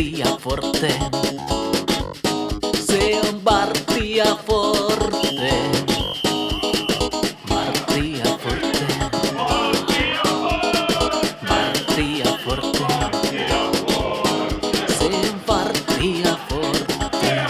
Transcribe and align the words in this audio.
Bartia 0.00 0.36
Forte. 0.40 0.88
Se 2.74 3.20
on 3.20 3.40
Bartia 3.40 4.24
Forte. 4.46 5.52
Bartia 7.48 8.24
Forte. 8.24 8.86
Bartia 11.48 12.38
Forte. 12.44 13.48
Se 14.88 15.04
on 15.04 15.40
Bartia 15.46 16.36
Forte. 16.48 17.44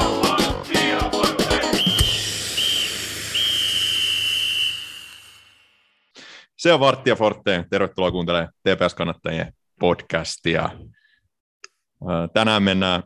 Se 6.57 6.73
on 6.73 6.80
Varttia 6.80 7.17
Forte. 7.17 7.64
Tervetuloa 7.71 8.11
kuuntelemaan 8.11 8.53
TPS-kannattajien 8.69 9.53
podcastia. 9.80 10.71
Ää, 12.09 12.29
Tänään 12.29 12.63
mennään 12.63 13.03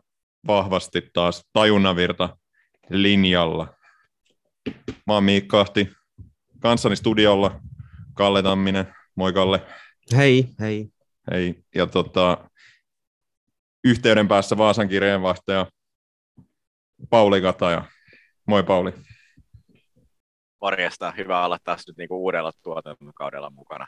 vahvasti 0.47 1.09
taas 1.13 1.43
tajunnanvirta 1.53 2.37
linjalla. 2.89 3.75
Mä 5.07 5.13
oon 5.13 5.23
Miikka 5.23 5.61
Ahti, 5.61 5.91
kanssani 6.59 6.95
studiolla 6.95 7.59
Kalle 8.13 8.43
Tamminen. 8.43 8.95
Moi 9.15 9.33
Kalle. 9.33 9.65
Hei, 10.15 10.49
hei. 10.59 10.89
Hei. 11.31 11.63
Ja 11.75 11.87
tota, 11.87 12.49
yhteyden 13.83 14.27
päässä 14.27 14.57
Vaasan 14.57 14.89
kirjeenvaihtaja 14.89 15.65
Pauli 17.09 17.41
Kataja. 17.41 17.85
Moi 18.47 18.63
Pauli. 18.63 18.93
Morjesta, 20.61 21.11
hyvä 21.11 21.45
olla 21.45 21.57
taas 21.63 21.83
nyt 21.87 21.97
niinku 21.97 22.23
uudella 22.23 22.51
tuotantokaudella 22.63 23.49
mukana. 23.49 23.87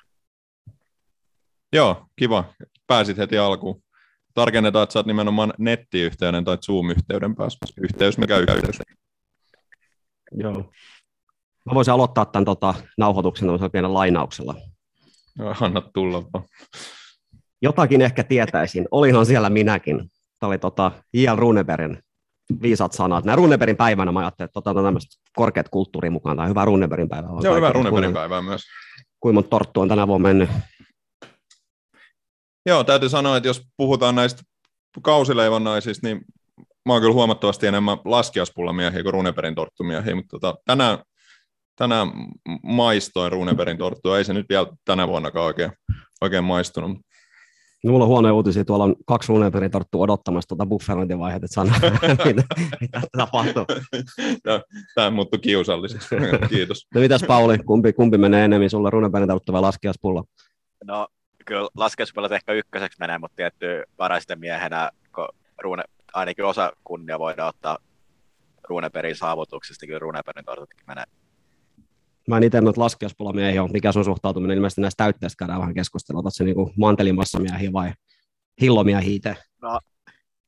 Joo, 1.73 2.05
kiva. 2.16 2.53
Pääsit 2.88 3.17
heti 3.17 3.38
alkuun. 3.38 3.83
Tarkennetaan, 4.37 4.83
että 4.83 4.93
sä 4.93 4.99
oot 4.99 5.05
nimenomaan 5.05 5.53
nettiyhteyden 5.57 6.45
tai 6.45 6.57
Zoom-yhteyden 6.57 7.35
päässä. 7.35 7.66
Yhteys, 7.81 8.17
mikä 8.17 8.38
yhteys. 8.38 8.81
Joo. 10.31 10.53
Mä 11.66 11.73
voisin 11.73 11.94
aloittaa 11.94 12.25
tämän 12.25 12.45
tota, 12.45 12.73
nauhoituksen 12.97 13.49
pienellä 13.71 13.94
lainauksella. 13.94 14.55
Joo, 15.39 15.55
Anna 15.61 15.81
tulla 15.81 16.23
vaan. 16.33 16.45
Jotakin 17.61 18.02
ehkä 18.02 18.23
tietäisin. 18.23 18.88
Olihan 18.91 19.25
siellä 19.25 19.49
minäkin. 19.49 20.11
Tämä 20.39 20.47
oli 20.47 20.57
tota, 20.57 20.91
J.L. 21.13 21.35
Runebergin 21.35 21.99
viisat 22.61 22.94
sanat. 22.94 23.25
Näin 23.25 23.38
Runebergin 23.38 23.77
päivänä 23.77 24.11
mä 24.11 24.19
ajattelin, 24.19 24.47
että 24.47 24.59
otetaan 24.59 24.85
tämmöistä 24.85 25.22
korkeat 25.35 25.69
kulttuuria 25.69 26.11
mukaan. 26.11 26.38
Tai 26.38 26.49
hyvää 26.49 26.66
Runebergin 26.66 27.09
päivää. 27.09 27.31
Se 27.41 27.49
on 27.49 27.55
hyvä 27.55 27.73
Runebergin 27.73 28.13
päivää 28.13 28.41
myös. 28.41 28.63
Kuinka 29.19 29.33
monta 29.33 29.49
torttua 29.49 29.83
on 29.83 29.89
tänä 29.89 30.07
vuonna 30.07 30.27
mennyt. 30.27 30.49
Joo, 32.67 32.83
täytyy 32.83 33.09
sanoa, 33.09 33.37
että 33.37 33.49
jos 33.49 33.61
puhutaan 33.77 34.15
näistä 34.15 34.41
kausileivonnaisista, 35.01 36.07
niin 36.07 36.21
mä 36.85 36.93
oon 36.93 37.01
kyllä 37.01 37.13
huomattavasti 37.13 37.67
enemmän 37.67 37.97
laskiaspullamiehiä 38.05 39.03
kuin 39.03 39.13
Runebergin 39.13 39.55
torttumiehiä, 39.55 40.15
mutta 40.15 40.39
tota, 40.39 40.55
tänään, 40.65 40.97
tänään 41.75 42.07
maistoin 42.63 43.31
Runebergin 43.31 43.77
torttua. 43.77 44.17
Ei 44.17 44.23
se 44.23 44.33
nyt 44.33 44.45
vielä 44.49 44.67
tänä 44.85 45.07
vuonnakaan 45.07 45.45
oikein, 45.45 45.71
oikein 46.21 46.43
maistunut. 46.43 46.97
Mulla 47.85 48.03
on 48.03 48.09
huonoja 48.09 48.33
uutisia. 48.33 48.65
Tuolla 48.65 48.83
on 48.83 48.95
kaksi 49.05 49.29
Runebergin 49.29 49.71
torttua 49.71 50.03
odottamassa 50.03 50.47
tuota 50.47 50.65
bufferointivaihetta, 50.65 51.45
että 51.45 51.53
sanoo, 51.53 51.91
mitä, 52.25 52.43
mitä 52.81 53.01
tapahtuu. 53.17 53.65
Tämä, 54.95 55.09
muuttui 55.09 55.39
kiusalliseksi. 55.39 56.15
Kiitos. 56.49 56.88
No 56.95 57.01
mitäs 57.01 57.23
Pauli, 57.27 57.57
kumpi, 57.57 57.93
kumpi 57.93 58.17
menee 58.17 58.45
enemmän, 58.45 58.69
sulla 58.69 58.89
Runebergin 58.89 59.27
torttu 59.27 59.53
vai 59.53 59.61
laskiaspullo? 59.61 60.23
No 60.85 61.07
kyllä 61.48 61.70
laskeuspelot 61.76 62.31
ehkä 62.31 62.53
ykköseksi 62.53 63.00
menee, 63.00 63.17
mutta 63.17 63.36
tietty 63.36 63.84
varaisten 64.00 64.40
miehenä, 64.40 64.92
kun 65.16 65.28
Rune, 65.62 65.84
ainakin 66.14 66.45
osa 66.45 66.72
kunnia 66.84 67.20
voidaan 67.20 67.50
ottaa 67.50 67.78
Runeperin 68.70 69.16
saavutuksesta, 69.16 69.86
kyllä 69.86 70.00
Runeperin 70.00 70.45
tortutkin 70.45 70.84
menee. 70.88 71.03
Mä 72.28 72.38
en 72.38 72.44
itse 72.44 72.62
noita 72.62 72.81
laskiaspullamiehiä 72.81 73.63
ole. 73.63 73.72
Mikä 73.72 73.91
sun 73.91 74.06
suhtautuminen 74.06 74.57
ilmeisesti 74.57 74.81
näistä 74.81 75.03
täytteistä 75.03 75.40
käydään 75.40 75.59
vähän 75.59 75.74
keskustelua. 75.74 76.19
Otatko 76.19 76.31
se 76.31 76.44
niinku 76.44 76.74
mantelimassamiehiä 76.78 77.74
vai 77.74 77.94
hillomiehiä 78.62 79.16
itse? 79.16 79.36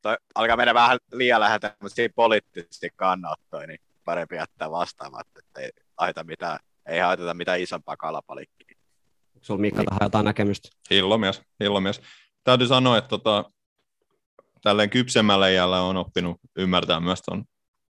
Toi 0.02 0.18
alkaa 0.36 0.58
mennä 0.58 0.74
vähän 0.74 0.98
liian 1.12 1.40
läheltä 1.40 1.70
tämmöisiä 1.70 2.09
poliittisesti 2.16 2.90
kannanottoja, 2.96 3.68
niin 3.68 3.80
parempi 4.06 4.36
jättää 4.36 4.72
vastaamatta, 4.72 5.40
että 5.40 5.62
ei 5.62 5.72
haeta 5.98 6.24
mitään, 6.24 6.59
ei 6.86 7.00
haiteta 7.00 7.34
mitään 7.34 7.62
isompaa 7.62 7.98
kalapalikkiä. 7.98 8.78
Onko 9.40 9.46
sulla 9.46 9.62
Miikka 9.62 9.84
tähän 9.84 10.00
jotain 10.02 10.26
näkemystä? 10.26 10.70
Hillomies, 10.90 11.42
hillomies. 11.60 12.02
Täytyy 12.44 12.68
sanoa, 12.68 12.98
että 12.98 13.10
tota, 13.10 13.46
tälleen 14.62 14.90
kypsemmällä 14.90 15.50
iällä 15.50 15.82
on 15.82 15.98
oppinut 15.98 16.38
ymmärtää 16.56 17.00
myös 17.00 17.22
tuon 17.22 17.44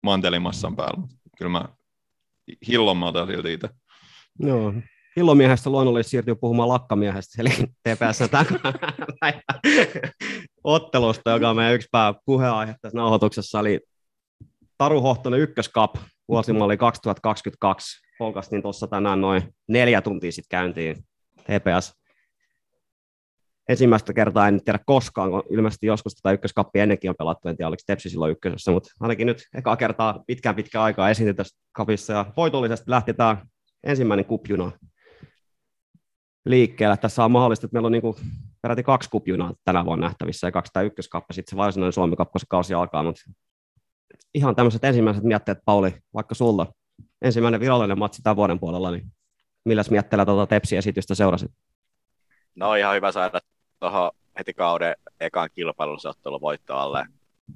mantelimassan 0.03 0.75
päällä. 0.75 1.07
Kyllä 1.37 1.51
mä 1.51 1.65
hillommalta 2.67 3.25
silti 3.25 3.53
itse. 3.53 3.69
Joo. 4.39 4.73
Hillomiehestä 5.15 5.69
luonnollisesti 5.69 6.11
siirtyy 6.11 6.35
puhumaan 6.35 6.69
lakkamiehestä, 6.69 7.41
eli 7.41 7.49
TPS 7.83 8.19
ottelusta, 10.63 11.31
joka 11.31 11.49
on 11.49 11.55
meidän 11.55 11.75
yksi 11.75 11.87
pääpuheenaihe 11.91 12.75
tässä 12.81 12.97
nauhoituksessa, 12.97 13.59
eli 13.59 13.79
Taru 14.77 15.01
Hohtonen 15.01 15.39
ykköskap 15.39 15.95
vuosimalli 16.27 16.77
2022. 16.77 17.99
Polkastiin 18.19 18.61
tuossa 18.61 18.87
tänään 18.87 19.21
noin 19.21 19.41
neljä 19.67 20.01
tuntia 20.01 20.31
sitten 20.31 20.57
käyntiin 20.57 21.10
TPS. 21.43 21.93
Ensimmäistä 23.69 24.13
kertaa 24.13 24.47
en 24.47 24.63
tiedä 24.63 24.79
koskaan, 24.85 25.31
kun 25.31 25.43
ilmeisesti 25.49 25.85
joskus 25.85 26.15
tätä 26.15 26.33
ykköskappia 26.33 26.83
ennenkin 26.83 27.09
on 27.09 27.15
pelattu, 27.17 27.47
en 27.47 27.57
tiedä 27.57 27.67
oliko 27.67 27.81
Tepsi 27.87 28.09
silloin 28.09 28.31
ykkösessä, 28.31 28.71
mutta 28.71 28.89
ainakin 28.99 29.27
nyt 29.27 29.43
ekaa 29.53 29.77
kertaa 29.77 30.23
pitkään 30.27 30.55
pitkään 30.55 30.85
aikaa 30.85 31.09
esiintyi 31.09 31.33
tässä 31.33 31.57
kapissa 31.71 32.13
ja 32.13 32.25
voitollisesti 32.37 32.91
lähti 32.91 33.13
tämä 33.13 33.45
ensimmäinen 33.83 34.25
kupjuna 34.25 34.71
liikkeelle. 36.45 36.97
Tässä 36.97 37.25
on 37.25 37.31
mahdollista, 37.31 37.65
että 37.65 37.75
meillä 37.75 37.85
on 37.85 37.91
niin 37.91 38.01
kuin 38.01 38.15
peräti 38.61 38.83
kaksi 38.83 39.09
kupjunaa 39.09 39.53
tänä 39.65 39.85
vuonna 39.85 40.07
nähtävissä 40.07 40.47
ja 40.47 40.51
kaksi 40.51 40.73
tämä 40.73 40.83
ykköskappa, 40.83 41.33
sitten 41.33 41.51
se 41.51 41.57
varsinainen 41.57 41.93
se 41.93 42.45
kausi 42.49 42.73
alkaa, 42.73 43.03
mutta 43.03 43.21
ihan 44.33 44.55
tämmöiset 44.55 44.83
ensimmäiset 44.83 45.23
mietteet, 45.23 45.57
Pauli, 45.65 45.93
vaikka 46.13 46.35
sulla 46.35 46.67
ensimmäinen 47.21 47.59
virallinen 47.59 47.99
matsi 47.99 48.21
tämän 48.21 48.35
vuoden 48.35 48.59
puolella, 48.59 48.91
niin 48.91 49.11
milläs 49.65 49.91
mietteellä 49.91 50.25
tuota 50.25 50.47
Tepsi-esitystä 50.47 51.15
seurasit? 51.15 51.51
No 52.55 52.75
ihan 52.75 52.95
hyvä 52.95 53.11
saada 53.11 53.39
tuohon 53.79 54.11
heti 54.39 54.53
kauden 54.53 54.95
ekan 55.19 55.49
kilpailusottelun 55.53 56.41
voitto 56.41 56.75
alle, 56.75 57.05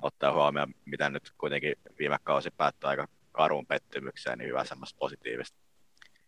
ottaa 0.02 0.34
huomioon, 0.34 0.74
mitä 0.86 1.10
nyt 1.10 1.32
kuitenkin 1.38 1.76
viime 2.00 2.18
kausi 2.24 2.52
päättyi 2.58 2.88
aika 2.88 3.08
karun 3.32 3.66
pettymykseen, 3.66 4.38
niin 4.38 4.48
hyvä 4.48 4.66
semmoista 4.66 4.98
positiivista, 5.00 5.58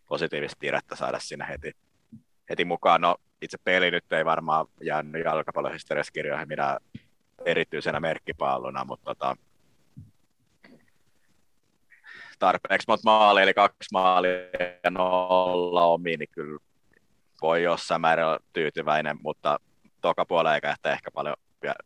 positiivista 0.08 0.56
tiedettä 0.60 0.96
saada 0.96 1.18
sinne 1.18 1.46
heti, 1.48 1.72
heti 2.50 2.64
mukaan. 2.64 3.00
No 3.00 3.16
itse 3.42 3.58
peli 3.64 3.90
nyt 3.90 4.12
ei 4.12 4.24
varmaan 4.24 4.66
jäänyt 4.82 5.24
jalkapallohistoriassa 5.24 6.12
kirjoihin 6.12 6.48
minä 6.48 6.78
erityisenä 7.44 8.00
merkkipallona, 8.00 8.84
mutta 8.84 9.04
tota, 9.04 9.36
tarpeeksi 12.38 12.84
monta 12.88 13.02
maalia, 13.04 13.42
eli 13.42 13.54
kaksi 13.54 13.88
maalia 13.92 14.32
ja 14.84 14.90
nolla 14.90 15.84
omiin, 15.84 16.18
niin 16.18 16.28
kyllä 16.32 16.58
voi 17.42 17.62
jossain 17.62 18.00
määrin 18.00 18.24
olla 18.24 18.38
tyytyväinen, 18.52 19.16
mutta 19.22 19.58
toka 20.00 20.24
puolen 20.24 20.54
eikä 20.54 20.70
ehkä, 20.70 20.92
ehkä 20.92 21.10
paljon, 21.10 21.36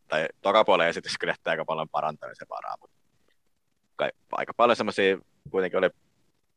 tai 0.07 0.27
toka 0.41 0.65
puolen 0.65 0.87
esitys 0.87 1.17
kyllä 1.19 1.31
jättää 1.31 1.51
aika 1.51 1.65
paljon 1.65 1.89
parantamisen 1.89 2.47
varaa, 2.49 2.75
mutta 2.81 2.97
kai, 3.95 4.09
aika 4.31 4.53
paljon 4.57 4.75
semmoisia 4.75 5.17
kuitenkin 5.51 5.77
oli 5.77 5.89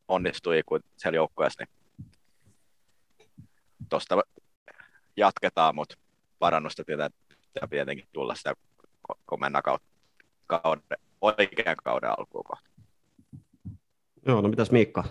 onnistui 0.09 0.63
kuin 0.67 0.83
siellä 0.97 1.17
joukkueessa, 1.17 1.65
niin 1.65 1.77
tuosta 3.89 4.23
jatketaan, 5.17 5.75
mutta 5.75 5.97
parannusta 6.39 6.85
pitää 6.87 7.11
pitää 7.29 7.69
tietenkin 7.71 8.09
tulla 8.13 8.35
sitä, 8.35 8.55
kun- 9.27 9.41
mennään 9.41 9.63
kauden, 10.47 10.83
oikean 11.21 11.77
kauden 11.85 12.11
alkuun 12.11 12.45
kohta. 12.45 12.76
Joo, 14.27 14.41
no 14.41 14.49
mitäs 14.49 14.71
Miikka? 14.71 15.05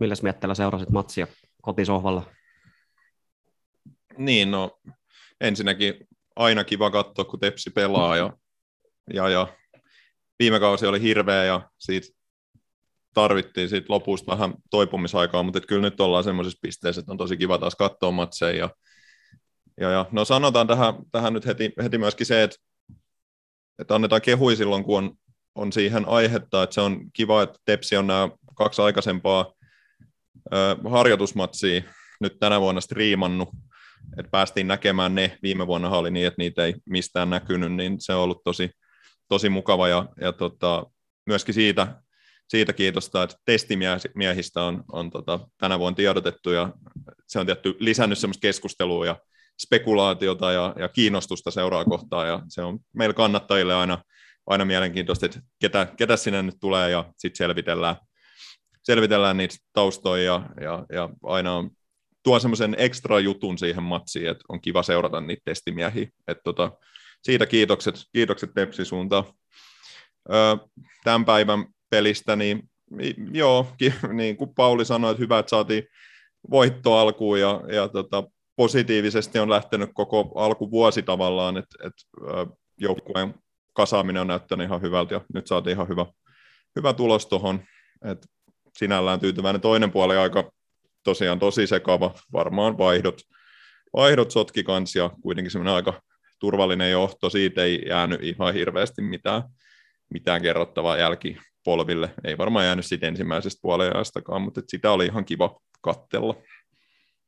Milläs 0.00 0.22
mietteellä 0.22 0.54
seurasit 0.54 0.90
matsia 0.90 1.26
kotisohvalla? 1.62 2.22
Niin, 4.16 4.50
no 4.50 4.78
ensinnäkin 5.40 5.94
aina 6.36 6.64
kiva 6.64 6.90
katsoa, 6.90 7.24
kun 7.24 7.40
Tepsi 7.40 7.70
pelaa 7.70 8.16
ja, 8.16 8.32
ja, 9.14 9.28
ja 9.28 9.56
viime 10.38 10.60
kausi 10.60 10.86
oli 10.86 11.02
hirveä 11.02 11.44
ja 11.44 11.70
siitä 11.78 12.18
tarvittiin 13.14 13.68
siitä 13.68 13.86
lopusta 13.88 14.32
vähän 14.32 14.54
toipumisaikaa, 14.70 15.42
mutta 15.42 15.60
kyllä 15.60 15.82
nyt 15.82 16.00
ollaan 16.00 16.24
semmoisessa 16.24 16.58
pisteessä, 16.62 17.00
että 17.00 17.12
on 17.12 17.18
tosi 17.18 17.36
kiva 17.36 17.58
taas 17.58 17.76
katsoa 17.76 18.10
matseja. 18.10 18.56
Ja, 18.56 18.70
ja, 19.80 19.90
ja, 19.90 20.06
no 20.12 20.24
sanotaan 20.24 20.66
tähän, 20.66 20.94
tähän 21.12 21.32
nyt 21.32 21.46
heti, 21.46 21.72
heti 21.82 21.98
myöskin 21.98 22.26
se, 22.26 22.42
että, 22.42 22.56
että 23.78 23.94
annetaan 23.94 24.22
kehui 24.22 24.56
silloin, 24.56 24.84
kun 24.84 24.98
on, 24.98 25.12
on 25.54 25.72
siihen 25.72 26.08
aihetta, 26.08 26.62
että 26.62 26.74
se 26.74 26.80
on 26.80 27.10
kiva, 27.12 27.42
että 27.42 27.58
Tepsi 27.64 27.96
on 27.96 28.06
nämä 28.06 28.28
kaksi 28.58 28.82
aikaisempaa 28.82 29.52
harjoitusmatsia 30.90 31.82
nyt 32.20 32.38
tänä 32.40 32.60
vuonna 32.60 32.80
striimannut, 32.80 33.48
että 34.18 34.30
päästiin 34.30 34.68
näkemään 34.68 35.14
ne, 35.14 35.38
viime 35.42 35.66
vuonna 35.66 35.90
oli 35.90 36.10
niin, 36.10 36.26
että 36.26 36.42
niitä 36.42 36.64
ei 36.64 36.74
mistään 36.86 37.30
näkynyt, 37.30 37.72
niin 37.72 37.96
se 37.98 38.14
on 38.14 38.22
ollut 38.22 38.44
tosi, 38.44 38.70
tosi 39.28 39.48
mukava 39.48 39.88
ja, 39.88 40.08
ja 40.20 40.32
tota, 40.32 40.86
myöskin 41.26 41.54
siitä, 41.54 42.02
siitä 42.48 42.72
kiitosta, 42.72 43.22
että 43.22 43.36
testimiehistä 43.44 44.62
on, 44.62 44.84
on 44.92 45.10
tota, 45.10 45.40
tänä 45.58 45.78
vuonna 45.78 45.96
tiedotettu 45.96 46.50
ja 46.50 46.72
se 47.26 47.38
on 47.38 47.46
tietty 47.46 47.76
lisännyt 47.78 48.18
semmoista 48.18 48.40
keskustelua 48.40 49.06
ja 49.06 49.16
spekulaatiota 49.66 50.52
ja, 50.52 50.74
ja 50.78 50.88
kiinnostusta 50.88 51.50
seuraa 51.50 51.84
kohtaa 51.84 52.26
ja 52.26 52.42
se 52.48 52.62
on 52.62 52.78
meillä 52.94 53.14
kannattajille 53.14 53.74
aina, 53.74 54.02
aina 54.46 54.64
mielenkiintoista, 54.64 55.26
että 55.26 55.40
ketä, 55.60 55.86
ketä 55.96 56.16
sinne 56.16 56.42
nyt 56.42 56.56
tulee 56.60 56.90
ja 56.90 57.12
sitten 57.16 57.36
selvitellään, 57.36 57.96
selvitellään 58.88 59.36
niitä 59.36 59.56
taustoja 59.72 60.22
ja, 60.22 60.42
ja, 60.60 60.86
ja 60.92 61.08
aina 61.22 61.54
on, 61.54 61.70
tuo 62.22 62.38
semmoisen 62.38 62.76
ekstra 62.78 63.20
jutun 63.20 63.58
siihen 63.58 63.82
matsiin, 63.82 64.28
että 64.28 64.44
on 64.48 64.60
kiva 64.60 64.82
seurata 64.82 65.20
niitä 65.20 65.42
testimiehiä. 65.44 66.08
Et 66.28 66.38
tota, 66.44 66.72
siitä 67.22 67.46
kiitokset, 67.46 67.94
kiitokset 68.12 68.50
Tepsi 68.54 68.84
suuntaan. 68.84 69.24
Öö, 70.32 70.56
tämän 71.04 71.24
päivän 71.24 71.66
pelistä, 71.90 72.36
niin 72.36 72.70
joo, 73.32 73.66
niin 74.12 74.36
kuin 74.36 74.54
Pauli 74.54 74.84
sanoi, 74.84 75.10
että 75.10 75.20
hyvä, 75.20 75.38
että 75.38 75.50
saatiin 75.50 75.84
voitto 76.50 76.96
alkuun 76.96 77.40
ja, 77.40 77.60
ja 77.72 77.88
tota, 77.88 78.24
positiivisesti 78.56 79.38
on 79.38 79.50
lähtenyt 79.50 79.90
koko 79.94 80.32
alkuvuosi 80.34 81.02
tavallaan, 81.02 81.56
että, 81.56 81.86
että 81.86 82.02
joukkueen 82.80 83.34
kasaaminen 83.72 84.20
on 84.20 84.26
näyttänyt 84.26 84.66
ihan 84.66 84.82
hyvältä 84.82 85.14
ja 85.14 85.20
nyt 85.34 85.46
saatiin 85.46 85.74
ihan 85.74 85.88
hyvä, 85.88 86.06
hyvä 86.76 86.92
tulos 86.92 87.26
tuohon. 87.26 87.60
Sinällään 88.78 89.20
tyytyväinen 89.20 89.60
toinen 89.60 89.90
puoli 89.90 90.16
aika 90.16 90.50
tosiaan 91.04 91.38
tosi 91.38 91.66
sekava, 91.66 92.14
varmaan 92.32 92.78
vaihdot, 92.78 93.20
vaihdot 93.96 94.30
sotki 94.30 94.62
kans 94.62 94.96
ja 94.96 95.10
kuitenkin 95.22 95.50
semmoinen 95.50 95.74
aika 95.74 96.02
turvallinen 96.38 96.90
johto, 96.90 97.30
siitä 97.30 97.64
ei 97.64 97.82
jäänyt 97.88 98.22
ihan 98.22 98.54
hirveästi 98.54 99.02
mitään, 99.02 99.42
mitään 100.10 100.42
kerrottavaa 100.42 100.96
jälkipolville. 100.96 102.14
Ei 102.24 102.38
varmaan 102.38 102.64
jäänyt 102.64 102.86
siitä 102.86 103.06
ensimmäisestä 103.06 103.58
puolenajastakaan, 103.62 104.42
mutta 104.42 104.60
sitä 104.68 104.90
oli 104.90 105.06
ihan 105.06 105.24
kiva 105.24 105.60
kattella. 105.80 106.34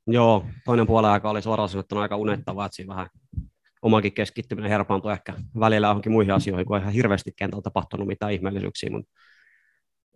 Joo, 0.06 0.46
toinen 0.64 0.86
puolen 0.86 1.10
aika 1.10 1.30
oli 1.30 1.42
suoraan 1.42 1.68
sanottuna 1.68 2.00
aika 2.00 2.16
unettavaa, 2.16 2.66
että 2.66 2.76
siinä 2.76 2.94
vähän 2.94 3.08
omakin 3.82 4.12
keskittyminen 4.12 4.70
herpaantui 4.70 5.12
ehkä 5.12 5.34
välillä 5.60 5.86
johonkin 5.86 6.12
muihin 6.12 6.34
asioihin, 6.34 6.66
kun 6.66 6.76
ei 6.76 6.80
ihan 6.80 6.92
hirveästi 6.92 7.32
kentällä 7.36 7.62
tapahtunut 7.62 8.06
mitään 8.06 8.32
ihmeellisyyksiä, 8.32 8.90
mutta 8.90 9.12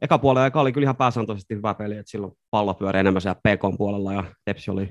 eka 0.02 0.19
puolen 0.19 0.43
aika 0.43 0.61
oli 0.61 0.73
kyllä 0.73 0.85
ihan 0.85 0.96
pääsääntöisesti 0.96 1.55
hyvä 1.55 1.75
peli, 1.75 1.96
että 1.96 2.11
silloin 2.11 2.32
pallo 2.50 2.75
pyöri 2.75 2.99
enemmän 2.99 3.23
siellä 3.23 3.41
PK 3.41 3.79
puolella 3.79 4.12
ja 4.12 4.25
Tepsi 4.44 4.70
oli 4.70 4.88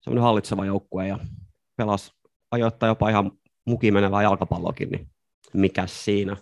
semmoinen 0.00 0.22
hallitseva 0.22 0.66
joukkue 0.66 1.08
ja 1.08 1.18
pelasi 1.76 2.12
ajoittaa 2.50 2.88
jopa 2.88 3.08
ihan 3.08 3.32
mukiin 3.64 3.94
menevää 3.94 4.22
jalkapallokin, 4.22 4.90
niin 4.90 5.08
mikä 5.52 5.86
siinä. 5.86 6.36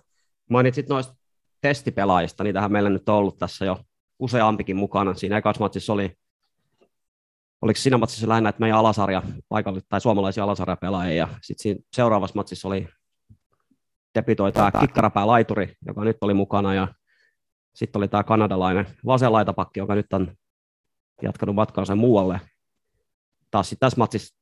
Mainitsit 0.51 0.89
noista 0.89 1.15
testipelaajista, 1.61 2.45
niitähän 2.45 2.73
meillä 2.73 2.91
nyt 2.91 3.09
on 3.09 3.15
ollut 3.15 3.39
tässä 3.39 3.65
jo 3.65 3.81
useampikin 4.19 4.77
mukana. 4.77 5.15
Siinä 5.15 5.39
ekassa 5.39 5.65
matsissa 5.65 5.93
oli, 5.93 6.17
oliko 7.63 7.79
siinä 7.79 7.99
matsissa 7.99 8.29
lähinnä, 8.29 8.49
että 8.49 8.61
meidän 8.61 8.79
alasarja, 8.79 9.23
paikalle, 9.49 9.81
tai 9.89 10.01
suomalaisia 10.01 10.45
alasarjapelaajia, 10.45 11.17
ja 11.17 11.29
sitten 11.43 11.63
siinä 11.63 11.81
seuraavassa 11.93 12.37
matsissa 12.37 12.69
oli 12.69 12.89
debitoi 14.15 14.53
tämä 14.53 14.71
kikkarapää 14.81 15.27
laituri, 15.27 15.75
joka 15.87 16.05
nyt 16.05 16.17
oli 16.21 16.35
mukana, 16.35 16.75
ja 16.75 16.89
sitten 17.75 18.01
oli 18.01 18.09
tämä 18.09 18.25
kanadalainen 18.25 18.87
vasenlaitapakki, 19.07 19.81
joka 19.81 19.95
nyt 19.95 20.13
on 20.13 20.33
jatkanut 21.23 21.55
matkaansa 21.55 21.95
muualle. 21.95 22.41
Taas 23.51 23.69
sitten 23.69 23.87
tässä 23.87 23.99
matsissa, 23.99 24.37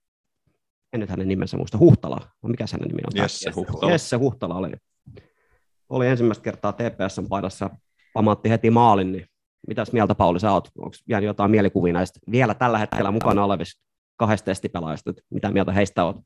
en 0.92 1.00
nyt 1.00 1.10
hänen 1.10 1.28
nimensä 1.28 1.56
muista, 1.56 1.78
Huhtala, 1.78 2.20
no 2.42 2.48
mikä 2.48 2.64
hänen 2.72 2.88
nimi 2.88 3.00
on? 3.06 3.22
Jesse 3.22 3.50
Huhtala. 3.50 3.92
Jesse 3.92 4.16
Huhtala 4.16 4.54
oli, 4.54 4.72
oli 5.88 6.06
ensimmäistä 6.06 6.44
kertaa 6.44 6.72
TPSn 6.72 7.28
paidassa, 7.28 7.70
pamatti 8.14 8.50
heti 8.50 8.70
maalin, 8.70 9.12
niin 9.12 9.26
Mitäs 9.66 9.92
mieltä 9.92 10.14
Pauli 10.14 10.40
sä 10.40 10.52
oot? 10.52 10.68
Onko 10.78 10.96
jäänyt 11.08 11.26
jotain 11.26 11.50
mielikuvia 11.50 11.92
näistä 11.92 12.20
vielä 12.30 12.54
tällä 12.54 12.78
hetkellä 12.78 13.10
mukana 13.10 13.44
olevista 13.44 13.82
kahdesta 14.16 14.44
testipelaajista? 14.44 15.12
Mitä 15.30 15.50
mieltä 15.50 15.72
heistä 15.72 16.04
oot? 16.04 16.16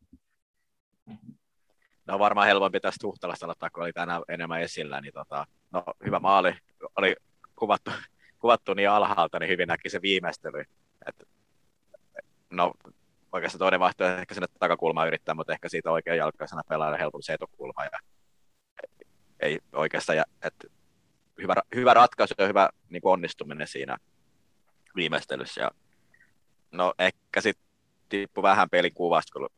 No 2.07 2.19
varmaan 2.19 2.47
helpompi 2.47 2.81
tästä 2.81 3.07
Huhtalasta 3.07 3.47
aloittaa, 3.47 3.71
kun 3.71 3.83
oli 3.83 3.93
tänään 3.93 4.23
enemmän 4.29 4.61
esillä. 4.61 5.01
Niin 5.01 5.13
tota, 5.13 5.47
no, 5.71 5.85
hyvä 6.05 6.19
maali. 6.19 6.55
Oli 6.97 7.17
kuvattu, 7.57 7.91
kuvattu 8.39 8.75
niin 8.75 8.91
alhaalta, 8.91 9.39
niin 9.39 9.49
hyvin 9.49 9.69
näki 9.69 9.91
se 9.91 10.03
viimeistely. 10.03 10.65
Et, 11.07 11.29
no, 12.51 12.73
oikeastaan 13.33 13.59
toinen 13.59 13.81
vaihtoehto 13.81 14.21
ehkä 14.21 14.35
sinne 14.35 14.47
takakulmaan 14.59 15.09
yrittää, 15.09 15.35
mutta 15.35 15.53
ehkä 15.53 15.69
siitä 15.69 15.91
oikein 15.91 16.19
jalkaisena 16.19 16.63
pelaajalle 16.69 16.99
helpompi 16.99 17.23
se 17.23 17.33
etukulma. 17.33 17.85
Ja 17.85 17.99
ei 19.41 19.59
oikeastaan, 19.73 20.25
että 20.43 20.69
hyvä, 21.43 21.55
hyvä 21.75 21.95
ratkaisu 21.95 22.35
ja 22.39 22.47
hyvä 22.47 22.69
niin 22.89 23.03
kuin 23.03 23.13
onnistuminen 23.13 23.69
siinä 23.69 23.97
viimeistelyssä. 24.97 25.61
Ja, 25.61 25.71
no 26.71 26.95
ehkä 26.99 27.41
sitten 27.41 27.67
tippu 28.09 28.43
vähän 28.43 28.71
pelikuvasta, 28.71 29.33
kun 29.33 29.49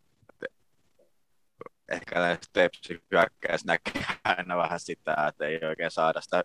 ehkä 1.89 2.21
näistä 2.21 2.47
Tepsi 2.53 3.03
hyökkäys 3.11 3.65
näkee 3.65 4.05
aina 4.25 4.57
vähän 4.57 4.81
sitä, 4.81 5.17
että 5.29 5.47
ei 5.47 5.61
oikein 5.69 5.91
saada 5.91 6.21
sitä 6.21 6.45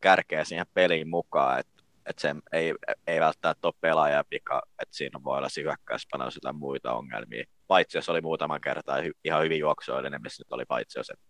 kärkeä 0.00 0.44
siihen 0.44 0.66
peliin 0.74 1.08
mukaan, 1.08 1.60
että 1.60 1.74
että 2.06 2.22
se 2.22 2.34
ei, 2.52 2.74
ei 3.06 3.20
välttämättä 3.20 3.68
ole 3.68 3.74
pelaaja 3.80 4.24
pika, 4.30 4.62
että 4.82 4.96
siinä 4.96 5.20
voi 5.24 5.38
olla 5.38 5.48
hyökkäyspanossa 5.56 6.38
jotain 6.38 6.56
muita 6.56 6.92
ongelmia. 6.92 7.44
Paitsi 7.66 7.98
jos 7.98 8.08
oli 8.08 8.20
muutaman 8.20 8.60
kertaa 8.60 8.96
ihan 9.24 9.42
hyvin 9.42 9.58
juoksuillinen, 9.58 10.22
missä 10.22 10.40
nyt 10.40 10.52
oli 10.52 10.64
paitsi 10.64 10.98
jos, 10.98 11.10
että, 11.10 11.24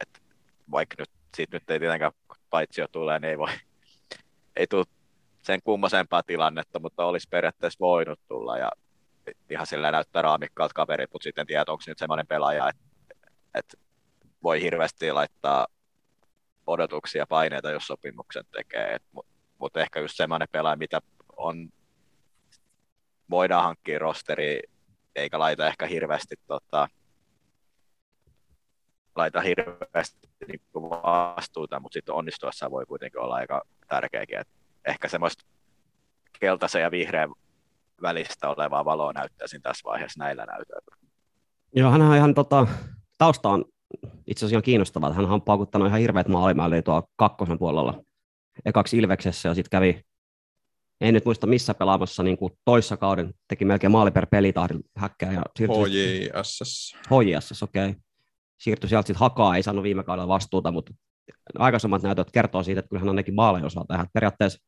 että 0.00 0.20
vaikka 0.70 0.96
nyt 0.98 1.10
siitä 1.36 1.56
nyt 1.56 1.70
ei 1.70 1.80
tietenkään 1.80 2.12
paitsi 2.50 2.80
jo 2.80 2.88
tulee, 2.88 3.18
niin 3.18 3.30
ei 3.30 3.38
voi, 3.38 3.48
ei 4.56 4.66
tule 4.66 4.84
sen 5.42 5.60
kummosempaa 5.64 6.22
tilannetta, 6.22 6.80
mutta 6.80 7.04
olisi 7.04 7.28
periaatteessa 7.30 7.80
voinut 7.80 8.20
tulla 8.28 8.58
ja 8.58 8.70
ihan 9.50 9.66
sillä 9.66 9.92
näyttää 9.92 10.22
raamikkaalta 10.22 10.74
kaverit, 10.74 11.12
mutta 11.12 11.24
sitten 11.24 11.46
tiedä, 11.46 11.64
onko 11.68 11.84
nyt 11.86 11.98
semmoinen 11.98 12.26
pelaaja, 12.26 12.68
että, 12.68 12.82
että 13.54 13.76
voi 14.42 14.62
hirveästi 14.62 15.12
laittaa 15.12 15.66
odotuksia 16.66 17.22
ja 17.22 17.26
paineita, 17.26 17.70
jos 17.70 17.86
sopimuksen 17.86 18.44
tekee, 18.52 18.98
mutta 19.12 19.32
mut 19.58 19.76
ehkä 19.76 20.00
just 20.00 20.16
semmoinen 20.16 20.48
pelaaja, 20.52 20.76
mitä 20.76 21.00
on, 21.36 21.68
voidaan 23.30 23.64
hankkia 23.64 23.98
rosteri, 23.98 24.60
eikä 25.14 25.38
laita 25.38 25.66
ehkä 25.66 25.86
hirveästi 25.86 26.34
tota, 26.46 26.88
laita 29.16 29.40
hirveästi 29.40 30.28
niin 30.48 30.60
vastuuta, 30.74 31.80
mutta 31.80 31.94
sitten 31.94 32.14
onnistuessa 32.14 32.70
voi 32.70 32.86
kuitenkin 32.86 33.20
olla 33.20 33.34
aika 33.34 33.62
tärkeäkin. 33.88 34.38
Et 34.38 34.48
ehkä 34.84 35.08
semmoista 35.08 35.44
keltaisen 36.40 36.82
ja 36.82 36.90
vihreän 36.90 37.30
välistä 38.02 38.48
olevaa 38.48 38.84
valoa 38.84 39.12
näyttäisin 39.12 39.62
tässä 39.62 39.82
vaiheessa 39.84 40.24
näillä 40.24 40.44
näytöillä. 40.44 40.96
Joo, 41.76 41.90
hän 41.90 42.02
on 42.02 42.16
ihan 42.16 42.34
tota, 42.34 42.66
tausta 43.18 43.48
on 43.48 43.64
itse 44.26 44.46
asiassa 44.46 44.62
kiinnostavaa. 44.62 45.12
Hän 45.12 45.30
on 45.30 45.42
paukuttanut 45.42 45.88
ihan 45.88 46.00
hirveät 46.00 46.28
maalimääriä 46.28 46.82
tuolla 46.82 47.08
kakkosen 47.16 47.58
puolella. 47.58 48.02
Ekaksi 48.64 48.98
Ilveksessä 48.98 49.48
ja 49.48 49.54
sitten 49.54 49.70
kävi, 49.70 50.02
en 51.00 51.14
nyt 51.14 51.24
muista 51.24 51.46
missä 51.46 51.74
pelaamassa, 51.74 52.22
niin 52.22 52.36
kuin 52.36 52.52
toissa 52.64 52.96
kauden 52.96 53.34
teki 53.48 53.64
melkein 53.64 53.90
maali 53.90 54.10
per 54.10 54.26
pelitahdin 54.26 54.80
häkkää. 54.96 55.32
Ja 55.32 55.42
HJSS. 55.58 56.96
HJSS, 57.10 57.62
okei. 57.62 57.88
Okay 57.90 58.00
siirtyi 58.64 58.88
sieltä 58.88 59.06
sitten 59.06 59.20
hakaa, 59.20 59.56
ei 59.56 59.62
saanut 59.62 59.82
viime 59.82 60.02
kaudella 60.02 60.28
vastuuta, 60.28 60.70
mutta 60.70 60.94
aikaisemmat 61.58 62.02
näytöt 62.02 62.30
kertoo 62.30 62.62
siitä, 62.62 62.78
että 62.78 62.88
kyllähän 62.88 63.08
on 63.08 63.16
nekin 63.16 63.34
maaleja 63.34 63.66
osaa 63.66 63.84
tehdä. 63.88 64.06
Periaatteessa 64.12 64.64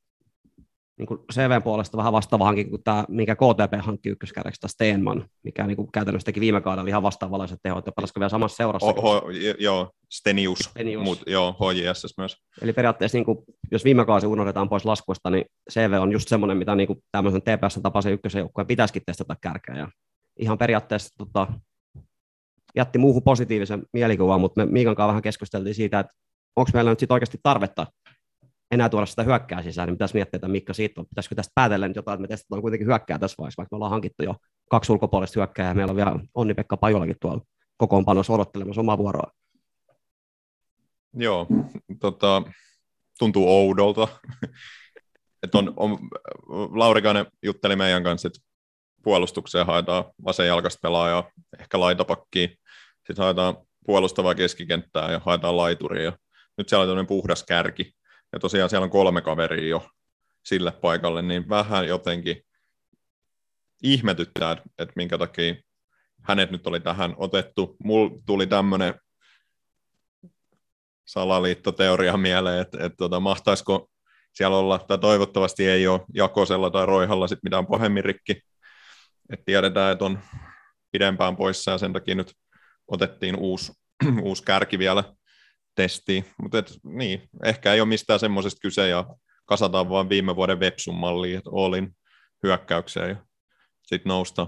niin 0.99 1.07
kuin 1.07 1.21
CVn 1.33 1.63
puolesta 1.63 1.97
vähän 1.97 2.13
vastaava 2.13 2.45
hankin 2.45 2.71
kuin 2.71 2.83
tämä, 2.85 3.05
minkä 3.09 3.37
KTP 3.37 3.85
hankki 3.85 4.09
ykköskärjeksi, 4.09 4.61
tämä 4.61 4.69
Steenman, 4.69 5.29
mikä 5.43 5.67
niin 5.67 5.77
kuin 5.77 5.93
käytännössä 5.93 6.25
teki 6.25 6.41
viime 6.41 6.61
kaudella 6.61 6.89
ihan 6.89 7.03
vastaavanlaiset 7.03 7.59
tehot, 7.63 7.87
ja 7.87 7.93
pelasiko 7.93 8.21
vielä 8.21 8.29
samassa 8.29 8.57
seurassa. 8.57 8.87
Oh, 8.87 9.03
ho, 9.03 9.23
joo, 9.59 9.91
Stenius, 10.13 10.59
Stenius. 10.59 11.05
Mut, 11.05 11.23
joo, 11.27 11.53
HJSS 11.53 12.15
myös. 12.19 12.37
Eli 12.61 12.73
periaatteessa, 12.73 13.19
niin 13.19 13.25
kuin, 13.25 13.39
jos 13.71 13.85
viime 13.85 14.05
kausi 14.05 14.27
unohdetaan 14.27 14.69
pois 14.69 14.85
laskuista, 14.85 15.31
niin 15.31 15.45
CV 15.73 15.93
on 16.01 16.13
just 16.13 16.29
semmoinen, 16.29 16.57
mitä 16.57 16.75
niin 16.75 16.87
kuin 16.87 16.99
tämmöisen 17.13 17.43
TPS-tapaisen 17.43 18.13
ykkösen 18.13 18.41
joukkueen 18.41 18.67
pitäisikin 18.67 19.03
testata 19.07 19.37
kärkeä, 19.41 19.77
ja 19.77 19.89
ihan 20.39 20.59
periaatteessa 20.59 21.15
tota, 21.19 21.47
jätti 22.77 22.99
muuhun 22.99 23.23
positiivisen 23.23 23.83
mielikuvan, 23.93 24.41
mutta 24.41 24.65
me 24.65 24.73
Miikan 24.73 24.95
kanssa 24.95 25.09
vähän 25.09 25.23
keskusteltiin 25.23 25.75
siitä, 25.75 26.01
että 26.01 26.13
onko 26.57 26.71
meillä 26.75 26.91
nyt 26.91 27.01
sitten 27.01 27.15
oikeasti 27.15 27.39
tarvetta 27.43 27.87
enää 28.71 28.89
tuoda 28.89 29.07
sitä 29.07 29.23
hyökkää 29.23 29.63
sisään, 29.63 29.89
niin 29.89 29.95
pitäisi 29.95 30.15
miettiä, 30.15 30.37
että 30.37 30.49
Mikko 30.49 30.73
siitä 30.73 31.01
on, 31.01 31.07
pitäisikö 31.07 31.35
tästä 31.35 31.53
päätellä 31.55 31.89
nyt 31.89 31.97
jotain, 31.97 32.15
että 32.15 32.23
me 32.23 32.29
testataan 32.29 32.63
kuitenkin 32.63 32.87
hyökkää 32.87 33.19
tässä 33.19 33.35
vaiheessa, 33.39 33.61
vaikka 33.61 33.75
me 33.75 33.77
ollaan 33.77 33.91
hankittu 33.91 34.23
jo 34.23 34.35
kaksi 34.71 34.93
ulkopuolista 34.93 35.41
hyökkää 35.41 35.69
ja 35.69 35.75
meillä 35.75 35.91
on 35.91 35.97
vielä 35.97 36.19
Onni-Pekka 36.35 36.77
Pajolakin 36.77 37.17
tuolla 37.21 37.41
kokoonpanossa 37.77 38.33
odottelemassa 38.33 38.81
omaa 38.81 38.99
vuoroa. 38.99 39.31
Joo, 41.15 41.47
tota, 42.01 42.43
tuntuu 43.19 43.49
oudolta. 43.49 44.09
että 45.43 45.59
on, 45.59 45.73
on, 45.77 45.99
Laurikainen 46.75 47.27
jutteli 47.43 47.77
meidän 47.77 48.03
kanssa, 48.03 48.29
että 48.29 48.41
puolustukseen 49.03 49.67
haetaan 49.67 50.05
vasenjalkaista 50.25 50.79
pelaajaa, 50.83 51.31
ehkä 51.61 51.81
laitapakkiin, 51.81 52.51
sitten 53.07 53.23
haetaan 53.25 53.57
puolustavaa 53.87 54.35
keskikenttää 54.35 55.13
ja 55.13 55.21
haetaan 55.25 55.57
laituria. 55.57 56.13
Nyt 56.59 56.69
siellä 56.69 56.83
on 56.83 56.89
tämmöinen 56.89 57.07
puhdas 57.07 57.45
kärki. 57.45 57.96
Ja 58.37 58.41
tosiaan 58.41 58.71
siellä 58.71 58.85
on 58.85 58.91
kolme 58.91 59.21
kaveria 59.21 59.69
jo 59.69 59.89
sille 60.45 60.73
paikalle, 60.73 61.23
niin 61.23 61.49
vähän 61.49 61.89
jotenkin 61.89 62.43
ihmetyttää, 63.83 64.53
että 64.79 64.93
minkä 64.97 65.19
takia 65.19 65.55
hänet 66.23 66.51
nyt 66.51 66.67
oli 66.67 66.81
tähän 66.81 67.15
otettu. 67.17 67.77
Mulla 67.85 68.11
tuli 68.27 68.47
tämmöinen 68.47 68.95
salaliittoteoria 71.05 72.17
mieleen, 72.17 72.61
että, 72.61 72.79
että 72.85 72.97
tota, 72.97 73.21
mahtaisiko 73.21 73.91
siellä 74.33 74.57
olla, 74.57 74.79
tai 74.79 74.99
toivottavasti 74.99 75.67
ei 75.67 75.87
ole 75.87 76.01
Jakosella 76.15 76.71
tai 76.71 76.87
Roihalla 76.87 77.29
sit 77.29 77.43
mitään 77.43 77.67
pahemmin 77.67 78.05
rikki. 78.05 78.41
Et 79.31 79.45
tiedetään, 79.45 79.93
että 79.93 80.05
on 80.05 80.19
pidempään 80.93 81.37
poissa 81.37 81.71
ja 81.71 81.79
sen 81.79 81.93
takia 81.93 82.15
nyt 82.15 82.33
otettiin 82.89 83.37
uusi, 83.37 83.73
uusi 84.23 84.45
kärki 84.45 84.79
vielä 84.79 85.05
testiin. 85.77 86.25
Mutta 86.43 86.63
niin, 86.85 87.29
ehkä 87.45 87.73
ei 87.73 87.81
ole 87.81 87.89
mistään 87.89 88.21
semmoisesta 88.21 88.61
kyse 88.63 88.89
ja 88.89 89.07
kasataan 89.45 89.89
vain 89.89 90.09
viime 90.09 90.37
vuoden 90.37 90.61
Vepsun 90.61 90.95
malliin, 90.95 91.39
että 91.39 91.51
olin 91.51 91.97
hyökkäykseen 92.43 93.09
ja 93.09 93.17
sitten 93.83 94.11
nousta. 94.11 94.47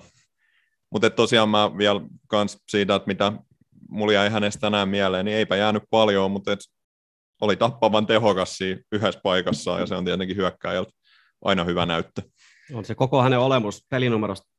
Mutta 0.93 1.11
tosiaan 1.11 1.49
mä 1.49 1.79
vielä 1.79 2.01
kans 2.29 2.59
siitä, 2.69 2.95
että 2.95 3.07
mitä 3.07 3.33
mulla 3.89 4.13
jäi 4.13 4.31
hänestä 4.31 4.61
tänään 4.61 4.89
mieleen, 4.89 5.25
niin 5.25 5.37
eipä 5.37 5.57
jäänyt 5.57 5.83
paljon, 5.91 6.31
mutta 6.31 6.53
et 6.53 6.61
oli 7.41 7.57
tappavan 7.57 8.07
tehokas 8.07 8.57
siinä 8.57 8.81
yhdessä 8.93 9.21
paikassa 9.23 9.81
ja 9.81 9.87
se 9.87 9.95
on 9.95 10.05
tietenkin 10.05 10.37
hyökkäjältä 10.37 10.91
aina 11.45 11.65
hyvä 11.65 11.87
näyttö. 11.87 12.23
On 12.73 12.85
se 12.85 12.95
koko 12.95 13.23
hänen 13.23 13.39
olemus 13.39 13.87
pelinumerosta 13.91 14.58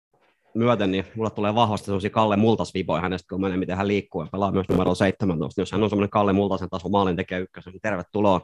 myöten, 0.54 0.92
niin 0.92 1.06
mulle 1.16 1.30
tulee 1.30 1.56
vahvasti 1.56 1.86
sellaisia 1.86 2.10
Kalle 2.10 2.36
Multas-viboja 2.36 3.02
hänestä, 3.02 3.28
kun 3.30 3.42
menee, 3.42 3.58
miten 3.58 3.78
hän 3.78 3.88
liikkuu 3.88 4.22
ja 4.22 4.28
pelaa 4.32 4.52
myös 4.52 4.70
numero 4.70 4.96
17. 4.96 5.62
Jos 5.62 5.72
hän 5.72 5.84
on 5.84 5.90
semmoinen 5.90 6.10
Kalle 6.10 6.34
Multasen 6.34 6.70
taso 6.70 6.90
maalin 6.90 7.16
tekee 7.16 7.40
ykkösen, 7.40 7.74
niin 7.74 7.82
tervetuloa. 7.82 8.42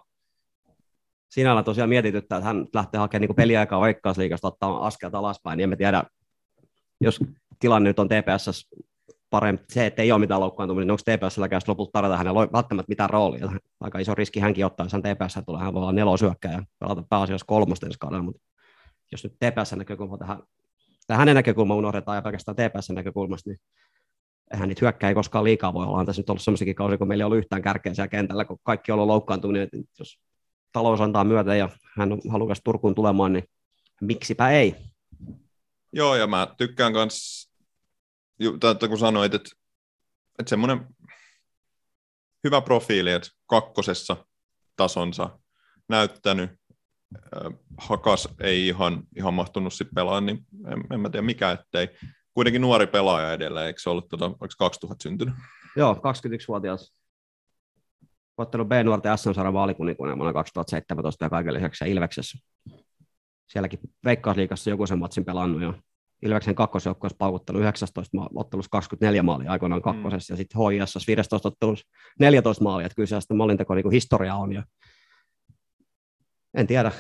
Sinällä 1.30 1.64
tosiaan 1.64 1.90
mietityttää, 1.90 2.38
että 2.38 2.48
hän 2.48 2.66
lähtee 2.74 3.00
hakemaan 3.00 3.28
niin 3.28 3.36
peliaikaa 3.36 3.82
Veikkausliigasta 3.82 4.48
ottaa 4.48 4.88
askelta 4.88 5.20
alaspäin, 5.20 5.58
niin 5.58 5.64
emme 5.64 5.76
tiedä, 5.76 6.04
jos 7.02 7.20
tilanne 7.60 7.90
nyt 7.90 8.00
on 8.00 8.08
TPS 8.08 8.70
parempi, 9.30 9.64
se, 9.70 9.86
että 9.86 10.02
ei 10.02 10.12
ole 10.12 10.20
mitään 10.20 10.40
loukkaantumista, 10.40 10.86
niin 10.86 10.92
onko 10.92 11.28
TPSllä 11.28 11.48
lopulta 11.68 11.92
tarjota 11.94 12.18
hänelle 12.18 12.48
välttämättä 12.54 12.90
mitään 12.90 13.10
roolia. 13.10 13.52
Aika 13.80 14.00
iso 14.00 14.16
riski 14.16 14.40
hänkin 14.40 14.66
ottaa, 14.66 14.86
jos 14.86 14.94
hän 14.94 15.02
TPS 15.02 15.40
tulee, 15.46 15.62
hän 15.62 15.74
voi 15.74 15.82
olla 15.82 15.92
nelosyökkäjä 15.92 16.54
ja 16.54 16.64
pelata 16.80 17.04
pääasiassa 17.10 17.46
kolmosta 17.46 17.86
ensi 17.86 17.98
mutta 18.22 18.42
jos 19.12 19.24
nyt 19.24 19.34
TPS 19.34 19.76
näkökulma 19.76 20.18
tähän, 20.18 20.44
tai 21.08 21.18
hänen 21.18 21.36
näkökulma 21.36 21.76
unohdetaan 21.76 22.16
ja 22.16 22.22
pelkästään 22.22 22.56
TPS 22.56 22.90
näkökulmasta, 22.90 23.50
niin 23.50 23.60
eihän 24.54 24.70
niitä 24.70 24.80
hyökkää 24.82 25.10
ei 25.10 25.16
koskaan 25.16 25.44
liikaa 25.44 25.74
voi 25.74 25.86
olla. 25.86 25.98
On 25.98 26.06
tässä 26.06 26.20
nyt 26.20 26.30
ollut 26.30 26.42
sellaisikin 26.42 26.76
kausi, 26.76 26.98
kun 26.98 27.08
meillä 27.08 27.22
ei 27.22 27.26
ollut 27.26 27.38
yhtään 27.38 27.62
kärkeä 27.62 27.94
siellä 27.94 28.08
kentällä, 28.08 28.46
kun 28.46 28.60
kaikki 28.64 28.92
on 28.92 28.96
ollut 28.96 29.08
loukkaantuminen. 29.08 29.70
Jos 30.00 30.20
talous 30.72 31.02
antaa 31.02 31.24
myötä 31.24 31.56
ja 31.56 31.70
hän 31.98 32.12
on 32.12 32.22
halukas 32.30 32.62
Turkuun 32.64 32.96
tulemaan, 32.96 33.34
niin 33.34 33.44
miksipä 34.02 34.50
ei. 34.50 34.76
Joo, 35.94 36.16
ja 36.16 36.28
mä 36.28 36.48
tykkään 36.58 36.94
myös, 36.94 37.50
kun 38.90 39.00
sanoit, 39.00 39.34
että, 39.34 39.50
että 40.40 40.50
semmoinen 40.50 40.88
hyvä 42.44 42.62
profiili, 42.62 43.12
että 43.12 43.30
kakkosessa 43.46 44.26
tasonsa 44.76 45.40
näyttänyt, 45.90 46.50
Hakas 47.78 48.30
ei 48.40 48.68
ihan, 48.68 49.04
ihan 49.16 49.34
mahtunut 49.34 49.74
sitten 49.74 49.96
pelaa, 49.96 50.22
niin 50.22 50.46
en, 50.68 50.84
en 50.94 51.00
mä 51.00 51.10
tiedä 51.10 51.26
mikä 51.26 51.52
ettei. 51.52 51.88
Kuitenkin 52.34 52.62
nuori 52.62 52.88
pelaaja 52.88 53.34
edelleen, 53.34 53.68
eikö 53.68 53.80
se 53.80 53.90
ollut, 53.90 54.08
tuota, 54.10 54.26
oliko 54.26 54.48
2000 54.58 55.04
syntynyt? 55.04 55.34
Joo, 55.76 55.94
21-vuotias. 55.94 56.94
Ottanut 58.38 58.68
B-nuorten 58.68 59.18
SM-sarjan 59.18 59.54
vaalikuninkuinen 59.54 60.18
vuonna 60.18 60.34
2017 60.34 61.26
ja 61.26 61.30
kaiken 61.30 61.54
lisäksi 61.54 61.92
Ilveksessä 61.92 62.38
sielläkin 63.48 63.80
Veikkausliikassa 64.06 64.70
joku 64.70 64.88
sen 64.88 65.00
matsin 65.00 65.26
pelannut 65.26 65.62
jo. 65.62 65.74
Ilveksen 66.22 66.56
kakkosjoukkueessa 66.56 67.18
paukuttanut 67.18 67.62
19 67.62 68.18
ma- 68.18 68.30
ottelussa 68.36 68.70
24 68.70 69.24
maalia 69.24 69.52
aikoinaan 69.52 69.82
kakkosessa, 69.82 70.34
mm. 70.34 70.36
ja 70.36 70.38
sitten 70.38 70.62
HIS 70.62 71.08
15 71.08 71.48
ottelussa 71.48 71.88
14 72.20 72.64
maalia, 72.64 72.86
että 72.86 72.96
kyllä 72.96 73.08
se 73.08 73.22
sitten 73.22 73.38
niin 73.76 73.92
historia 73.92 74.36
on. 74.36 74.54
Ja 74.54 74.64
en 76.56 76.68
tiedä, 76.68 76.92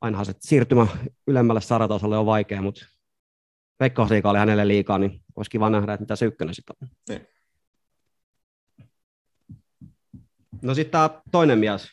ainahan 0.00 0.26
se 0.26 0.34
siirtymä 0.40 0.86
ylemmälle 1.26 1.60
sarjatasolle 1.60 2.18
on 2.18 2.26
vaikea, 2.26 2.62
mutta 2.62 2.86
Veikkausliika 3.80 4.30
oli 4.30 4.38
hänelle 4.38 4.68
liikaa, 4.68 4.98
niin 4.98 5.20
olisi 5.36 5.50
kiva 5.50 5.70
nähdä, 5.70 5.92
että 5.92 6.02
mitä 6.02 6.16
se 6.16 6.24
ykkönen 6.24 6.54
sitten 6.54 6.76
on. 6.82 6.88
Niin. 7.08 7.26
No 10.62 10.74
sitten 10.74 10.92
tämä 10.92 11.10
toinen 11.32 11.58
mies. 11.58 11.88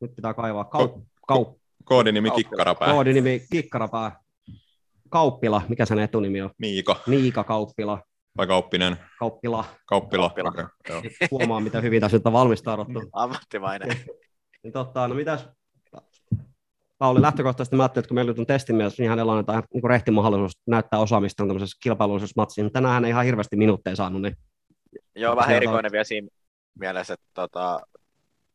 Nyt 0.00 0.16
pitää 0.16 0.34
kaivaa 0.34 0.70
kau- 0.74 1.02
kau- 1.32 1.58
Koodinimi 1.84 2.30
Kikkarapää. 2.30 2.92
Koodinimi 2.92 3.42
Kikkarapää. 3.52 4.20
Kauppila, 5.10 5.62
mikä 5.68 5.86
sen 5.86 5.98
etunimi 5.98 6.42
on? 6.42 6.50
Miika. 6.58 6.96
Miika 7.06 7.44
Kauppila. 7.44 8.02
Vai 8.36 8.46
Kauppinen? 8.46 8.96
Kauppila. 9.18 9.64
Kauppila. 9.86 10.28
Kauppila. 10.28 10.48
Okay, 10.48 10.66
joo. 10.88 11.02
Huomaa, 11.30 11.60
mitä 11.60 11.80
hyvin 11.80 12.00
tässä 12.00 12.20
on 12.24 12.32
valmistauduttu. 12.32 13.02
Ammattimainen. 13.12 13.88
niin 14.62 14.72
totta, 14.72 15.08
no 15.08 15.14
mitäs 15.14 15.48
Pauli, 16.98 17.22
lähtökohtaisesti 17.22 17.76
mä 17.76 17.82
ajattelin, 17.82 18.02
että 18.02 18.08
kun 18.08 18.14
meillä 18.14 18.34
on 18.38 18.46
testimies, 18.46 18.98
niin 18.98 19.10
hänellä 19.10 19.32
on 19.32 19.38
jotain 19.38 19.62
niin 19.74 19.84
rehti 19.84 20.10
mahdollisuus 20.10 20.58
näyttää 20.66 21.00
osaamista 21.00 21.46
tämmöisessä 21.46 21.78
kilpailullisessa 21.82 22.32
matsissa, 22.36 22.62
mutta 22.62 22.76
tänään 22.76 22.94
hän 22.94 23.04
ei 23.04 23.10
ihan 23.10 23.24
hirveästi 23.24 23.56
minuutteja 23.56 23.96
saanut. 23.96 24.22
Niin... 24.22 24.36
Joo, 25.14 25.36
vähän 25.36 25.56
erikoinen 25.56 25.92
vielä 25.92 26.04
siinä 26.04 26.28
mielessä, 26.78 27.14
että, 27.14 27.26
tota, 27.34 27.80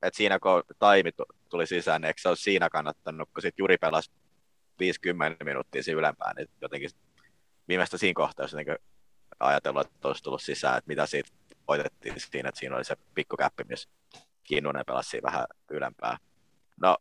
että 0.02 0.18
siinä 0.18 0.40
kun 0.40 0.64
Taimi 0.80 1.12
tuli 1.50 1.68
sisään, 1.68 2.02
niin 2.02 2.08
eikö 2.08 2.22
se 2.22 2.30
ole 2.30 2.36
siinä 2.36 2.70
kannattanut, 2.70 3.30
kun 3.34 3.42
sitten 3.42 3.64
Juri 3.64 3.78
pelasi 3.78 4.12
50 4.80 5.46
minuuttia 5.46 5.84
siinä 5.84 6.00
ylempään, 6.00 6.36
niin 6.36 6.48
jotenkin 6.62 6.90
viimeistä 7.68 7.98
siinä 7.98 8.16
kohtaa 8.16 8.44
jos 8.44 8.54
niin 8.54 8.78
ajatellut, 9.40 9.88
että 9.88 10.08
olisi 10.08 10.24
tullut 10.24 10.42
sisään, 10.42 10.78
että 10.78 10.88
mitä 10.88 11.06
siitä 11.06 11.30
voitettiin 11.68 12.16
siinä, 12.18 12.50
että 12.50 12.60
siinä 12.60 12.76
oli 12.76 12.86
se 12.86 12.96
pikkukäppi, 13.16 13.64
missä 13.70 13.90
Kinnunen 14.44 14.86
pelasi 14.88 15.20
vähän 15.24 15.46
ylempää. 15.72 16.18
No, 16.82 16.98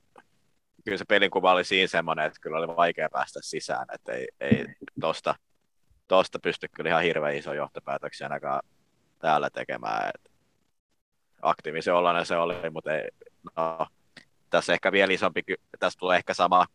kyllä 0.85 0.99
se 0.99 1.05
pelinkuva 1.05 1.53
oli 1.53 1.65
siinä 1.65 1.87
semmoinen, 1.87 2.27
että 2.27 2.41
kyllä 2.41 2.59
oli 2.59 2.77
vaikea 2.77 3.09
päästä 3.13 3.41
sisään, 3.43 3.87
että 3.95 4.13
ei, 4.13 4.29
ei 4.41 4.67
tosta, 5.01 5.35
tosta 6.09 6.39
pysty 6.39 6.69
kyllä 6.77 6.91
ihan 6.91 7.03
hirveän 7.03 7.37
iso 7.37 7.55
johtopäätöksiä 7.55 8.27
ainakaan 8.27 8.63
täällä 9.19 9.51
tekemään. 9.51 10.11
Et 10.15 10.33
aktiivisen 11.43 11.95
ollainen 11.95 12.27
se 12.27 12.37
oli, 12.37 12.71
mutta 12.71 12.93
ei, 12.95 13.09
no, 13.57 13.87
tässä 14.51 14.73
ehkä 14.73 14.93
vielä 14.93 15.13
isompi, 15.13 15.43
tässä 15.79 15.99
tulee 15.99 16.17
ehkä 16.17 16.35
sama, 16.35 16.67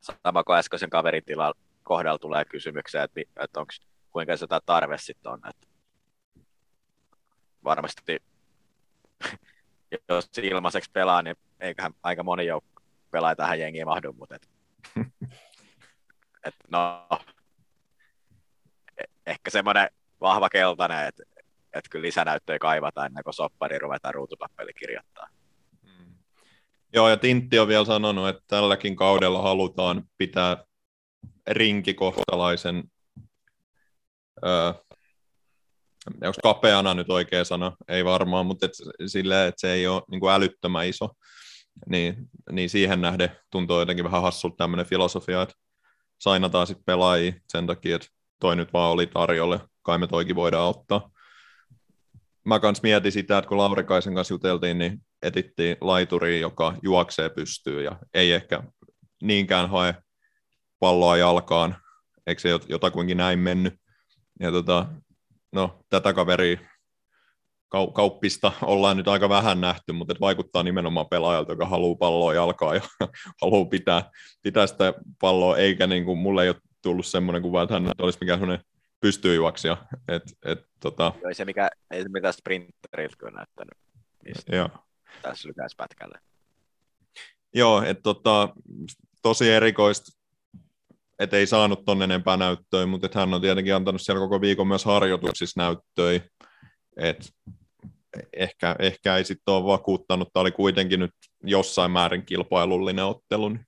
sama 0.00 0.44
kuin 0.44 0.58
äskeisen 0.58 0.90
kaverin 0.90 1.24
tilalla 1.24 1.54
kohdalla 1.82 2.18
tulee 2.18 2.44
kysymyksiä, 2.44 3.02
että, 3.02 3.20
että 3.20 3.60
onko, 3.60 3.72
kuinka 4.10 4.36
se 4.36 4.46
tarve 4.66 4.98
sitten 4.98 5.32
on. 5.32 5.40
Että 5.48 5.66
varmasti 7.64 8.22
jos 10.08 10.30
ilmaiseksi 10.42 10.90
pelaa, 10.92 11.22
niin 11.22 11.36
eiköhän 11.60 11.92
aika 12.02 12.22
moni 12.22 12.46
joukko 12.46 12.82
pelaa 13.10 13.36
tähän 13.36 13.60
jengiin 13.60 13.86
mahdu, 13.86 14.12
mutta 14.12 14.34
et, 14.34 14.48
et, 16.46 16.54
no, 16.70 17.08
e- 18.98 19.04
ehkä 19.26 19.50
semmoinen 19.50 19.88
vahva 20.20 20.48
keltainen, 20.48 21.08
että 21.08 21.22
et 21.72 21.84
kyllä 21.90 22.02
lisänäyttöjä 22.02 22.58
kaivataan 22.58 23.06
ennen 23.06 23.24
kuin 23.24 23.34
soppari 23.34 23.78
ruvetaan 23.78 24.14
ruutupappeli 24.14 24.72
kirjoittaa. 24.74 25.28
Mm. 25.82 26.14
Joo, 26.92 27.08
ja 27.08 27.16
Tintti 27.16 27.58
on 27.58 27.68
vielä 27.68 27.84
sanonut, 27.84 28.28
että 28.28 28.42
tälläkin 28.46 28.96
kaudella 28.96 29.42
halutaan 29.42 30.04
pitää 30.18 30.64
rinkikohtalaisen, 31.50 32.84
öö, 34.44 34.72
onko 36.06 36.38
kapeana 36.42 36.94
nyt 36.94 37.10
oikea 37.10 37.44
sana, 37.44 37.72
ei 37.88 38.04
varmaan, 38.04 38.46
mutta 38.46 38.66
et 38.66 38.72
silleen, 39.06 39.48
että 39.48 39.60
se 39.60 39.72
ei 39.72 39.86
ole 39.86 40.02
niin 40.10 40.20
kuin 40.20 40.32
älyttömän 40.32 40.86
iso, 40.86 41.08
niin, 41.88 42.16
niin 42.52 42.70
siihen 42.70 43.00
nähden 43.00 43.36
tuntuu 43.50 43.78
jotenkin 43.78 44.04
vähän 44.04 44.22
hassulta 44.22 44.56
tämmöinen 44.56 44.86
filosofia, 44.86 45.42
että 45.42 45.54
sainataan 46.18 46.66
sitten 46.66 46.84
pelaajia 46.84 47.32
sen 47.48 47.66
takia, 47.66 47.96
että 47.96 48.08
toi 48.40 48.56
nyt 48.56 48.72
vaan 48.72 48.90
oli 48.90 49.06
tarjolle, 49.06 49.60
kai 49.82 49.98
me 49.98 50.06
toikin 50.06 50.36
voidaan 50.36 50.68
ottaa. 50.68 51.10
Mä 52.44 52.60
kans 52.60 52.82
mietin 52.82 53.12
sitä, 53.12 53.38
että 53.38 53.48
kun 53.48 53.58
Laurikaisen 53.58 54.14
kanssa 54.14 54.34
juteltiin, 54.34 54.78
niin 54.78 55.02
etittiin 55.22 55.76
laituriin, 55.80 56.40
joka 56.40 56.74
juoksee 56.82 57.28
pystyy 57.28 57.82
ja 57.82 57.98
ei 58.14 58.32
ehkä 58.32 58.62
niinkään 59.22 59.70
hae 59.70 59.94
palloa 60.78 61.16
jalkaan, 61.16 61.76
eikö 62.26 62.40
se 62.40 62.48
jotakuinkin 62.68 63.16
näin 63.16 63.38
mennyt. 63.38 63.74
Ja 64.40 64.50
tota, 64.50 64.86
no, 65.54 65.84
tätä 65.90 66.12
kaveria 66.12 66.58
kauppista 67.94 68.52
ollaan 68.62 68.96
nyt 68.96 69.08
aika 69.08 69.28
vähän 69.28 69.60
nähty, 69.60 69.92
mutta 69.92 70.14
vaikuttaa 70.20 70.62
nimenomaan 70.62 71.08
pelaajalta, 71.08 71.52
joka 71.52 71.66
haluaa 71.66 71.96
palloa 71.96 72.34
jalkaa 72.34 72.74
ja 72.74 72.80
haluaa 73.42 73.64
pitää, 73.64 74.10
pitää 74.42 74.66
sitä 74.66 74.94
palloa, 75.20 75.56
eikä 75.56 75.86
niin 75.86 76.04
kuin, 76.04 76.18
mulle 76.18 76.42
ei 76.42 76.48
ole 76.48 76.56
tullut 76.82 77.06
semmoinen 77.06 77.42
kuva, 77.42 77.62
että 77.62 77.74
hän 77.74 77.90
olisi 77.98 78.18
mikään 78.20 78.38
semmoinen 78.38 78.64
pystyy 79.00 79.34
juoksia. 79.34 79.76
Et, 80.08 80.22
et, 80.44 80.66
tota, 80.80 81.12
Ei 81.28 81.34
se, 81.34 81.44
mikä, 81.44 81.70
ei 81.90 82.02
se 82.02 82.08
mitään 82.08 82.34
sprinteriltä 82.34 83.16
kyllä 83.18 83.32
näyttänyt 83.32 83.74
joo. 84.52 84.68
tässä 85.22 85.48
lykäispätkällä. 85.48 86.18
Joo, 87.54 87.82
että 87.82 88.02
tota, 88.02 88.48
tosi 89.22 89.50
erikoista, 89.50 90.23
että 91.18 91.36
ei 91.36 91.46
saanut 91.46 91.84
ton 91.84 92.02
enempää 92.02 92.36
näyttöä, 92.36 92.86
mutta 92.86 93.06
et 93.06 93.14
hän 93.14 93.34
on 93.34 93.40
tietenkin 93.40 93.74
antanut 93.74 94.00
siellä 94.00 94.20
koko 94.20 94.40
viikon 94.40 94.66
myös 94.68 94.84
harjoituksissa 94.84 95.60
näyttöä, 95.60 96.20
että 96.96 97.28
ehkä, 98.36 98.76
ehkä 98.78 99.16
ei 99.16 99.24
sitten 99.24 99.54
ole 99.54 99.64
vakuuttanut, 99.64 100.28
tämä 100.32 100.40
oli 100.40 100.52
kuitenkin 100.52 101.00
nyt 101.00 101.10
jossain 101.42 101.90
määrin 101.90 102.26
kilpailullinen 102.26 103.04
ottelu, 103.04 103.48
niin 103.48 103.66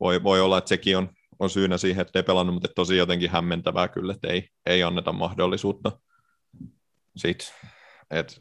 voi, 0.00 0.22
voi 0.22 0.40
olla, 0.40 0.58
että 0.58 0.68
sekin 0.68 0.98
on, 0.98 1.08
on 1.38 1.50
syynä 1.50 1.78
siihen, 1.78 2.02
että 2.02 2.18
ei 2.18 2.22
pelannut, 2.22 2.54
mutta 2.54 2.68
tosi 2.74 2.96
jotenkin 2.96 3.30
hämmentävää 3.30 3.88
kyllä, 3.88 4.12
että 4.12 4.28
ei, 4.28 4.48
ei 4.66 4.82
anneta 4.82 5.12
mahdollisuutta 5.12 5.92
sit, 7.16 7.54
et, 8.10 8.40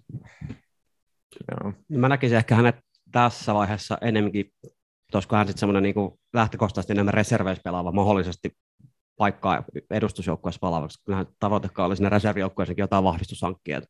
joo. 1.52 1.74
Mä 1.90 2.10
näkisin 2.10 2.38
ehkä 2.38 2.56
hänet 2.56 2.76
tässä 3.12 3.54
vaiheessa 3.54 3.98
enemmänkin, 4.02 4.54
olisiko 5.18 5.36
hän 5.36 5.48
sitten 5.48 5.60
semmoinen 5.60 5.84
niin 5.84 6.20
lähtökohtaisesti 6.34 6.94
enemmän 6.94 7.14
reserveissä 7.14 7.62
pelaava, 7.64 7.92
mahdollisesti 7.92 8.52
paikkaa 9.18 9.64
edustusjoukkueessa 9.90 10.60
palaavaksi. 10.60 11.04
Kyllähän 11.06 11.26
tavoitekaan 11.40 11.88
oli 11.88 11.96
sinne 11.96 12.10
reservijoukkueeseenkin 12.10 12.84
jotain 12.84 13.04
vahvistushankkia. 13.04 13.82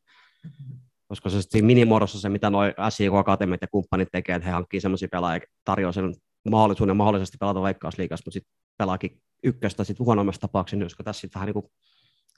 Koska 1.08 1.30
se 1.30 1.42
sitten 1.42 1.64
minimuodossa 1.64 2.20
se, 2.20 2.28
mitä 2.28 2.50
noin 2.50 2.74
SIK 2.88 3.14
Akatemiat 3.14 3.62
ja 3.62 3.68
kumppanit 3.68 4.08
tekee, 4.12 4.36
että 4.36 4.46
he 4.48 4.52
hankkii 4.52 4.80
semmoisia 4.80 5.08
pelaajia, 5.10 5.46
tarjoaa 5.64 5.92
sen 5.92 6.14
mahdollisuuden 6.50 6.96
mahdollisesti 6.96 7.36
pelata 7.40 7.62
veikkausliigassa, 7.62 8.22
mutta 8.26 8.34
sitten 8.34 8.54
pelaakin 8.78 9.20
ykköstä 9.42 9.84
sitten 9.84 10.06
huonommassa 10.06 10.40
tapauksessa, 10.40 10.76
niin 10.76 10.84
olisiko 10.84 11.02
tässä 11.02 11.20
sitten 11.20 11.40
vähän 11.40 11.46
niin 11.46 11.54
kuin 11.54 11.66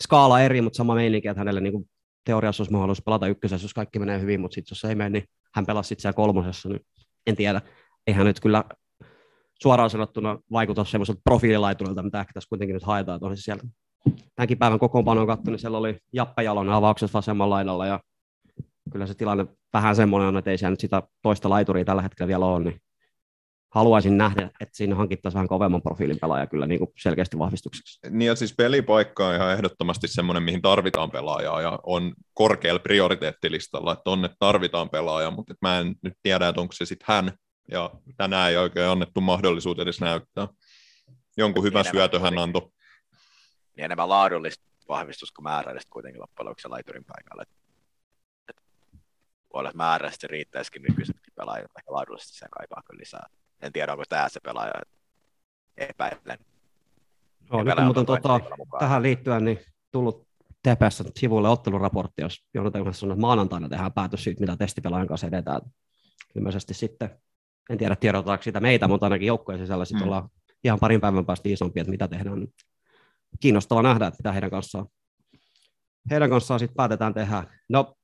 skaala 0.02 0.40
eri, 0.40 0.60
mutta 0.60 0.76
sama 0.76 0.94
meininki, 0.94 1.28
että 1.28 1.40
hänelle 1.40 1.60
niin 1.60 1.72
kuin 1.72 1.90
teoriassa 2.24 2.62
olisi 2.62 2.72
mahdollisuus 2.72 3.04
pelata 3.04 3.26
ykkösessä, 3.26 3.64
jos 3.64 3.74
kaikki 3.74 3.98
menee 3.98 4.20
hyvin, 4.20 4.40
mutta 4.40 4.54
sitten 4.54 4.72
jos 4.72 4.84
ei 4.84 4.94
mene, 4.94 5.10
niin 5.10 5.24
hän 5.54 5.66
pelasi 5.66 5.88
sitten 5.88 6.02
siellä 6.02 6.16
kolmosessa, 6.16 6.68
niin 6.68 6.80
en 7.26 7.36
tiedä. 7.36 7.60
Eihän 8.06 8.26
nyt 8.26 8.40
kyllä 8.40 8.64
suoraan 9.62 9.90
sanottuna 9.90 10.38
vaikuta 10.52 10.84
semmoiselta 10.84 11.20
profiililaiturilta, 11.24 12.02
mitä 12.02 12.20
ehkä 12.20 12.32
tässä 12.32 12.48
kuitenkin 12.48 12.74
nyt 12.74 12.82
haetaan. 12.82 13.20
Että 13.32 13.36
siellä 13.36 13.62
tämänkin 14.34 14.58
päivän 14.58 14.78
kokoonpanon 14.78 15.26
katsoin, 15.26 15.52
niin 15.52 15.58
siellä 15.58 15.78
oli 15.78 15.98
Jappe 16.12 16.42
Jalonen 16.42 16.74
avauksessa 16.74 17.18
vasemmalla 17.18 17.54
laidalla 17.54 17.86
ja 17.86 18.00
kyllä 18.92 19.06
se 19.06 19.14
tilanne 19.14 19.46
vähän 19.72 19.96
semmoinen 19.96 20.28
on, 20.28 20.36
että 20.36 20.50
ei 20.50 20.58
siellä 20.58 20.70
nyt 20.70 20.80
sitä 20.80 21.02
toista 21.22 21.50
laituria 21.50 21.84
tällä 21.84 22.02
hetkellä 22.02 22.28
vielä 22.28 22.46
ole, 22.46 22.64
niin 22.64 22.80
haluaisin 23.74 24.18
nähdä, 24.18 24.50
että 24.60 24.76
siinä 24.76 24.94
hankittaisiin 24.94 25.36
vähän 25.36 25.48
kovemman 25.48 25.82
profiilin 25.82 26.18
pelaaja 26.20 26.46
kyllä 26.46 26.66
niin 26.66 26.78
kuin 26.78 26.90
selkeästi 26.98 27.38
vahvistukseksi. 27.38 27.98
Niin 28.10 28.26
ja 28.26 28.36
siis 28.36 28.54
pelipaikka 28.56 29.28
on 29.28 29.34
ihan 29.34 29.52
ehdottomasti 29.52 30.08
semmoinen, 30.08 30.42
mihin 30.42 30.62
tarvitaan 30.62 31.10
pelaajaa 31.10 31.62
ja 31.62 31.78
on 31.82 32.14
korkealla 32.34 32.78
prioriteettilistalla, 32.78 33.92
että 33.92 34.10
on, 34.10 34.24
että 34.24 34.36
tarvitaan 34.38 34.90
pelaajaa, 34.90 35.30
mutta 35.30 35.54
mä 35.62 35.78
en 35.78 35.94
nyt 36.02 36.14
tiedä, 36.22 36.48
että 36.48 36.60
onko 36.60 36.72
se 36.72 36.84
sitten 36.86 37.06
hän 37.08 37.32
ja 37.70 37.90
tänään 38.16 38.50
ei 38.50 38.56
oikein 38.56 38.88
annettu 38.88 39.20
mahdollisuus 39.20 39.78
edes 39.78 40.00
näyttää. 40.00 40.48
Jonkun 41.36 41.64
hyvä 41.64 41.80
Enemmän 41.80 41.94
syötö 41.94 42.20
hän 42.20 42.38
antoi. 42.38 42.70
Niin 43.76 43.84
enemmän 43.84 44.08
laadullista 44.08 44.64
vahvistus 44.88 45.32
kuin 45.32 45.44
määrällistä 45.44 45.90
kuitenkin 45.90 46.20
loppujen 46.20 46.48
lopuksi 46.48 46.68
laiturin 46.68 47.04
et, 48.48 48.56
voi 49.52 49.58
olla, 49.58 49.68
että 49.68 49.76
määrällisesti 49.76 50.26
riittäisikin 50.26 50.82
nykyisetkin 50.82 51.32
pelaajat, 51.36 51.70
ehkä 51.78 51.92
laadullisesti 51.92 52.38
sen 52.38 52.48
kaipaa 52.50 52.82
kyllä 52.86 53.00
lisää. 53.00 53.26
En 53.62 53.72
tiedä, 53.72 53.92
onko 53.92 54.04
tämä 54.08 54.28
se 54.28 54.40
pelaaja, 54.40 54.72
epäilen. 55.76 56.38
Joo, 57.52 57.62
nyt 57.62 57.78
on 57.78 57.84
muuten 57.84 58.06
onko 58.06 58.06
tota, 58.06 58.40
tähän 58.78 59.02
liittyen 59.02 59.44
niin 59.44 59.60
tullut 59.92 60.28
TPS 60.62 61.02
sivuille 61.16 61.48
otteluraportti, 61.48 62.22
jos 62.22 62.44
kanssa 62.84 63.00
sanoo, 63.00 63.12
että 63.12 63.20
maanantaina 63.20 63.68
tehdään 63.68 63.92
päätös 63.92 64.24
siitä, 64.24 64.40
mitä 64.40 64.56
testipelaajan 64.56 65.08
kanssa 65.08 65.26
edetään. 65.26 65.60
Ilmeisesti 66.36 66.74
sitten, 66.74 67.20
en 67.70 67.78
tiedä 67.78 67.96
tiedotetaanko 67.96 68.42
sitä 68.42 68.60
meitä, 68.60 68.88
mutta 68.88 69.06
ainakin 69.06 69.26
joukkojen 69.26 69.60
sisällä 69.60 69.84
sitten 69.84 70.02
Mm. 70.02 70.06
ollaan 70.06 70.28
ihan 70.64 70.78
parin 70.80 71.00
päivän 71.00 71.26
päästä 71.26 71.48
isompia, 71.48 71.80
että 71.80 71.90
mitä 71.90 72.08
tehdään. 72.08 72.46
Kiinnostava 73.40 73.82
nähdä, 73.82 74.06
että 74.06 74.18
mitä 74.18 74.32
heidän 74.32 74.50
kanssaan, 74.50 74.86
heidän 76.10 76.30
kanssaan 76.30 76.60
sitten 76.60 76.76
päätetään 76.76 77.14
tehdä. 77.14 77.44
No, 77.68 77.94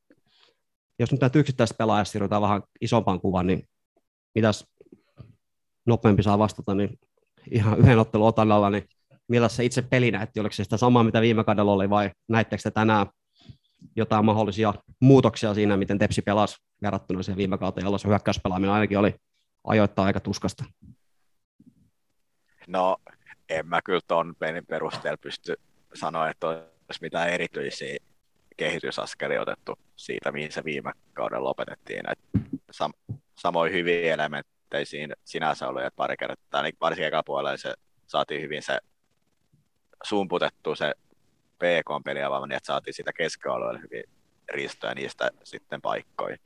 jos 0.98 1.12
nyt 1.12 1.20
näitä 1.20 1.38
yksittäistä 1.38 1.74
pelaajasta 1.78 2.12
siirrytään 2.12 2.42
vähän 2.42 2.62
isompaan 2.80 3.20
kuvaan, 3.20 3.46
niin 3.46 3.68
mitäs 4.34 4.66
nopeampi 5.86 6.22
saa 6.22 6.38
vastata, 6.38 6.74
niin 6.74 6.98
ihan 7.50 7.78
yhden 7.78 7.98
ottelun 7.98 8.28
otannalla, 8.28 8.70
niin 8.70 8.84
millä 9.28 9.48
se 9.48 9.64
itse 9.64 9.82
peli 9.82 10.10
näytti? 10.10 10.40
Oliko 10.40 10.52
se 10.52 10.64
sitä 10.64 10.76
samaa, 10.76 11.04
mitä 11.04 11.20
viime 11.20 11.44
kaudella 11.44 11.72
oli, 11.72 11.90
vai 11.90 12.10
näittekö 12.28 12.62
te 12.62 12.70
tänään 12.70 13.06
jotain 13.96 14.24
mahdollisia 14.24 14.74
muutoksia 15.00 15.54
siinä, 15.54 15.76
miten 15.76 15.98
Tepsi 15.98 16.22
pelasi 16.22 16.56
verrattuna 16.82 17.22
siihen 17.22 17.36
viime 17.36 17.58
kauteen, 17.58 17.84
jolloin 17.84 18.00
se 18.00 18.08
hyökkäyspelaaminen 18.08 18.72
ainakin 18.72 18.98
oli 18.98 19.14
ajoittaa 19.64 20.04
aika 20.04 20.20
tuskasta. 20.20 20.64
No, 22.66 22.96
en 23.48 23.66
mä 23.66 23.82
kyllä 23.82 24.00
ton 24.06 24.34
pelin 24.38 24.66
perusteella 24.66 25.16
pysty 25.16 25.56
sanoa, 25.94 26.30
että 26.30 26.46
olisi 26.48 27.00
mitään 27.00 27.30
erityisiä 27.30 27.96
kehitysaskelia 28.56 29.42
otettu 29.42 29.78
siitä, 29.96 30.32
mihin 30.32 30.52
se 30.52 30.64
viime 30.64 30.92
kaudella 31.12 31.44
lopetettiin. 31.44 32.10
Et 32.10 32.18
sam- 32.72 33.16
samoin 33.34 33.72
hyviä 33.72 34.14
elementtejä 34.14 34.84
siinä 34.84 35.14
sinänsä 35.24 35.68
oli, 35.68 35.84
että 35.84 35.96
pari 35.96 36.16
kertaa, 36.16 36.62
niin 36.62 36.76
varsinkin 36.80 37.08
eka 37.08 37.22
puolella 37.22 37.56
se 37.56 37.74
saatiin 38.06 38.42
hyvin 38.42 38.62
se 38.62 38.78
sumputettu 40.04 40.74
se 40.74 40.94
PK-peliavaama, 41.58 42.46
niin 42.46 42.56
että 42.56 42.66
saatiin 42.66 42.94
sitä 42.94 43.12
keskialueelle 43.12 43.80
hyvin 43.82 44.04
ristoja 44.52 44.94
niistä 44.94 45.30
sitten 45.44 45.80
paikkoja. 45.80 46.36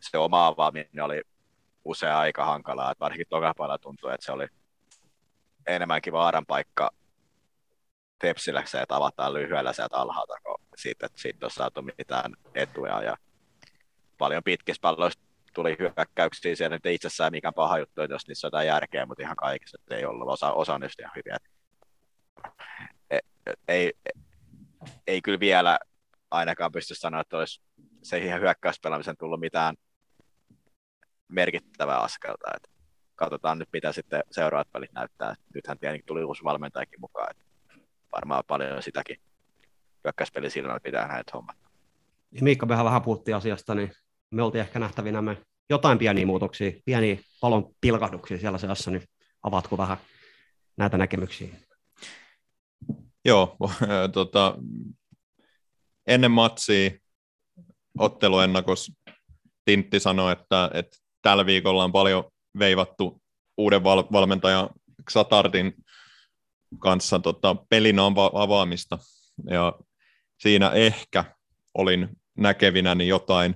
Se 0.00 0.18
oma 0.18 0.46
avaaminen 0.46 1.00
oli 1.02 1.22
usein 1.84 2.14
aika 2.14 2.44
hankalaa, 2.44 2.92
että 2.92 3.04
varsinkin 3.04 3.26
toka 3.30 3.54
puolella 3.56 3.78
tuntui, 3.78 4.14
että 4.14 4.26
se 4.26 4.32
oli 4.32 4.46
enemmänkin 5.66 6.12
vaaran 6.12 6.46
paikka 6.46 6.90
Tepsillä 8.18 8.62
se, 8.66 8.80
että 8.80 8.96
avataan 8.96 9.34
lyhyellä 9.34 9.72
sieltä 9.72 9.96
alhaalta, 9.96 10.34
kun 10.44 10.60
siitä, 10.76 11.06
että 11.06 11.20
siitä 11.20 11.46
on 11.46 11.50
saatu 11.50 11.82
mitään 11.82 12.32
etuja. 12.54 13.02
Ja 13.02 13.16
paljon 14.18 14.42
pitkissä 14.42 14.80
palloissa 14.80 15.20
tuli 15.54 15.76
hyökkäyksiä 15.78 16.56
siellä, 16.56 16.76
nyt 16.76 16.86
itsessään 16.86 17.32
mikään 17.32 17.54
paha 17.54 17.78
juttu, 17.78 18.02
jos 18.02 18.28
niissä 18.28 18.46
on 18.46 18.48
jotain 18.48 18.66
järkeä, 18.66 19.06
mutta 19.06 19.22
ihan 19.22 19.36
kaikissa 19.36 19.78
ei 19.90 20.04
ollut. 20.04 20.28
Osa, 20.28 20.52
osa 20.52 20.74
on 20.74 20.82
just 20.82 21.00
ihan 21.00 21.12
hyviä. 21.16 21.36
Ei, 23.10 23.20
ei, 23.68 23.92
ei 25.06 25.22
kyllä 25.22 25.40
vielä 25.40 25.78
ainakaan 26.30 26.72
pysty 26.72 26.94
sanoa, 26.94 27.20
että 27.20 27.36
olisi 27.36 27.62
se 28.02 28.18
ihan 28.18 28.40
hyökkäyspelaamisen 28.40 29.16
tullut 29.16 29.40
mitään 29.40 29.74
merkittävää 31.30 32.00
askelta. 32.00 32.50
Että 32.56 32.68
katsotaan 33.16 33.58
nyt, 33.58 33.68
mitä 33.72 33.92
sitten 33.92 34.22
seuraavat 34.30 34.68
välit 34.74 34.92
näyttää. 34.92 35.34
Nythän 35.54 35.78
tietenkin 35.78 36.06
tuli 36.06 36.24
uusi 36.24 36.44
valmentajakin 36.44 37.00
mukaan. 37.00 37.30
Että 37.30 37.44
varmaan 38.12 38.44
paljon 38.46 38.82
sitäkin 38.82 39.16
hyökkäyspelin 40.04 40.50
silmällä 40.50 40.80
pitää 40.80 41.08
näitä 41.08 41.32
hommat. 41.34 41.56
Ja 42.32 42.42
Miikka, 42.42 42.66
mehän 42.66 42.84
vähän 42.84 43.02
puhuttiin 43.02 43.36
asiasta, 43.36 43.74
niin 43.74 43.92
me 44.30 44.42
oltiin 44.42 44.62
ehkä 44.62 44.78
nähtävinä 44.78 45.22
me 45.22 45.36
jotain 45.70 45.98
pieniä 45.98 46.26
muutoksia, 46.26 46.72
pieniä 46.84 47.16
palon 47.40 47.74
pilkahduksia 47.80 48.38
siellä 48.38 48.58
seassa, 48.58 48.90
niin 48.90 49.02
avaatko 49.42 49.78
vähän 49.78 49.96
näitä 50.76 50.98
näkemyksiä? 50.98 51.48
Joo, 53.24 53.56
tota, 54.12 54.54
ennen 56.06 56.30
matsia 56.30 56.90
otteluennakos 57.98 58.92
Tintti 59.64 60.00
sanoi, 60.00 60.32
että, 60.32 60.70
että 60.74 60.96
tällä 61.22 61.46
viikolla 61.46 61.84
on 61.84 61.92
paljon 61.92 62.24
veivattu 62.58 63.22
uuden 63.56 63.84
val- 63.84 64.08
valmentajan 64.12 64.70
Xatardin 65.10 65.74
kanssa 66.78 67.18
tota, 67.18 67.56
pelin 67.68 67.96
ava- 67.96 68.30
avaamista. 68.42 68.98
Ja 69.50 69.72
siinä 70.40 70.70
ehkä 70.70 71.24
olin 71.74 72.08
näkevinäni 72.38 73.08
jotain, 73.08 73.54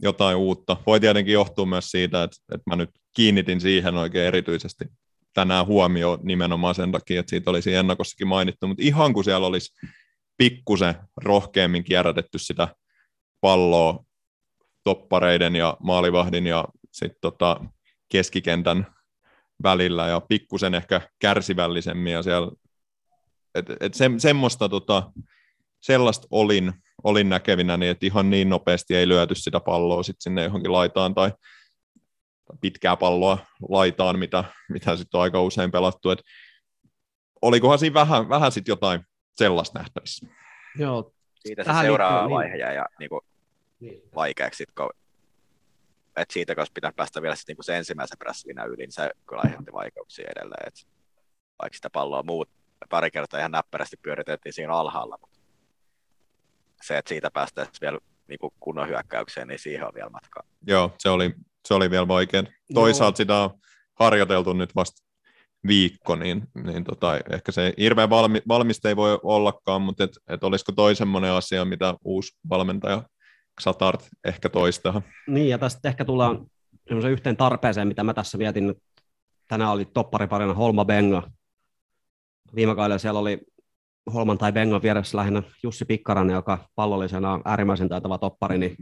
jotain 0.00 0.36
uutta. 0.36 0.76
Voi 0.86 1.00
tietenkin 1.00 1.34
johtua 1.34 1.66
myös 1.66 1.90
siitä, 1.90 2.22
että, 2.22 2.36
että 2.54 2.70
mä 2.70 2.76
nyt 2.76 2.90
kiinnitin 3.16 3.60
siihen 3.60 3.96
oikein 3.96 4.26
erityisesti 4.26 4.84
tänään 5.34 5.66
huomioon 5.66 6.18
nimenomaan 6.22 6.74
sen 6.74 6.92
takia, 6.92 7.20
että 7.20 7.30
siitä 7.30 7.50
olisi 7.50 7.74
ennakossakin 7.74 8.28
mainittu, 8.28 8.66
mutta 8.66 8.82
ihan 8.82 9.12
kun 9.12 9.24
siellä 9.24 9.46
olisi 9.46 9.74
pikkusen 10.36 10.94
rohkeammin 11.16 11.84
kierrätetty 11.84 12.38
sitä 12.38 12.68
palloa 13.40 14.04
toppareiden 14.84 15.56
ja 15.56 15.76
maalivahdin 15.80 16.46
ja 16.46 16.64
sitten 16.92 17.20
tota 17.20 17.64
keskikentän 18.08 18.86
välillä 19.62 20.06
ja 20.06 20.20
pikkusen 20.20 20.74
ehkä 20.74 21.00
kärsivällisemmin 21.18 22.12
ja 22.12 22.22
siellä, 22.22 22.52
et, 23.54 23.66
et 23.80 23.94
se, 23.94 24.10
semmoista 24.18 24.68
tota, 24.68 25.12
sellaista 25.80 26.26
olin, 26.30 26.72
olin 27.04 27.28
näkevinä, 27.28 27.76
niin 27.76 27.90
että 27.90 28.06
ihan 28.06 28.30
niin 28.30 28.48
nopeasti 28.48 28.96
ei 28.96 29.08
lyöty 29.08 29.34
sitä 29.34 29.60
palloa 29.60 30.02
sit 30.02 30.16
sinne 30.20 30.44
johonkin 30.44 30.72
laitaan 30.72 31.14
tai 31.14 31.32
pitkää 32.60 32.96
palloa 32.96 33.38
laitaan, 33.68 34.18
mitä, 34.18 34.44
mitä 34.68 34.96
sitten 34.96 35.18
on 35.18 35.22
aika 35.22 35.42
usein 35.42 35.70
pelattu. 35.70 36.10
Et 36.10 36.22
olikohan 37.42 37.78
siinä 37.78 37.94
vähän, 37.94 38.28
vähän 38.28 38.52
sit 38.52 38.68
jotain 38.68 39.00
sellaista 39.36 39.78
nähtävissä? 39.78 40.26
Joo, 40.78 41.12
siitä 41.38 41.62
se 41.62 41.66
Tähän 41.66 41.84
seuraava 41.84 42.14
liittyy, 42.16 42.28
niin. 42.28 42.36
vaihe 42.36 42.56
jäi 42.56 42.74
ja 42.74 42.86
niin 42.98 43.08
kuin, 43.08 43.20
Niin. 43.80 44.02
vaikeaksi, 44.14 44.56
sit, 44.56 44.74
kun, 44.74 44.90
et 46.16 46.30
siitä, 46.30 46.54
kun 46.54 46.66
pitää 46.74 46.92
päästä 46.96 47.22
vielä 47.22 47.36
sit, 47.36 47.48
niin 47.48 47.56
kuin 47.56 47.64
se 47.64 47.76
ensimmäisen 47.76 48.18
prässinä 48.18 48.64
yli, 48.64 48.76
niin 48.76 48.92
se 48.92 49.10
kyllä 49.28 49.42
aiheutti 49.44 49.72
vaikeuksia 49.72 50.30
edelleen. 50.36 50.68
Et, 50.68 50.86
vaikka 51.62 51.76
sitä 51.76 51.90
palloa 51.90 52.22
muut 52.22 52.48
pari 52.90 53.10
kertaa 53.10 53.40
ihan 53.40 53.52
näppärästi 53.52 53.96
pyöritettiin 53.96 54.52
siinä 54.52 54.72
alhaalla, 54.72 55.18
mutta 55.20 55.38
se, 56.82 56.98
että 56.98 57.08
siitä 57.08 57.30
päästäisiin 57.30 57.80
vielä 57.80 57.98
niin 58.28 58.38
kuin 58.38 58.52
kunnon 58.60 58.88
hyökkäykseen, 58.88 59.48
niin 59.48 59.58
siihen 59.58 59.86
on 59.86 59.94
vielä 59.94 60.10
matkaa. 60.10 60.42
Joo, 60.66 60.94
se 60.98 61.08
oli, 61.08 61.34
se 61.68 61.74
oli 61.74 61.90
vielä 61.90 62.08
vaikea. 62.08 62.42
Toisaalta 62.74 63.16
sitä 63.16 63.36
on 63.36 63.50
harjoiteltu 63.94 64.52
nyt 64.52 64.76
vasta 64.76 65.02
viikko, 65.66 66.16
niin, 66.16 66.42
niin 66.64 66.84
tota, 66.84 67.18
ehkä 67.32 67.52
se 67.52 67.74
hirveän 67.78 68.10
valmi, 68.10 68.42
valmista 68.48 68.88
ei 68.88 68.96
voi 68.96 69.18
ollakaan, 69.22 69.82
mutta 69.82 70.04
et, 70.04 70.10
et 70.28 70.44
olisiko 70.44 70.72
toi 70.72 70.94
semmoinen 70.94 71.30
asia, 71.30 71.64
mitä 71.64 71.94
uusi 72.04 72.36
valmentaja 72.48 73.02
Xatart 73.60 74.08
ehkä 74.24 74.48
toistaa. 74.48 75.02
Niin, 75.28 75.48
ja 75.48 75.58
tästä 75.58 75.88
ehkä 75.88 76.04
tullaan 76.04 76.46
yhteen 77.10 77.36
tarpeeseen, 77.36 77.88
mitä 77.88 78.04
mä 78.04 78.14
tässä 78.14 78.38
vietin. 78.38 78.74
Tänään 79.48 79.70
oli 79.70 79.84
toppariparina 79.84 80.54
Holma 80.54 80.84
Benga. 80.84 81.30
Viime 82.54 82.74
kaudella 82.74 82.98
siellä 82.98 83.20
oli 83.20 83.40
Holman 84.14 84.38
tai 84.38 84.52
Bengan 84.52 84.82
vieressä 84.82 85.18
lähinnä 85.18 85.42
Jussi 85.62 85.84
Pikkarainen, 85.84 86.34
joka 86.34 86.68
pallollisena 86.74 87.32
on 87.32 87.42
äärimmäisen 87.44 87.88
taitava 87.88 88.18
toppari, 88.18 88.58
niin 88.58 88.76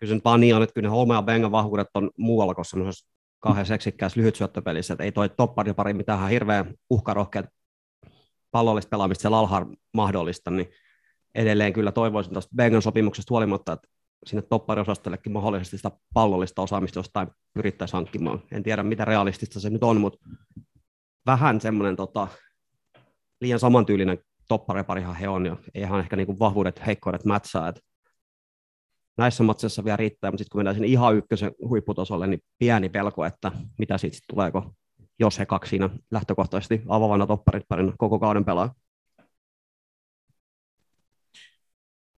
nyt 0.00 0.24
vaan 0.24 0.40
niin 0.40 0.56
on, 0.56 0.62
että 0.62 0.74
kyllä 0.74 0.86
ne 0.88 0.90
Holma 0.90 1.14
ja 1.14 1.22
Bengan 1.22 1.52
vahvuudet 1.52 1.88
on 1.94 2.10
muualla 2.16 2.54
kuin 2.54 2.64
semmoisessa 2.64 3.08
kahden 3.38 3.66
seksikkäässä 3.66 4.20
lyhyt 4.20 4.36
syöttöpelissä, 4.36 4.94
että 4.94 5.04
ei 5.04 5.12
toi 5.12 5.28
topparipari 5.28 5.94
mitään 5.94 6.28
hirveän 6.28 6.74
uhkarohkeat 6.90 7.46
pallollista 8.50 8.90
pelaamista 8.90 9.22
siellä 9.22 9.38
alhaalla 9.38 9.74
mahdollista, 9.94 10.50
niin 10.50 10.68
edelleen 11.34 11.72
kyllä 11.72 11.92
toivoisin 11.92 12.32
tuosta 12.32 12.56
Bengan 12.56 12.82
sopimuksesta 12.82 13.32
huolimatta, 13.34 13.72
että 13.72 13.88
sinne 14.26 14.42
toppariosastoillekin 14.42 15.32
mahdollisesti 15.32 15.76
sitä 15.76 15.90
pallollista 16.14 16.62
osaamista 16.62 16.98
jostain 16.98 17.28
pyrittäisiin 17.54 17.98
hankkimaan. 17.98 18.42
En 18.52 18.62
tiedä, 18.62 18.82
mitä 18.82 19.04
realistista 19.04 19.60
se 19.60 19.70
nyt 19.70 19.82
on, 19.82 20.00
mutta 20.00 20.28
vähän 21.26 21.60
semmoinen 21.60 21.96
tota, 21.96 22.28
liian 23.40 23.58
samantyylinen 23.58 24.18
toppariparihan 24.48 25.16
he 25.16 25.28
on, 25.28 25.46
ja 25.46 25.56
eihän 25.74 26.00
ehkä 26.00 26.16
niinku 26.16 26.38
vahvuudet, 26.38 26.86
heikkoudet 26.86 27.24
mätsää. 27.24 27.68
Et 27.68 27.80
näissä 29.18 29.42
matseissa 29.42 29.84
vielä 29.84 29.96
riittää, 29.96 30.30
mutta 30.30 30.40
sitten 30.40 30.52
kun 30.52 30.58
mennään 30.58 30.74
sinne 30.74 30.88
ihan 30.88 31.16
ykkösen 31.16 31.52
huipputasolle, 31.68 32.26
niin 32.26 32.40
pieni 32.58 32.88
pelko, 32.88 33.24
että 33.24 33.52
mitä 33.78 33.98
siitä 33.98 34.16
sit 34.16 34.24
tuleeko, 34.30 34.74
jos 35.18 35.38
he 35.38 35.46
kaksi 35.46 35.70
siinä 35.70 35.90
lähtökohtaisesti 36.10 36.82
avavana 36.88 37.26
topparit 37.26 37.64
parina 37.68 37.92
koko 37.98 38.18
kauden 38.18 38.44
pelaa. 38.44 38.74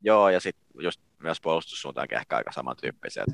Joo, 0.04 0.28
ja 0.28 0.40
sitten 0.40 0.64
just 0.82 1.00
myös 1.18 1.40
puolustussuuntaankin 1.40 2.18
ehkä 2.18 2.36
aika 2.36 2.52
samantyyppisiä. 2.52 3.24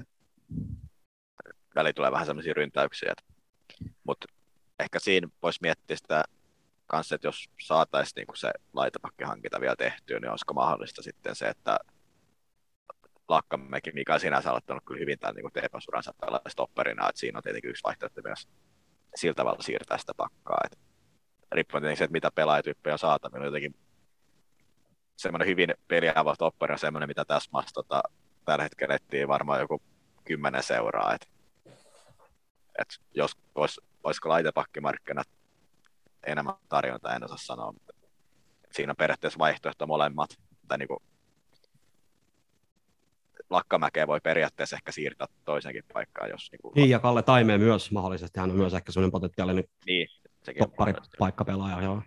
Väli 1.75 1.93
tulee 1.93 2.13
vähän 2.13 2.27
sellaisia 2.27 2.55
ryntäyksiä. 2.55 3.15
Mutta 4.05 4.27
ehkä 4.79 4.99
siinä 4.99 5.29
voisi 5.43 5.59
miettiä 5.63 5.97
sitä 5.97 6.25
kanssa, 6.87 7.15
että 7.15 7.29
jos 7.29 7.51
saataisiin 7.61 8.13
niinku 8.17 8.37
se 8.37 8.51
laitapakkihankinta 8.73 9.61
vielä 9.61 9.77
tehtyä, 9.77 10.21
niin 10.21 10.31
olisiko 10.31 10.55
mahdollista 10.55 11.03
sitten 11.03 11.37
se, 11.37 11.49
että 11.49 11.79
Lakkamäki, 13.29 13.93
mikä 13.93 14.15
on 14.15 14.21
sinänsä 14.21 14.51
aloittanut 14.51 14.85
kyllä 14.87 15.01
hyvin 15.01 15.19
tämän 15.19 15.35
niin 15.35 15.53
TPS-uransa 15.53 16.13
stopperina, 16.49 17.09
että 17.09 17.21
siinä 17.21 17.39
on 17.39 17.43
tietenkin 17.43 17.71
yksi 17.71 17.85
vaihtoehto 17.85 18.21
myös 18.25 18.49
sillä 19.15 19.35
tavalla 19.35 19.63
siirtää 19.63 19.99
sitä 19.99 20.13
pakkaa. 20.17 20.61
Et 20.65 20.79
riippuen 21.53 21.83
tietenkin 21.83 21.99
se, 21.99 22.05
että 22.05 22.13
mitä 22.13 22.31
pelaajatyyppejä 22.31 22.95
on 22.95 22.99
saatavilla, 22.99 23.45
jotenkin 23.45 23.75
semmoinen 25.21 25.49
hyvin 25.49 25.75
peliävä 25.89 26.35
toppari 26.39 26.73
on 26.73 26.79
semmoinen, 26.79 27.09
mitä 27.09 27.25
tässä 27.25 27.51
maassa 27.53 27.75
tota, 27.75 28.03
tällä 28.45 28.63
hetkellä 28.63 28.95
etsii 28.95 29.29
varmaan 29.29 29.61
joku 29.61 29.83
kymmenen 30.25 30.63
seuraa. 30.63 31.15
Et, 31.15 31.29
et 32.79 32.89
jos 33.15 33.37
olis, 33.55 33.81
olisiko 34.05 34.29
laitepakkimarkkinat 34.29 35.29
enemmän 36.27 36.55
tarjontaa, 36.69 37.15
en 37.15 37.25
osaa 37.25 37.37
sanoa. 37.37 37.73
Mutta 37.73 37.95
siinä 38.73 38.93
on 38.93 38.97
periaatteessa 38.97 39.39
vaihtoehto 39.39 39.87
molemmat. 39.87 40.31
Tai 40.69 40.79
niin 40.79 40.89
kuin, 40.89 41.03
Lakkamäkeä 43.51 44.07
voi 44.07 44.21
periaatteessa 44.21 44.77
ehkä 44.77 44.93
siirtää 44.93 45.27
toisenkin 45.45 45.85
paikkaan, 45.93 46.31
jos... 46.31 46.49
Niin, 46.53 46.61
kuin, 46.63 46.73
Niin, 46.75 46.91
ja 46.91 46.99
Kalle 46.99 47.23
Taimee 47.23 47.59
myös 47.59 47.91
mahdollisesti, 47.91 48.41
hän 48.41 48.51
on 48.51 48.57
myös 48.57 48.75
ehkä 48.75 48.93
semmoinen 48.93 49.13
potentiaalinen 49.13 49.65
niin 49.87 50.09
toppari 50.59 50.93
paikkapelaaja, 51.19 51.83
joo. 51.83 52.03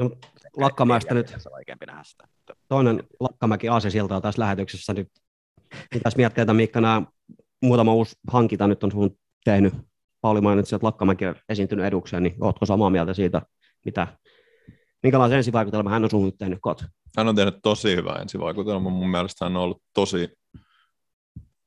No, 0.00 0.10
Lakkamäestä 0.56 1.14
nyt 1.14 1.28
sitä. 2.02 2.28
Toinen 2.68 3.04
Lakkamäki 3.20 3.68
Aasisilta 3.68 4.16
on 4.16 4.22
tässä 4.22 4.42
lähetyksessä. 4.42 4.94
Nyt 4.94 5.08
mitäs 5.94 6.16
miettiä, 6.16 6.42
että 6.42 6.54
Miikka 6.54 6.80
nämä 6.80 7.02
muutama 7.62 7.94
uusi 7.94 8.16
hankinta 8.28 8.66
nyt 8.66 8.84
on 8.84 8.92
sun 8.92 9.16
tehnyt. 9.44 9.74
Pauli 10.20 10.40
mainitsi, 10.40 10.74
että 10.74 10.86
Lakkamäki 10.86 11.26
on 11.26 11.34
esiintynyt 11.48 11.84
edukseen, 11.84 12.22
niin 12.22 12.34
ootko 12.40 12.66
samaa 12.66 12.90
mieltä 12.90 13.14
siitä, 13.14 13.42
mitä, 13.84 14.06
minkälaisen 15.02 15.36
ensivaikutelman 15.36 15.92
hän 15.92 16.04
on 16.04 16.10
sun 16.10 16.24
nyt 16.24 16.38
tehnyt 16.38 16.58
kot? 16.62 16.84
Hän 17.16 17.28
on 17.28 17.36
tehnyt 17.36 17.54
tosi 17.62 17.96
hyvää 17.96 18.16
ensivaikutelmaa. 18.16 18.92
Mun 18.92 19.10
mielestä 19.10 19.44
hän 19.44 19.56
on 19.56 19.62
ollut 19.62 19.82
tosi 19.94 20.28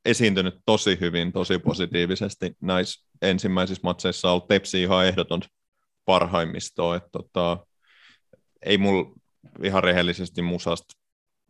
esiintynyt 0.06 0.56
tosi 0.66 0.98
hyvin, 1.02 1.32
tosi 1.32 1.60
positiivisesti 1.60 2.56
näissä 2.62 3.08
ensimmäisissä 3.22 3.82
matseissa 3.84 4.28
on 4.28 4.32
ollut 4.32 4.48
Tepsi 4.48 4.82
ihan 4.82 5.06
ehdoton 5.06 5.42
parhaimmistoa. 6.06 6.96
Että 6.96 7.10
tota, 7.12 7.66
ei 8.66 8.78
mulla 8.78 9.12
ihan 9.64 9.84
rehellisesti 9.84 10.42
musasta 10.42 10.94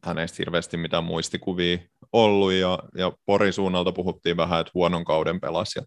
hänestä 0.03 0.35
hirveästi 0.39 0.77
mitään 0.77 1.03
muistikuvia 1.03 1.77
ollut, 2.11 2.53
ja, 2.53 2.79
ja 2.97 3.11
Porin 3.25 3.53
suunnalta 3.53 3.91
puhuttiin 3.91 4.37
vähän, 4.37 4.61
että 4.61 4.71
huonon 4.73 5.05
kauden 5.05 5.39
pelasi. 5.39 5.79
Ja, 5.79 5.85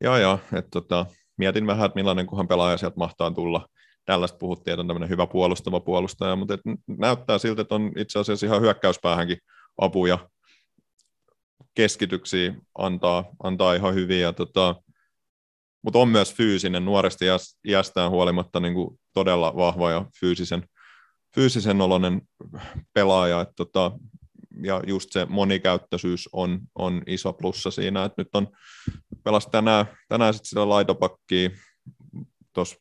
ja, 0.00 0.18
ja 0.18 0.38
että 0.52 0.70
tota, 0.70 1.06
mietin 1.36 1.66
vähän, 1.66 1.86
että 1.86 1.96
millainen 1.96 2.26
kunhan 2.26 2.48
pelaaja 2.48 2.76
sieltä 2.76 2.96
mahtaa 2.96 3.30
tulla. 3.30 3.68
Tällaista 4.04 4.38
puhuttiin, 4.38 4.72
että 4.72 4.80
on 4.80 4.86
tämmöinen 4.86 5.08
hyvä 5.08 5.26
puolustava 5.26 5.80
puolustaja, 5.80 6.36
mutta 6.36 6.54
et 6.54 6.60
näyttää 6.86 7.38
siltä, 7.38 7.62
että 7.62 7.74
on 7.74 7.92
itse 7.96 8.18
asiassa 8.18 8.46
ihan 8.46 8.60
hyökkäyspäähänkin 8.60 9.38
apuja 9.78 10.18
keskityksiä 11.74 12.54
antaa, 12.78 13.24
antaa 13.42 13.74
ihan 13.74 13.94
hyvin. 13.94 14.20
Ja 14.20 14.32
tota, 14.32 14.74
mutta 15.82 15.98
on 15.98 16.08
myös 16.08 16.34
fyysinen, 16.34 16.84
nuoresta 16.84 17.24
iäs- 17.24 17.58
iästään 17.68 18.10
huolimatta 18.10 18.60
niin 18.60 18.74
kuin 18.74 19.00
todella 19.14 19.56
vahva 19.56 19.90
ja 19.90 20.04
fyysisen, 20.20 20.62
fyysisen 21.34 21.80
oloinen 21.80 22.22
pelaaja. 22.92 23.40
Et 23.40 23.48
tota, 23.56 23.92
ja 24.62 24.82
just 24.86 25.12
se 25.12 25.26
monikäyttöisyys 25.28 26.28
on, 26.32 26.60
on 26.74 27.02
iso 27.06 27.32
plussa 27.32 27.70
siinä, 27.70 28.04
että 28.04 28.22
nyt 28.22 28.34
on 28.34 28.48
pelas 29.24 29.46
tänään, 29.46 29.86
tänään 30.08 30.34
sit 30.34 30.44
sitä 30.44 30.68
laitopakkia 30.68 31.50
tuossa 32.52 32.76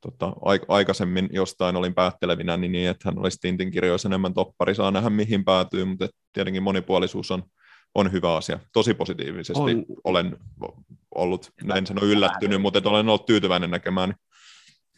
tota, 0.00 0.32
aikaisemmin 0.68 1.28
jostain 1.32 1.76
olin 1.76 1.94
päättelevinä, 1.94 2.56
niin, 2.56 2.72
niin 2.72 2.90
että 2.90 3.08
hän 3.08 3.18
olisi 3.18 3.38
Tintin 3.40 3.70
kirjoissa 3.70 4.08
enemmän 4.08 4.34
toppari, 4.34 4.74
saa 4.74 4.90
nähdä 4.90 5.10
mihin 5.10 5.44
päätyy, 5.44 5.84
mutta 5.84 6.08
tietenkin 6.32 6.62
monipuolisuus 6.62 7.30
on, 7.30 7.42
on 7.94 8.12
hyvä 8.12 8.36
asia. 8.36 8.58
Tosi 8.72 8.94
positiivisesti 8.94 9.62
On. 9.62 9.84
olen 10.04 10.36
ollut, 11.14 11.50
näin 11.62 11.86
sano 11.86 12.02
yllättynyt, 12.04 12.62
mutta 12.62 12.90
olen 12.90 13.08
ollut 13.08 13.26
tyytyväinen 13.26 13.70
näkemään. 13.70 14.14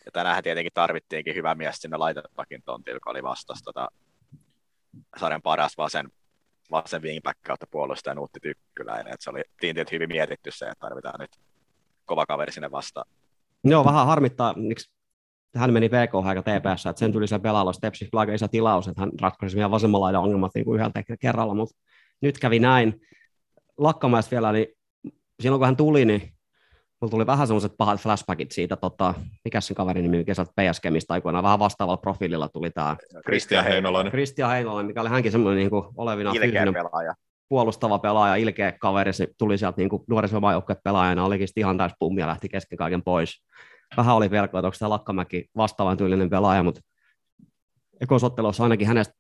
Ja 0.05 0.13
tänään 0.13 0.43
tietenkin 0.43 0.73
tarvittiinkin 0.75 1.35
hyvä 1.35 1.55
mies 1.55 1.77
sinne 1.77 1.97
laitepakin 1.97 2.63
tontille, 2.65 2.97
joka 2.97 3.11
oli 3.11 3.23
vastas 3.23 3.63
tota, 3.63 3.89
sarjan 5.21 5.43
paras 5.43 5.79
vasen, 5.79 6.09
vasen 6.71 7.03
wingback 7.03 7.39
kautta 7.47 7.67
puolustaja 7.71 8.15
Nuutti 8.15 8.41
Tykkyläinen. 8.41 9.15
Et 9.15 9.21
se 9.21 9.31
oli 9.31 9.43
tiintit 9.61 9.93
hyvin 9.93 10.09
mietitty 10.09 10.51
se, 10.51 10.65
että 10.65 10.81
tarvitaan 10.81 11.21
nyt 11.21 11.31
kova 12.05 12.27
kaveri 12.27 12.53
sinne 12.53 12.71
vastaan. 12.71 13.07
Joo, 13.65 13.85
vähän 13.85 14.07
harmittaa, 14.07 14.55
miksi 14.57 14.91
hän 15.57 15.73
meni 15.73 15.91
VK 15.91 16.15
aika 16.15 16.43
TPS, 16.43 16.87
että 16.87 17.01
sen 17.01 17.13
tuli 17.13 17.29
se 17.29 17.39
pelaalla 17.39 17.73
Stepsi 17.73 18.09
aika 18.13 18.33
iso 18.33 18.49
tilaus, 18.49 18.89
että 18.89 19.01
hän 19.01 19.11
ratkaisi 19.21 19.57
vielä 19.57 19.71
vasemmalla 19.71 20.19
ongelmat 20.19 20.53
niin 20.55 20.65
kuin 20.65 20.81
yhdeltä 20.81 21.03
kerralla, 21.21 21.55
mutta 21.55 21.77
nyt 22.23 22.39
kävi 22.39 22.59
näin. 22.59 23.01
Lakkamäessä 23.79 24.31
vielä, 24.31 24.53
niin 24.53 24.67
silloin 25.41 25.61
kun 25.61 25.67
hän 25.67 25.77
tuli, 25.77 26.05
niin 26.05 26.35
mulla 27.01 27.11
tuli 27.11 27.27
vähän 27.27 27.47
semmoiset 27.47 27.73
pahat 27.79 28.01
flashbackit 28.01 28.53
siitä, 28.53 28.77
tota, 28.77 29.15
mikä 29.45 29.61
sen 29.61 29.75
kaverin 29.75 30.03
nimi 30.03 30.25
kesältä 30.25 30.53
PS-kemistä 30.61 31.15
aikoinaan, 31.15 31.45
vähän 31.45 31.59
vastaavalla 31.59 31.97
profiililla 31.97 32.49
tuli 32.49 32.71
tämä 32.71 32.97
Kristian 33.27 33.65
Heinolainen. 33.65 34.11
Kristian 34.11 34.51
Heinolainen, 34.51 34.87
mikä 34.87 35.01
oli 35.01 35.09
hänkin 35.09 35.33
semmoinen 35.33 35.59
niin 35.59 35.71
kuin 35.71 35.85
olevina 35.97 36.33
Ilkeä 36.35 36.73
pelaaja. 36.73 37.15
puolustava 37.49 37.99
pelaaja, 37.99 38.37
ilkeä 38.37 38.73
kaveri, 38.73 39.13
se 39.13 39.29
tuli 39.39 39.59
sieltä 39.59 39.77
niin 39.77 39.91
nuorisomaajoukkueen 40.09 40.81
pelaajana, 40.85 41.25
olikin 41.25 41.49
sitten 41.49 41.61
ihan 41.61 41.79
täys 41.79 41.93
pummi 41.99 42.21
ja 42.21 42.27
lähti 42.27 42.49
kesken 42.49 42.79
kaiken 42.79 43.03
pois. 43.03 43.45
Vähän 43.97 44.15
oli 44.15 44.29
pelkoa, 44.29 44.61
että 44.61 44.67
onko 44.67 44.77
tämä 44.79 44.91
Lakkamäki 44.91 45.47
vastaavan 45.57 45.97
tyylinen 45.97 46.31
pelaaja, 46.31 46.63
mutta 46.63 46.81
ekosottelussa 48.01 48.63
ainakin 48.63 48.87
hänestä 48.87 49.15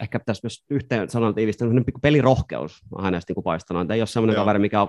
ehkä 0.00 0.18
pitäisi 0.18 0.40
myös 0.44 0.64
yhteen 0.70 1.10
sanan 1.10 1.34
tiivistää, 1.34 1.68
pikku 1.86 2.00
pelirohkeus 2.00 2.80
on 2.92 3.04
hänestä 3.04 3.32
niin 3.32 3.44
paistanut. 3.44 3.82
Että 3.82 3.94
ei 3.94 4.00
ole 4.00 4.06
semmoinen 4.06 4.34
Joo. 4.34 4.42
kaveri, 4.42 4.58
mikä 4.58 4.86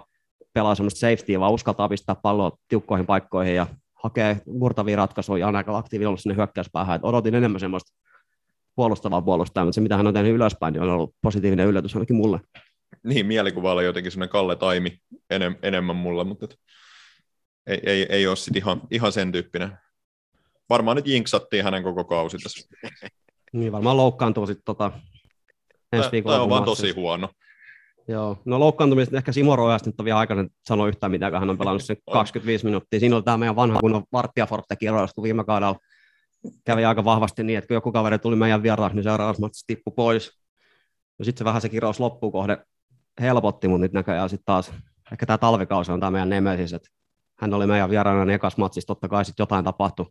pelaa 0.54 0.76
semmoista 0.76 1.00
safetyä, 1.00 1.40
vaan 1.40 1.54
uskaltaa 1.54 1.90
pistää 1.90 2.16
palloa 2.16 2.58
tiukkoihin 2.68 3.06
paikkoihin 3.06 3.56
ja 3.56 3.68
hakee 3.94 4.42
murtavia 4.46 4.96
ratkaisuja 4.98 5.40
ja 5.40 5.48
on 5.48 5.56
aika 5.56 5.78
aktiivinen 5.78 6.08
ollut 6.08 6.20
sinne 6.20 6.36
hyökkäyspäähän. 6.36 6.96
Et 6.96 7.04
odotin 7.04 7.36
enemmän 7.36 7.60
semmoista 7.60 7.92
puolustava 8.76 9.22
puolustaja, 9.22 9.66
mutta 9.66 9.76
se 9.76 9.82
mitä 9.82 9.98
hän 9.98 10.08
on 10.08 10.14
tehnyt 10.14 10.34
ylöspäin, 10.34 10.74
niin 10.74 10.82
on 10.82 10.90
ollut 10.90 11.16
positiivinen 11.22 11.68
yllätys 11.68 11.96
ainakin 11.96 12.16
mulle. 12.16 12.40
Niin, 13.04 13.26
mielikuva 13.26 13.72
oli 13.72 13.86
jotenkin 13.86 14.12
sellainen 14.12 14.32
Kalle 14.32 14.56
Taimi 14.56 14.98
enem, 15.30 15.56
enemmän 15.62 15.96
mulla, 15.96 16.24
mutta 16.24 16.46
et, 16.46 16.60
ei, 17.68 17.80
ei, 17.84 18.06
ei 18.10 18.28
ole 18.28 18.36
sitten 18.36 18.62
ihan, 18.62 18.82
ihan 18.92 19.12
sen 19.12 19.32
tyyppinen. 19.32 19.78
Varmaan 20.70 20.96
nyt 20.98 21.08
jinksattiin 21.08 21.64
hänen 21.64 21.84
koko 21.84 22.04
kausi 22.04 22.38
tässä. 22.38 22.70
Niin 23.54 23.72
varmaan 23.72 23.98
loukkaantuu 23.98 24.48
sitten 24.48 24.66
tota, 24.66 24.92
ensi 25.94 26.12
viikolla. 26.12 26.36
Tämä 26.36 26.44
on 26.44 26.50
vaan 26.50 26.64
tosi 26.64 26.92
huono. 26.92 27.30
Joo, 28.08 28.38
no 28.46 28.60
loukkaantumista 28.60 29.18
ehkä 29.18 29.32
Simo 29.32 29.56
Rojasta 29.56 29.90
nyt 29.90 30.00
on 30.00 30.06
vielä 30.06 30.20
aikainen 30.20 30.50
sanoa 30.68 30.88
yhtään 30.88 31.12
mitään, 31.12 31.32
kun 31.32 31.40
hän 31.40 31.50
on 31.50 31.58
pelannut 31.58 31.84
sen 31.84 31.98
On. 32.08 32.14
25 32.14 32.66
minuuttia. 32.66 33.00
Siinä 33.00 33.16
oli 33.16 33.24
tämä 33.24 33.38
meidän 33.38 33.56
vanha 33.56 33.80
kunnon 33.80 34.04
Varttia 34.12 34.46
Forte 34.46 34.76
kirjoitus, 34.76 35.14
kun 35.14 35.24
viime 35.24 35.44
kaudella 35.44 35.76
kävi 36.66 36.86
aika 36.86 37.06
vahvasti 37.06 37.44
niin, 37.44 37.58
että 37.58 37.68
kun 37.68 37.76
joku 37.76 37.92
kaveri 37.92 38.20
tuli 38.20 38.36
meidän 38.36 38.64
vieraaksi, 38.64 38.96
niin 38.96 39.04
seuraavassa 39.04 39.42
matsissa 39.42 39.68
tippui 39.68 39.94
pois. 39.96 40.32
No 41.20 41.26
sitten 41.26 41.40
se 41.40 41.46
vähän 41.46 41.62
se 41.62 41.70
kirous 41.70 42.00
loppuun 42.00 42.32
kohde 42.32 42.58
helpotti, 43.22 43.68
mutta 43.68 43.82
nyt 43.82 43.94
näköjään 43.94 44.30
sitten 44.30 44.46
taas, 44.46 44.74
ehkä 45.12 45.26
tämä 45.26 45.38
talvikausi 45.38 45.92
on 45.92 46.00
tämä 46.00 46.12
meidän 46.12 46.30
nemesis, 46.30 46.74
että 46.74 46.90
hän 47.40 47.54
oli 47.54 47.68
meidän 47.68 47.90
vieraana 47.90 48.26
niin 48.26 48.36
ekas 48.36 48.58
matsissa, 48.58 48.88
totta 48.88 49.08
kai 49.08 49.26
sitten 49.26 49.44
jotain 49.44 49.66
tapahtui, 49.66 50.06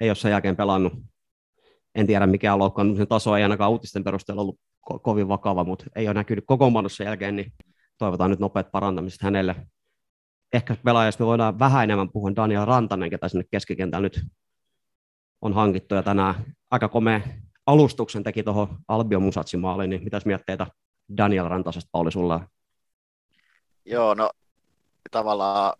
ei 0.00 0.10
ole 0.10 0.14
sen 0.14 0.30
jälkeen 0.30 0.56
pelannut. 0.56 0.92
En 1.94 2.06
tiedä 2.06 2.26
mikä 2.26 2.52
on 2.52 2.58
loukkaantumisen 2.58 3.08
taso, 3.08 3.36
ei 3.36 3.42
ainakaan 3.42 3.70
uutisten 3.70 4.04
perusteella 4.04 4.42
ollut 4.42 4.60
ko- 4.90 4.98
kovin 4.98 5.28
vakava, 5.28 5.64
mutta 5.64 5.84
ei 5.96 6.06
ole 6.08 6.14
näkynyt 6.14 6.44
kokoonpanossa 6.46 7.04
jälkeen, 7.04 7.36
niin 7.36 7.52
toivotaan 7.98 8.30
nyt 8.30 8.40
nopeat 8.40 8.72
parantamiset 8.72 9.22
hänelle. 9.22 9.56
Ehkä 10.52 10.76
pelaajasta 10.84 11.22
me 11.22 11.26
voidaan 11.26 11.58
vähän 11.58 11.84
enemmän 11.84 12.12
puhua 12.12 12.36
Daniel 12.36 12.64
Rantanen, 12.64 13.10
ketä 13.10 13.28
sinne 13.28 13.44
keskikentällä 13.50 14.02
nyt 14.02 14.24
on 15.40 15.54
hankittu 15.54 15.94
ja 15.94 16.02
tänään 16.02 16.34
aika 16.70 16.88
komea 16.88 17.20
alustuksen 17.66 18.22
teki 18.22 18.42
tuohon 18.42 18.78
Albion 18.88 19.22
Musatsin 19.22 19.60
maaliin, 19.60 19.90
niin 19.90 20.04
mitäs 20.04 20.26
mietteitä 20.26 20.66
Daniel 21.16 21.48
Rantasesta, 21.48 21.88
Pauli, 21.92 22.12
sulla? 22.12 22.46
Joo, 23.84 24.14
no 24.14 24.30
tavallaan 25.10 25.78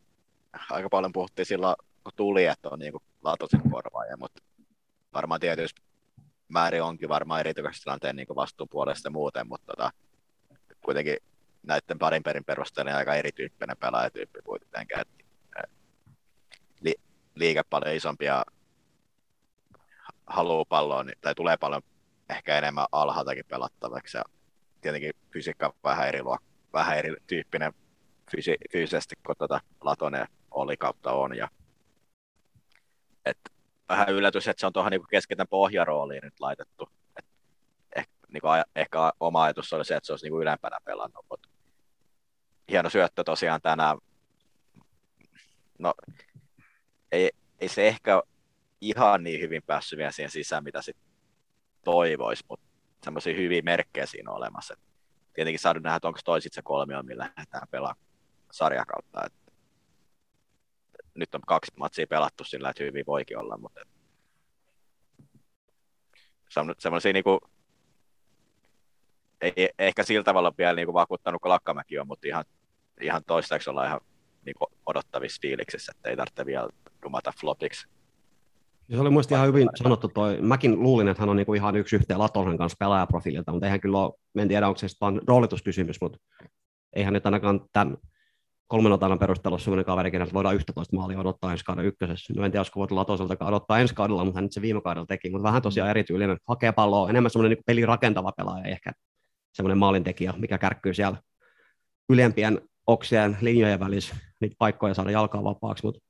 aika 0.70 0.88
paljon 0.88 1.12
puhuttiin 1.12 1.46
silloin, 1.46 1.76
kun 2.04 2.12
tuli, 2.16 2.44
että 2.44 2.68
on 2.68 2.78
niin 2.78 2.92
Latosin 3.22 3.70
korvaaja, 3.70 4.16
mutta 4.16 4.42
varmaan 5.14 5.40
tietysti 5.40 5.82
määrin 6.52 6.82
onkin 6.82 7.08
varmaan 7.08 7.40
erityistilanteen 7.40 8.16
niin 8.16 8.26
vastuun 8.36 8.68
puolesta 8.68 9.10
muuten, 9.10 9.48
mutta 9.48 9.66
tota, 9.66 9.90
kuitenkin 10.84 11.16
näiden 11.62 11.98
parin 11.98 12.22
perin 12.22 12.44
perusteella 12.44 12.90
niin 12.90 12.96
aika 12.96 13.14
erityyppinen 13.14 13.76
pelaajatyyppi 13.76 14.38
kuitenkin. 14.44 14.98
Et, 15.00 15.08
li, 16.80 16.94
liike 17.34 17.62
paljon 17.70 17.94
isompia 17.94 18.44
haluaa 20.26 20.64
palloa, 20.64 21.04
niin, 21.04 21.18
tai 21.20 21.34
tulee 21.34 21.56
paljon 21.56 21.82
ehkä 22.30 22.58
enemmän 22.58 22.86
alhaaltakin 22.92 23.44
pelattavaksi. 23.48 24.16
Ja 24.16 24.24
tietenkin 24.80 25.12
fysiikka 25.32 25.66
on 25.66 25.72
vähän 25.84 26.08
eri, 26.08 26.22
luok, 26.22 26.42
vähän 26.72 26.98
erityyppinen 26.98 27.72
fyysisesti 28.72 29.14
kuin 29.26 29.38
tuota 29.38 29.60
Latonen 29.80 30.26
oli 30.50 30.76
kautta 30.76 31.12
on. 31.12 31.36
Ja, 31.36 31.48
et, 33.24 33.38
vähän 33.88 34.08
yllätys, 34.08 34.48
että 34.48 34.60
se 34.60 34.66
on 34.66 34.72
tuohon 34.72 34.90
niin 34.90 35.02
keskitän 35.10 35.48
pohjarooliin 35.48 36.22
nyt 36.22 36.40
laitettu. 36.40 36.88
Et, 37.18 37.26
eh, 37.96 38.08
niin 38.28 38.40
kuin, 38.40 38.62
ehkä 38.76 39.12
oma 39.20 39.42
ajatus 39.42 39.72
oli 39.72 39.84
se, 39.84 39.96
että 39.96 40.06
se 40.06 40.12
olisi 40.12 40.24
niin 40.24 40.32
kuin 40.32 40.42
ylempänä 40.42 40.78
pelannut, 40.84 41.26
mutta 41.30 41.48
hieno 42.70 42.90
syöttö 42.90 43.24
tosiaan 43.24 43.60
tänään. 43.62 43.98
No, 45.78 45.94
ei, 47.12 47.30
ei 47.60 47.68
se 47.68 47.88
ehkä 47.88 48.22
ihan 48.80 49.24
niin 49.24 49.40
hyvin 49.40 49.62
päässyt 49.62 49.96
vielä 49.96 50.12
siihen 50.12 50.30
sisään, 50.30 50.64
mitä 50.64 50.82
sit 50.82 50.96
toivoisi, 51.84 52.44
mutta 52.48 52.66
semmoisia 53.04 53.34
hyviä 53.34 53.62
merkkejä 53.62 54.06
siinä 54.06 54.30
on 54.30 54.36
olemassa. 54.36 54.74
Et 54.74 54.80
tietenkin 55.34 55.60
saada 55.60 55.80
nähdä, 55.80 55.96
että 55.96 56.08
onko 56.08 56.20
toi 56.24 56.40
sit 56.40 56.52
se 56.52 56.62
kolmio, 56.62 57.02
millä 57.02 57.30
lähdetään 57.36 57.68
pelaamaan 57.70 58.06
sarjakautta. 58.50 59.24
Et 59.26 59.41
nyt 61.14 61.34
on 61.34 61.40
kaksi 61.46 61.72
matsia 61.76 62.06
pelattu 62.06 62.44
sillä, 62.44 62.70
että 62.70 62.84
hyvin 62.84 63.04
voikin 63.06 63.38
olla, 63.38 63.58
mutta 63.58 63.80
semmoisia 66.78 67.12
niinku, 67.12 67.38
ei 69.40 69.68
ehkä 69.78 70.02
sillä 70.02 70.24
tavalla 70.24 70.54
vielä 70.58 70.74
niinku 70.74 70.94
vakuuttanut 70.94 71.42
kuin 71.42 71.50
Lakkamäki 71.50 71.98
on, 71.98 72.06
mutta 72.06 72.28
ihan, 72.28 72.44
ihan 73.00 73.22
toistaiseksi 73.26 73.70
ollaan 73.70 73.86
ihan 73.86 74.00
niinku 74.44 74.66
odottavissa 74.86 75.38
fiiliksissä, 75.42 75.92
että 75.96 76.10
ei 76.10 76.16
tarvitse 76.16 76.46
vielä 76.46 76.68
dumata 77.02 77.32
flopiksi. 77.40 77.88
Ja 78.88 78.96
se 78.96 79.00
oli 79.00 79.10
mielestäni 79.10 79.36
ihan 79.36 79.48
hyvin 79.48 79.68
sanottu 79.74 80.08
toi. 80.08 80.40
Mäkin 80.40 80.82
luulin, 80.82 81.08
että 81.08 81.22
hän 81.22 81.28
on 81.28 81.36
niinku 81.36 81.54
ihan 81.54 81.76
yksi 81.76 81.96
yhteen 81.96 82.18
Latonen 82.18 82.58
kanssa 82.58 82.76
pelaajaprofiililta, 82.78 83.52
mutta 83.52 83.66
eihän 83.66 83.80
kyllä 83.80 83.98
ole, 83.98 84.12
en 84.38 84.48
tiedä 84.48 84.68
onko 84.68 84.78
se 84.78 84.86
vaan 85.00 85.20
roolituskysymys, 85.26 86.00
mutta 86.00 86.18
eihän 86.92 87.14
nyt 87.14 87.26
ainakaan 87.26 87.60
tämän 87.72 87.96
kolmen 88.72 88.92
otanan 88.92 89.18
perusteella 89.18 89.58
sellainen 89.58 89.84
kaveri, 89.84 90.10
keneltä 90.10 90.32
voidaan 90.32 90.54
11 90.54 90.96
maalia 90.96 91.18
odottaa 91.18 91.52
ensi 91.52 91.64
kauden 91.64 91.84
ykkösessä. 91.84 92.32
No 92.36 92.44
en 92.44 92.50
tiedä, 92.50 92.60
olisiko 92.60 92.80
voitu 92.80 92.96
Latoselta 92.96 93.46
odottaa 93.46 93.78
ensi 93.78 93.94
kaudella, 93.94 94.24
mutta 94.24 94.36
hän 94.36 94.44
nyt 94.44 94.52
se 94.52 94.62
viime 94.62 94.80
kaudella 94.80 95.06
teki, 95.06 95.30
mutta 95.30 95.42
vähän 95.42 95.62
tosiaan 95.62 95.90
erityylinen. 95.90 96.38
Hakee 96.48 96.72
palloa, 96.72 97.10
enemmän 97.10 97.30
semmoinen 97.30 97.56
niin 97.56 97.64
pelirakentava 97.66 98.32
pelaaja, 98.36 98.64
ehkä 98.64 98.92
semmoinen 99.52 99.78
maalintekijä, 99.78 100.34
mikä 100.38 100.58
kärkkyy 100.58 100.94
siellä 100.94 101.18
ylempien 102.08 102.60
oksien 102.86 103.36
linjojen 103.40 103.80
välissä 103.80 104.16
niitä 104.40 104.56
paikkoja 104.58 104.94
saada 104.94 105.10
jalkaa 105.10 105.44
vapaaksi, 105.44 105.86
mutta 105.86 106.00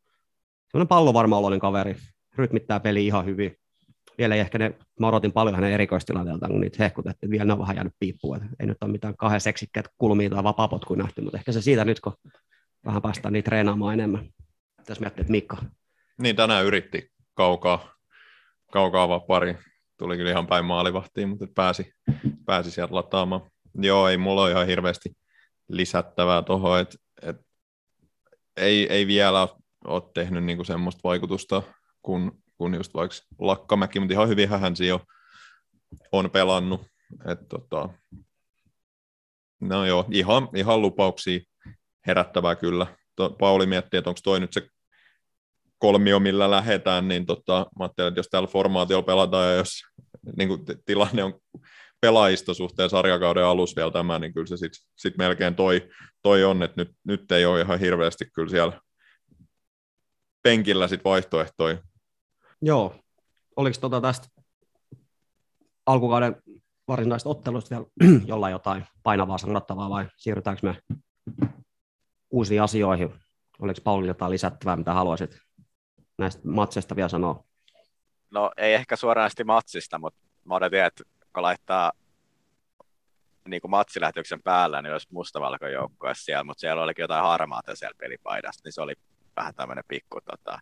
semmoinen 0.71 0.89
pallovarma 0.89 1.59
kaveri, 1.61 1.97
rytmittää 2.37 2.81
peli 2.81 3.07
ihan 3.07 3.25
hyvin. 3.25 3.57
Vielä 4.19 4.35
ei 4.35 4.41
ehkä 4.41 4.59
ne, 4.59 4.75
mä 5.01 5.09
odotin 5.09 5.33
paljon 5.33 5.55
hänen 5.55 5.73
erikoistilanteeltaan, 5.73 6.53
kun 6.53 6.61
niitä 6.61 6.83
hehkutettiin, 6.83 7.31
vielä 7.31 7.45
ne 7.45 7.53
on 7.53 7.59
vähän 7.59 7.77
jäänyt 7.77 7.95
piippuun, 7.99 8.41
ei 8.61 8.67
nyt 8.67 8.83
ole 8.83 8.93
mitään 8.93 9.17
kahden 9.17 9.41
seksikkäät 9.41 9.89
kulmia 9.99 10.31
tai 10.31 10.45
vapaapotkuja 10.45 11.03
nähty, 11.03 11.21
mutta 11.21 11.39
ehkä 11.39 11.53
se 11.53 11.63
siitä 11.63 11.85
nyt, 11.85 12.01
kun 12.01 12.13
vähän 12.87 13.03
päästään 13.03 13.33
niitä 13.33 13.45
treenaamaan 13.45 13.95
enemmän. 13.95 14.29
Tässä 14.77 15.01
miettii, 15.01 15.23
että 15.23 15.31
Mikko. 15.31 15.57
Niin 16.19 16.37
tänään 16.37 16.65
yritti 16.65 17.13
kaukaa, 17.35 17.95
kaukaa 18.73 19.09
vaan 19.09 19.23
pari. 19.23 19.59
Tuli 19.99 20.17
kyllä 20.17 20.31
ihan 20.31 20.47
päin 20.47 20.65
maalivahtiin, 20.65 21.29
mutta 21.29 21.47
pääsi, 21.55 21.93
pääsi 22.47 22.71
sieltä 22.71 22.95
lataamaan. 22.95 23.51
Joo, 23.75 24.09
ei 24.09 24.17
mulla 24.17 24.43
ole 24.43 24.51
ihan 24.51 24.67
hirveästi 24.67 25.17
lisättävää 25.69 26.43
tuohon, 26.43 26.81
että 26.81 26.99
et, 27.23 27.37
ei, 28.57 28.93
ei 28.93 29.07
vielä 29.07 29.49
ole 29.85 30.03
tehnyt 30.15 30.45
niinku 30.45 30.65
semmoista 30.65 31.01
vaikutusta 31.05 31.63
kun, 32.03 32.43
kun 32.59 32.75
just 32.75 32.95
vaikka 32.95 33.17
Lakkamäki, 33.39 34.01
mutta 34.01 34.13
ihan 34.13 34.29
hyvin 34.29 34.49
hän 34.49 34.77
siinä 34.77 34.99
on 36.13 36.31
pelannut. 36.31 36.87
Et 37.27 37.49
tota, 37.49 37.89
no 39.61 39.87
joo, 39.87 40.07
ihan, 40.11 40.49
ihan 40.55 40.83
lupauksia 40.83 41.41
herättävää 42.07 42.57
kyllä. 42.57 42.87
Pauli 43.39 43.67
miettii, 43.67 43.99
että 43.99 44.11
onko 44.11 44.21
toi 44.25 44.41
nyt 44.41 44.53
se 44.53 44.63
kolmio, 45.79 46.21
millä 46.21 46.51
lähdetään, 46.51 47.09
niin 47.09 47.27
tota, 47.27 47.67
mä 47.79 47.85
ajattelin, 47.85 48.09
että 48.09 48.19
jos 48.19 48.29
tällä 48.29 48.47
formaatiolla 48.47 49.03
pelataan 49.03 49.51
ja 49.51 49.55
jos 49.57 49.83
niin 50.37 50.49
kuin 50.49 50.65
tilanne 50.85 51.25
on 51.25 51.41
pelaajista 52.01 52.55
suhteen 52.55 52.91
sarjakauden 52.91 53.45
alussa 53.45 53.77
vielä 53.77 53.91
tämä, 53.91 54.19
niin 54.19 54.35
kyllä 54.35 54.47
se 54.47 54.57
sitten 54.57 54.81
sit 54.97 55.19
melkein 55.19 55.55
toi, 55.55 55.89
toi 56.23 56.45
on, 56.45 56.63
että 56.63 56.81
nyt, 56.81 56.91
nyt 57.05 57.33
ei 57.33 57.47
ole 57.47 57.61
ihan 57.61 57.81
hirveästi 57.81 58.25
kyllä 58.35 58.51
siellä 58.51 58.81
penkillä 60.43 60.89
sit 60.89 61.05
vaihtoehtoja. 61.05 61.79
Joo. 62.63 62.95
Oliko 63.57 63.77
tota 63.81 64.01
tästä 64.01 64.29
alkukauden 65.87 66.37
varsinaisesta 66.89 67.31
ottelusta 67.31 67.71
vielä 67.71 67.87
jollain 68.27 68.53
jotain 68.53 68.85
painavaa 69.03 69.39
sanottavaa 69.39 69.91
vai 69.91 70.09
siirrytäänkö 70.17 70.67
me 70.67 70.99
uusiin 72.33 72.63
asioihin? 72.63 73.15
Oliko 73.59 73.81
Pauli 73.85 74.07
jotain 74.07 74.31
lisättävää, 74.31 74.77
mitä 74.77 74.93
haluaisit 74.93 75.39
näistä 76.19 76.43
matseista 76.45 76.97
vielä 76.97 77.09
sanoa? 77.09 77.45
No 78.31 78.51
ei 78.57 78.75
ehkä 78.75 78.97
suoranaisesti 78.97 79.45
matsista, 79.45 79.99
mutta 79.99 80.21
mä 80.45 80.55
odotin, 80.55 80.85
että 80.85 81.05
kun 81.35 81.43
laittaa 81.43 81.93
niin 83.49 83.61
kuin 83.61 83.71
matsilähetyksen 83.71 84.43
päällä, 84.43 84.83
niin 84.83 84.93
olisi 84.93 85.09
mustavalkojoukkue 85.11 86.13
siellä, 86.15 86.45
mutta 86.45 86.61
siellä 86.61 86.83
olikin 86.83 87.03
jotain 87.03 87.25
harmaata 87.25 87.77
siellä 87.77 87.95
pelipaidasta, 87.99 88.61
niin 88.65 88.73
se 88.73 88.81
oli 88.81 88.95
vähän 89.37 89.55
tämmöinen 89.55 89.85
pikku 89.89 90.21
tota, 90.21 90.59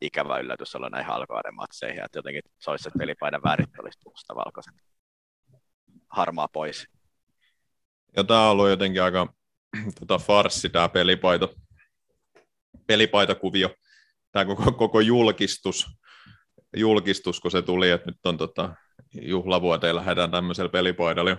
ikävä 0.00 0.38
yllätys 0.38 0.74
olla 0.74 0.88
näihin 0.88 1.12
alkuaiden 1.12 1.54
matseihin, 1.54 2.04
että 2.04 2.18
jotenkin 2.18 2.42
se 2.58 2.70
olisi, 2.70 2.88
että 2.88 2.98
pelipaidan 2.98 3.42
värit 3.42 3.78
olisi 3.78 3.98
mustavalkoiset. 4.04 4.74
Harmaa 6.08 6.48
pois. 6.52 6.86
Ja 8.16 8.24
tämä 8.24 8.44
on 8.44 8.50
ollut 8.50 8.68
jotenkin 8.68 9.02
aika 9.02 9.34
tota, 10.00 10.18
farssi 10.18 10.68
tämä 10.68 10.88
pelipaita, 10.88 11.48
pelipaitakuvio, 12.86 13.74
tämä 14.32 14.44
koko, 14.44 14.72
koko 14.72 15.00
julkistus, 15.00 15.86
julkistus, 16.76 17.40
kun 17.40 17.50
se 17.50 17.62
tuli, 17.62 17.90
että 17.90 18.10
nyt 18.10 18.26
on 18.26 18.38
tota, 18.38 18.74
juhlavuoteen 19.22 19.96
lähdetään 19.96 20.30
tämmöisellä 20.30 20.68
pelipaidalla. 20.70 21.36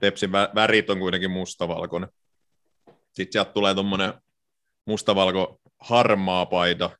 Tepsin 0.00 0.32
värit 0.32 0.90
on 0.90 0.98
kuitenkin 0.98 1.30
mustavalkoinen. 1.30 2.10
Sitten 2.86 3.32
sieltä 3.32 3.52
tulee 3.52 3.74
tuommoinen 3.74 4.14
mustavalko 4.86 5.60
harmaa 5.80 6.46
paita, 6.46 6.90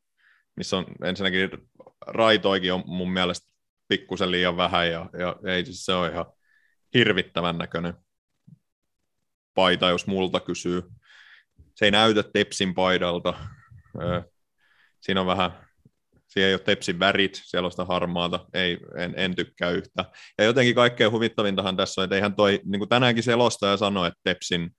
missä 0.56 0.76
on 0.76 0.86
ensinnäkin 1.04 1.50
raitoikin 2.06 2.72
on 2.72 2.82
mun 2.86 3.12
mielestä 3.12 3.50
pikkusen 3.88 4.30
liian 4.30 4.56
vähän 4.56 4.90
ja, 4.90 5.10
ja 5.18 5.36
ei 5.52 5.64
siis 5.64 5.84
se 5.84 5.92
ole 5.92 6.08
ihan 6.08 6.26
hirvittävän 6.94 7.58
näköinen 7.58 7.94
paita, 9.54 9.88
jos 9.88 10.06
multa 10.06 10.40
kysyy. 10.40 10.82
Se 11.74 11.84
ei 11.84 11.90
näytä 11.90 12.22
Tepsin 12.22 12.74
paidalta. 12.74 13.34
Siinä 15.00 15.20
on 15.20 15.26
vähän, 15.26 15.50
siinä 16.28 16.46
ei 16.48 16.54
ole 16.54 16.60
Tepsin 16.60 16.98
värit, 16.98 17.42
siellä 17.44 17.66
on 17.66 17.70
sitä 17.70 17.84
harmaata, 17.84 18.46
ei, 18.54 18.78
en, 18.96 19.14
en 19.16 19.36
tykkää 19.36 19.70
yhtä. 19.70 20.04
Ja 20.38 20.44
jotenkin 20.44 20.74
kaikkein 20.74 21.12
huvittavintahan 21.12 21.76
tässä 21.76 22.00
on, 22.00 22.04
että 22.04 22.16
eihän 22.16 22.34
toi, 22.34 22.60
niin 22.64 22.80
kuin 22.80 22.88
tänäänkin 22.88 23.24
selostaja 23.24 23.76
sanoi, 23.76 24.08
että 24.08 24.20
Tepsin 24.24 24.70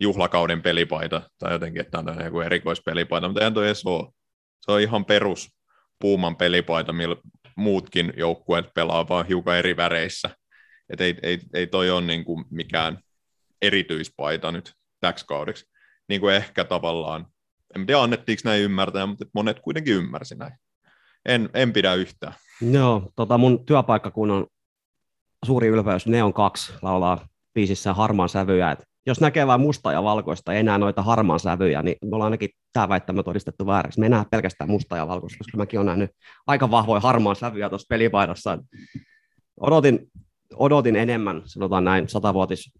juhlakauden 0.00 0.62
pelipaita, 0.62 1.22
tai 1.38 1.52
jotenkin, 1.52 1.80
että 1.80 2.02
tämä 2.02 2.18
on 2.18 2.24
joku 2.24 2.40
erikoispelipaita, 2.40 3.28
mutta 3.28 3.40
eihän 3.40 3.54
toi 3.54 3.66
edes 3.66 3.86
ole. 3.86 4.12
Se 4.60 4.72
on 4.72 4.80
ihan 4.80 5.04
perus 5.04 5.48
puuman 5.98 6.36
pelipaita, 6.36 6.92
millä 6.92 7.16
muutkin 7.56 8.12
joukkueet 8.16 8.74
pelaa 8.74 9.08
vaan 9.08 9.26
hiukan 9.26 9.56
eri 9.56 9.76
väreissä. 9.76 10.30
Et 10.90 11.00
ei, 11.00 11.14
ei, 11.22 11.38
ei 11.54 11.66
toi 11.66 11.90
ole 11.90 12.00
niin 12.00 12.24
kuin 12.24 12.44
mikään 12.50 12.98
erityispaita 13.62 14.52
nyt 14.52 14.72
täksi 15.00 15.26
kaudeksi. 15.26 15.66
Niin 16.08 16.20
kuin 16.20 16.34
ehkä 16.34 16.64
tavallaan, 16.64 17.26
en 17.76 17.86
tiedä 17.86 18.00
annettiinko 18.00 18.40
näin 18.44 18.62
ymmärtää, 18.62 19.06
mutta 19.06 19.24
monet 19.34 19.60
kuitenkin 19.60 19.94
ymmärsi 19.94 20.34
näin. 20.34 20.52
En, 21.26 21.50
en 21.54 21.72
pidä 21.72 21.94
yhtään. 21.94 22.34
Joo, 22.70 23.12
tota 23.16 23.38
mun 23.38 23.66
työpaikkakunnan 23.66 24.46
suuri 25.46 25.68
ylpeys, 25.68 26.06
ne 26.06 26.22
on 26.22 26.32
kaksi, 26.32 26.72
laulaa 26.82 27.28
biisissä 27.54 27.94
harmaan 27.94 28.28
sävyjä. 28.28 28.70
Et 28.70 28.88
jos 29.06 29.20
näkee 29.20 29.46
vain 29.46 29.60
musta 29.60 29.92
ja 29.92 30.02
valkoista, 30.02 30.52
ei 30.52 30.60
enää 30.60 30.78
noita 30.78 31.02
harmaan 31.02 31.40
sävyjä, 31.40 31.82
niin 31.82 31.96
me 32.04 32.14
ollaan 32.14 32.26
ainakin 32.26 32.50
tämä 32.72 32.88
väittämä 32.88 33.22
todistettu 33.22 33.66
vääräksi. 33.66 34.00
Me 34.00 34.06
enää 34.06 34.24
pelkästään 34.30 34.70
musta 34.70 34.96
ja 34.96 35.08
valkoista, 35.08 35.38
koska 35.38 35.56
mäkin 35.56 35.78
olen 35.78 35.86
nähnyt 35.86 36.10
aika 36.46 36.70
vahvoja 36.70 37.00
harmaan 37.00 37.36
sävyjä 37.36 37.68
tuossa 37.68 37.86
pelipaidassa. 37.88 38.58
Odotin, 39.60 39.98
odotin 40.54 40.96
enemmän, 40.96 41.42
sanotaan 41.44 41.84
näin, 41.84 42.08
satavuotis 42.08 42.72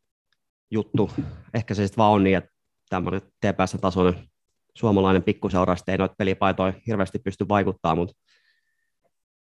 juttu. 0.71 1.11
Ehkä 1.55 1.75
se 1.75 1.87
sitten 1.87 2.03
vaan 2.03 2.13
on 2.13 2.25
niin, 2.25 2.37
että 2.37 2.51
tämmöinen 2.89 3.21
TPS-tasoinen 3.21 4.29
suomalainen 4.75 5.23
pikkuseura 5.23 5.77
ei 5.89 5.99
noita 5.99 6.15
pelipaitoja 6.19 6.73
hirveästi 6.87 7.19
pysty 7.19 7.49
vaikuttaa, 7.49 7.95
mutta 7.95 8.15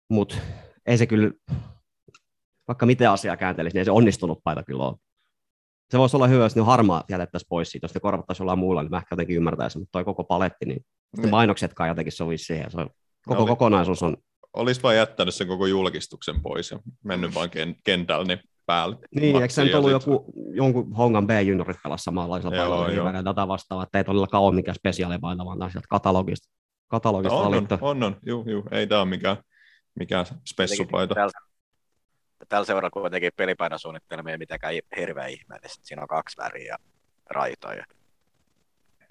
mut 0.10 0.38
ei 0.86 0.98
se 0.98 1.06
kyllä, 1.08 1.32
vaikka 2.68 2.86
miten 2.86 3.10
asiaa 3.10 3.38
kääntelisi, 3.38 3.74
niin 3.74 3.80
ei 3.80 3.86
se 3.86 3.92
onnistunut 3.92 4.40
paita 4.44 4.64
kyllä 4.64 4.84
ole. 4.84 4.96
Se 5.92 5.98
voisi 5.98 6.18
olla 6.18 6.28
hyvä, 6.28 6.44
jos 6.44 6.56
ne 6.56 6.62
harmaa 6.62 7.04
jätettäisiin 7.10 7.48
pois 7.50 7.70
siitä, 7.72 7.86
jos 7.86 7.94
ne 7.94 8.00
korvattaisiin 8.00 8.44
jollain 8.44 8.60
muulla, 8.60 8.84
niin 8.84 8.92
mä 8.92 8.98
ehkä 8.98 9.14
jotenkin 9.14 9.36
ymmärtäisin, 9.36 9.82
mutta 9.82 9.92
toi 9.92 10.04
koko 10.06 10.24
paletti, 10.24 10.66
niin 10.66 10.86
ne 11.18 11.22
Niin. 11.22 11.32
mainoksetkaan 11.32 11.90
jotenkin 11.90 12.12
sovisi 12.12 12.44
siihen. 12.46 12.72
Se 12.72 12.78
on, 12.78 12.90
koko 13.26 13.42
oli- 13.42 13.48
kokonaisuus 13.50 14.04
on 14.04 14.18
Olisi 14.54 14.84
vain 14.84 14.98
jättänyt 14.98 15.36
sen 15.36 15.48
koko 15.48 15.66
julkistuksen 15.66 16.42
pois 16.42 16.72
ja 16.72 16.80
mennyt 17.04 17.34
vaan 17.36 17.50
ken- 17.50 17.76
kentällä 17.84 18.26
niin 18.26 18.40
päälle. 18.70 18.96
Niin, 19.16 19.36
eikö 19.36 19.54
se 19.54 19.64
nyt 19.64 19.76
ollut 19.76 19.92
joku, 19.92 20.34
jonkun 20.54 20.94
Hongan 20.94 21.28
B-juniorit 21.28 21.78
pelasi 21.84 22.04
samanlaisella 22.04 22.58
paikalla, 22.58 22.92
joo. 22.92 23.24
tätä 23.24 23.48
vastaavaa, 23.48 23.84
että 23.84 23.98
ei 23.98 24.04
todellakaan 24.04 24.44
ole 24.44 24.56
mikään 24.56 24.76
spesiaalipaita, 24.76 25.46
vaan 25.46 25.60
tämä 25.60 25.72
sieltä 25.72 25.88
katalogista, 25.90 26.50
katalogista 26.88 27.36
No, 27.36 27.40
on, 27.42 27.46
on, 27.48 27.52
valittu. 27.52 27.78
on, 27.82 28.04
on, 28.04 28.18
juu, 28.26 28.44
juu. 28.50 28.64
ei 28.72 28.88
tämä 28.88 29.02
ole 29.02 29.10
mikään, 29.10 29.38
mikään 30.00 30.26
spessupaita. 30.46 31.16
Tällä, 31.16 31.32
tällä 32.50 32.66
seuralla 32.66 32.90
kuitenkin 32.90 33.32
pelipainosuunnittelma 33.36 34.30
ei 34.30 34.38
mitenkään 34.38 34.74
hirveän 34.98 35.30
ihmeellistä. 35.30 35.80
Siinä 35.82 36.02
on 36.02 36.08
kaksi 36.08 36.38
väriä 36.38 36.68
ja 36.68 36.78
raitoja. 37.30 37.86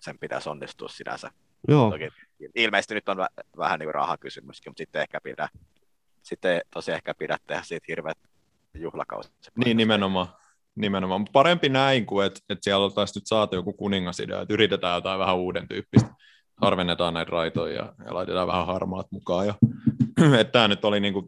Sen 0.00 0.18
pitäisi 0.18 0.48
onnistua 0.48 0.88
sinänsä. 0.88 1.30
Joo, 1.68 1.90
Toki 1.90 2.08
ilmeisesti 2.54 2.94
nyt 2.94 3.08
on 3.08 3.16
vä- 3.16 3.44
vähän 3.56 3.78
niin 3.78 3.94
rahakysymyskin, 3.94 4.70
mutta 4.70 4.80
sitten 4.80 5.02
ehkä 5.02 5.20
pidä, 5.20 5.48
sitten 6.22 6.60
tosi 6.70 6.92
ehkä 6.92 7.14
pidä 7.14 7.36
tehdä 7.46 7.62
siitä 7.62 7.84
hirveät 7.88 8.27
juhlakausi. 8.82 9.30
Niin, 9.64 9.76
nimenomaan. 9.76 10.26
nimenomaan. 10.74 11.20
Mut 11.20 11.32
Parempi 11.32 11.68
näin 11.68 12.06
kuin, 12.06 12.26
että, 12.26 12.40
että 12.48 12.64
siellä 12.64 12.84
oltaisiin 12.84 13.20
nyt 13.20 13.26
saatu 13.26 13.56
joku 13.56 13.72
kuningasidea, 13.72 14.40
että 14.40 14.54
yritetään 14.54 14.94
jotain 14.94 15.18
vähän 15.18 15.36
uuden 15.36 15.68
tyyppistä. 15.68 16.08
Harvennetaan 16.56 17.14
näitä 17.14 17.30
raitoja 17.30 17.74
ja, 17.74 17.92
ja 18.04 18.14
laitetaan 18.14 18.48
vähän 18.48 18.66
harmaat 18.66 19.06
mukaan. 19.10 19.46
Ja, 19.46 19.54
että 20.40 20.52
tämä 20.52 20.68
nyt 20.68 20.84
oli 20.84 21.00
niin 21.00 21.12
kuin 21.12 21.26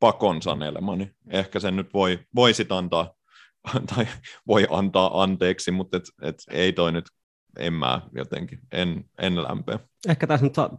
pakon 0.00 0.42
sanelema, 0.42 0.96
niin 0.96 1.14
ehkä 1.30 1.60
sen 1.60 1.76
nyt 1.76 1.94
voi, 1.94 2.18
voi 2.34 2.54
sit 2.54 2.72
antaa, 2.72 3.14
tai 3.94 4.06
voi 4.46 4.66
antaa 4.70 5.22
anteeksi, 5.22 5.70
mutta 5.70 5.96
et, 5.96 6.04
et 6.22 6.36
ei 6.50 6.72
toi 6.72 6.92
nyt, 6.92 7.04
en 7.58 7.72
mä 7.72 8.00
jotenkin, 8.12 8.58
en, 8.72 9.04
en 9.18 9.42
lämpeä. 9.42 9.78
ehkä 10.08 10.26
tässä 10.26 10.46
nyt 10.46 10.54
saa, 10.54 10.70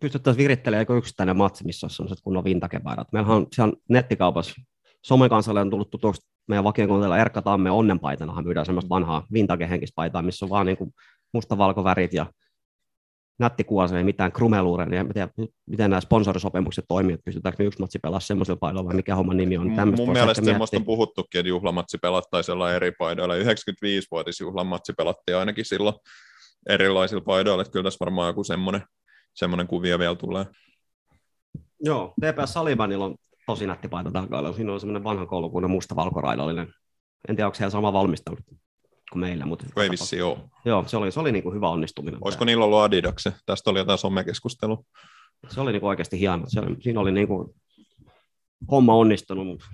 pystyttäisiin 0.00 0.42
virittelemään 0.42 0.82
joku 0.82 0.94
yksittäinen 0.94 1.36
matsi, 1.36 1.64
missä 1.64 1.84
olisi 1.84 1.96
sellaiset 1.96 2.20
kunnon 2.24 2.44
vintakepaidat. 2.44 3.12
Meillähän 3.12 3.36
on 3.36 3.46
siellä 3.52 3.74
nettikaupassa 3.88 4.62
somekansalle 5.06 5.60
on 5.60 5.70
tullut 5.70 5.90
tutuksi 5.90 6.28
meidän 6.48 6.64
vakiokuuntelijalla 6.64 7.18
Erkka 7.18 7.42
Tamme 7.42 7.70
onnenpaitanahan 7.70 8.44
myydään 8.44 8.66
semmoista 8.66 8.88
vanhaa 8.88 9.26
vintage 9.32 9.68
paitaa, 9.94 10.22
missä 10.22 10.44
on 10.44 10.50
vaan 10.50 10.66
niin 10.66 10.76
kuin 10.76 10.90
mustavalkovärit 11.32 12.12
ja 12.12 12.26
nätti 13.38 13.64
kuva, 13.64 13.96
ei 13.96 14.04
mitään 14.04 14.32
krumeluuria, 14.32 14.86
niin 14.86 15.00
en 15.00 15.08
tiedä, 15.12 15.28
miten 15.66 15.90
nämä 15.90 16.00
sponsorisopimukset 16.00 16.84
toimii, 16.88 17.14
että 17.14 17.24
pystytäänkö 17.24 17.62
me 17.62 17.66
yksi 17.66 17.80
matsi 17.80 17.98
pelaamaan 17.98 18.20
semmoisella 18.20 18.58
paidalla 18.58 18.84
vai 18.84 18.94
mikä 18.94 19.16
homman 19.16 19.36
nimi 19.36 19.58
on. 19.58 19.76
Tämmöistä 19.76 20.06
mun 20.06 20.12
mielestä 20.12 20.44
semmoista 20.44 20.76
on 20.76 20.84
puhuttukin, 20.84 21.38
että 21.38 21.48
juhlamatsi 21.48 21.98
pelattaisiin 21.98 22.58
eri 22.76 22.92
paidoilla. 22.92 23.34
95-vuotisjuhlamatsi 23.34 24.92
pelattiin 24.96 25.36
ainakin 25.36 25.64
silloin 25.64 25.94
erilaisilla 26.68 27.22
paidoilla, 27.22 27.62
että 27.62 27.72
kyllä 27.72 27.84
tässä 27.84 28.04
varmaan 28.04 28.28
joku 28.28 28.44
semmoinen, 28.44 28.82
semmoinen 29.34 29.66
kuvio 29.66 29.98
vielä 29.98 30.14
tulee. 30.14 30.46
Joo, 31.80 32.14
TPS 32.20 32.52
Salibanilla 32.52 33.04
on 33.04 33.16
tosi 33.46 33.66
nätti 33.66 33.88
paita 33.88 34.10
takalla. 34.10 34.52
Siinä 34.52 34.72
on 34.72 34.80
semmoinen 34.80 35.04
vanha 35.04 35.26
koulukunnan 35.26 35.70
musta 35.70 35.96
valkoraidallinen. 35.96 36.68
En 37.28 37.36
tiedä, 37.36 37.46
onko 37.46 37.54
siellä 37.54 37.70
sama 37.70 37.92
valmistelu 37.92 38.36
kuin 39.12 39.20
meillä, 39.20 39.46
mutta 39.46 39.66
Ei 39.76 39.90
vissiin 39.90 40.24
ole. 40.24 40.38
joo, 40.64 40.84
se 40.86 40.96
oli, 40.96 41.12
se 41.12 41.20
oli 41.20 41.32
niin 41.32 41.42
kuin 41.42 41.54
hyvä 41.54 41.68
onnistuminen. 41.68 42.20
Olisiko 42.24 42.44
niillä 42.44 42.64
ollut 42.64 42.78
Adidakse? 42.78 43.32
Tästä 43.46 43.70
oli 43.70 43.78
jotain 43.78 43.98
somekeskustelua. 43.98 44.82
Se 45.48 45.60
oli 45.60 45.72
niin 45.72 45.80
kuin 45.80 45.88
oikeasti 45.88 46.20
hieno. 46.20 46.44
Se 46.48 46.60
oli, 46.60 46.76
siinä 46.80 47.00
oli 47.00 47.12
niin 47.12 47.28
kuin 47.28 47.48
homma 48.70 48.94
onnistunut, 48.94 49.46
mutta 49.46 49.66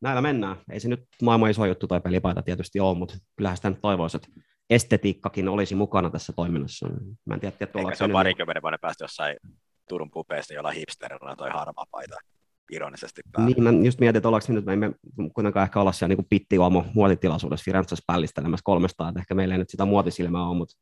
näillä 0.00 0.20
mennään. 0.20 0.56
Ei 0.70 0.80
se 0.80 0.88
nyt 0.88 1.00
maailman 1.22 1.50
iso 1.50 1.66
juttu 1.66 1.86
toi 1.86 2.00
pelipaita 2.00 2.42
tietysti 2.42 2.80
ole, 2.80 2.98
mutta 2.98 3.14
kyllähän 3.36 3.56
sitä 3.56 3.70
nyt 3.70 3.80
toivoisi, 3.80 4.16
että 4.16 4.28
estetiikkakin 4.70 5.48
olisi 5.48 5.74
mukana 5.74 6.10
tässä 6.10 6.32
toiminnassa. 6.32 6.88
Mä 7.24 7.34
en 7.34 7.40
tiedä, 7.40 7.54
että 7.60 7.66
tuolla 7.66 7.88
Eikä 7.88 7.98
se 7.98 8.04
on 8.04 8.10
parikymmenen 8.10 8.62
vuoden 8.62 8.80
päästä 8.80 9.04
jossain 9.04 9.36
Turun 9.88 10.10
pupeista, 10.10 10.54
jolla 10.54 10.70
hipsterillä 10.70 11.36
toi 11.36 11.50
harmaa 11.50 11.86
paita 11.90 12.16
ironisesti 12.72 13.20
päällä. 13.32 13.54
Niin, 13.54 13.62
mä 13.62 13.70
just 13.86 14.00
mietin, 14.00 14.16
että 14.16 14.28
ollaanko 14.28 14.46
me 14.48 14.54
nyt, 14.54 14.64
me 14.64 14.72
emme 14.72 14.92
kuitenkaan 15.34 15.64
ehkä 15.64 15.80
olla 15.80 15.92
siellä 15.92 16.14
niin 16.14 16.26
pittiuomo 16.30 16.84
muotitilaisuudessa 16.94 17.64
Firenzessä 17.64 18.04
pällistelemässä 18.06 18.64
kolmesta, 18.64 19.08
että 19.08 19.20
ehkä 19.20 19.34
meillä 19.34 19.54
ei 19.54 19.58
nyt 19.58 19.70
sitä 19.70 19.84
muotisilmää 19.84 20.46
ole, 20.46 20.56
mutta, 20.56 20.74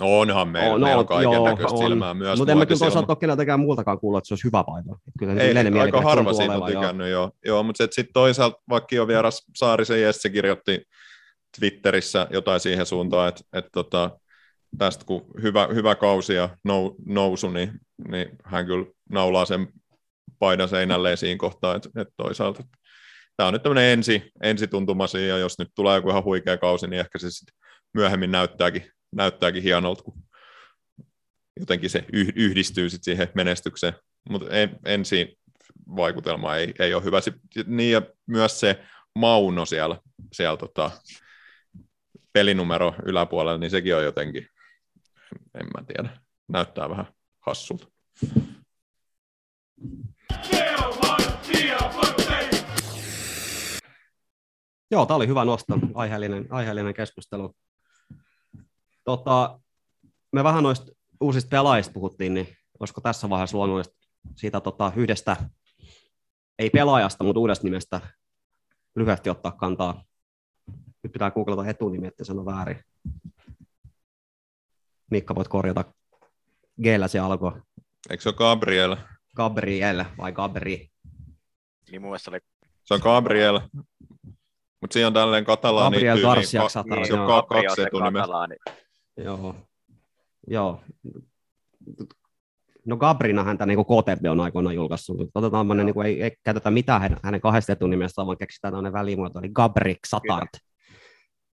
No 0.00 0.20
onhan 0.20 0.48
meillä, 0.48 0.74
On, 0.74 0.80
meillä 0.80 1.00
on 1.00 1.06
kaiken 1.06 1.32
joo, 1.32 1.48
näköistä 1.48 1.76
on. 1.76 1.78
silmää 1.78 2.14
myös. 2.14 2.38
mutta 2.38 2.52
en 2.52 2.58
mä 2.58 2.66
kyllä 2.66 2.78
toisaalta 2.78 3.12
ole 3.12 3.18
keneltäkään 3.18 3.60
muultakaan 3.60 4.00
kuullut, 4.00 4.18
että 4.18 4.28
se 4.28 4.34
olisi 4.34 4.44
hyvä. 4.44 4.64
Että 4.78 5.12
Kyllä 5.18 5.42
Ei, 5.42 5.80
aika 5.80 6.00
harva 6.00 6.32
siitä 6.32 6.52
on 6.52 6.56
olevan, 6.56 6.72
joo. 6.72 6.82
tykännyt, 6.82 7.08
joo. 7.08 7.30
joo 7.44 7.62
mutta 7.62 7.84
sitten 7.84 8.12
toisaalta 8.14 8.62
vaikka 8.68 9.06
vieras 9.06 9.46
Saarisen 9.56 10.02
Jesse 10.02 10.30
kirjoitti 10.30 10.82
Twitterissä 11.58 12.26
jotain 12.30 12.60
siihen 12.60 12.86
suuntaan, 12.86 13.28
että, 13.28 13.42
että 13.52 13.70
tota, 13.72 14.10
tästä 14.78 15.04
kun 15.04 15.24
hyvä, 15.42 15.68
hyvä 15.74 15.94
kausi 15.94 16.34
ja 16.34 16.48
nou, 16.64 16.94
nousu, 17.06 17.50
niin, 17.50 17.72
niin 18.08 18.28
hän 18.44 18.66
kyllä 18.66 18.86
naulaa 19.10 19.44
sen 19.44 19.68
paidan 20.42 20.68
seinälleen 20.68 21.16
siinä 21.16 21.38
kohtaa, 21.38 21.74
että, 21.74 21.88
että 21.96 22.14
toisaalta 22.16 22.64
tämä 23.36 23.46
on 23.46 23.52
nyt 23.52 23.62
tämmöinen 23.62 23.92
ensi, 23.92 24.30
ensituntuma 24.42 25.06
siinä, 25.06 25.26
ja 25.26 25.38
jos 25.38 25.58
nyt 25.58 25.68
tulee 25.74 25.96
joku 25.96 26.10
ihan 26.10 26.24
huikea 26.24 26.58
kausi, 26.58 26.86
niin 26.86 27.00
ehkä 27.00 27.18
se 27.18 27.30
sitten 27.30 27.54
myöhemmin 27.94 28.32
näyttääkin, 28.32 28.90
näyttääkin 29.12 29.62
hienolta, 29.62 30.02
kun 30.02 30.22
jotenkin 31.60 31.90
se 31.90 32.04
yh- 32.12 32.32
yhdistyy 32.36 32.90
sit 32.90 33.04
siihen 33.04 33.28
menestykseen. 33.34 33.92
Mutta 34.28 34.46
ensi 34.84 35.38
vaikutelma 35.96 36.56
ei, 36.56 36.74
ei 36.78 36.94
ole 36.94 37.04
hyvä. 37.04 37.18
Niin 37.66 37.92
ja 37.92 38.02
myös 38.26 38.60
se 38.60 38.84
Mauno 39.14 39.66
siellä, 39.66 39.96
siellä 40.32 40.56
tota, 40.56 40.90
pelinumero 42.32 42.94
yläpuolella, 43.06 43.58
niin 43.58 43.70
sekin 43.70 43.96
on 43.96 44.04
jotenkin, 44.04 44.46
en 45.60 45.66
mä 45.66 45.84
tiedä, 45.86 46.16
näyttää 46.48 46.90
vähän 46.90 47.06
hassulta. 47.40 47.86
Joo, 54.92 55.06
tämä 55.06 55.16
oli 55.16 55.26
hyvä 55.26 55.44
nosto, 55.44 55.78
aiheellinen, 55.94 56.46
aiheellinen 56.50 56.94
keskustelu. 56.94 57.54
Tota, 59.04 59.60
me 60.32 60.44
vähän 60.44 60.62
noista 60.62 60.92
uusista 61.20 61.48
pelaajista 61.48 61.92
puhuttiin, 61.92 62.34
niin 62.34 62.56
olisiko 62.80 63.00
tässä 63.00 63.30
vaiheessa 63.30 63.56
luonnollista 63.56 63.94
siitä 64.36 64.60
tota, 64.60 64.92
yhdestä, 64.96 65.36
ei 66.58 66.70
pelaajasta, 66.70 67.24
mutta 67.24 67.40
uudesta 67.40 67.64
nimestä 67.64 68.00
lyhyesti 68.96 69.30
ottaa 69.30 69.52
kantaa. 69.52 70.04
Nyt 71.02 71.12
pitää 71.12 71.30
googlata 71.30 71.68
etunimi, 71.68 72.06
että 72.06 72.24
sano 72.24 72.44
väärin. 72.44 72.84
Mikka, 75.10 75.34
voit 75.34 75.48
korjata. 75.48 75.84
g 76.82 76.86
se 77.06 77.18
alkoi. 77.18 77.62
Eikö 78.10 78.22
se 78.22 78.28
ole 78.28 78.36
Gabriel? 78.36 78.96
Gabriel 79.36 80.04
vai 80.18 80.32
Gabri? 80.32 80.88
Niin 81.90 82.02
mun 82.02 82.10
oli 82.10 82.38
Se 82.84 82.94
on 82.94 83.00
Gabriel, 83.02 83.60
mutta 84.80 84.92
siinä 84.92 85.06
on 85.06 85.12
tälleen 85.12 85.44
katalaani 85.44 85.96
Gabriel 85.96 86.16
tyyli, 86.16 86.28
Garcia 86.34 86.62
ka- 86.62 86.68
Satara, 86.68 87.04
se 87.06 87.12
on 87.12 87.18
joo. 87.18 87.28
ka- 87.42 87.42
kaksi 87.60 87.76
se 87.76 87.82
etunimeä. 87.82 88.22
katalaani. 88.22 88.56
Joo. 89.16 89.54
Joo. 90.46 90.80
No 92.86 92.96
Gabrina 92.96 93.44
häntä 93.44 93.66
niin 93.66 93.78
KTP 93.78 94.24
on 94.30 94.40
aikoinaan 94.40 94.74
julkaissut. 94.74 95.16
Otetaan 95.34 95.60
tämmöinen, 95.60 95.86
niin 95.86 95.94
kuin, 95.94 96.06
ei, 96.06 96.22
ei, 96.22 96.36
käytetä 96.44 96.70
mitään 96.70 97.00
hänen, 97.00 97.18
hänen 97.22 97.40
kahdesta 97.40 97.72
etunimestä, 97.72 98.26
vaan 98.26 98.38
keksitään 98.38 98.72
tämmöinen 98.72 98.92
välimuoto, 98.92 99.38
eli 99.38 99.48
Gabrik 99.48 99.98
Satart. 100.06 100.48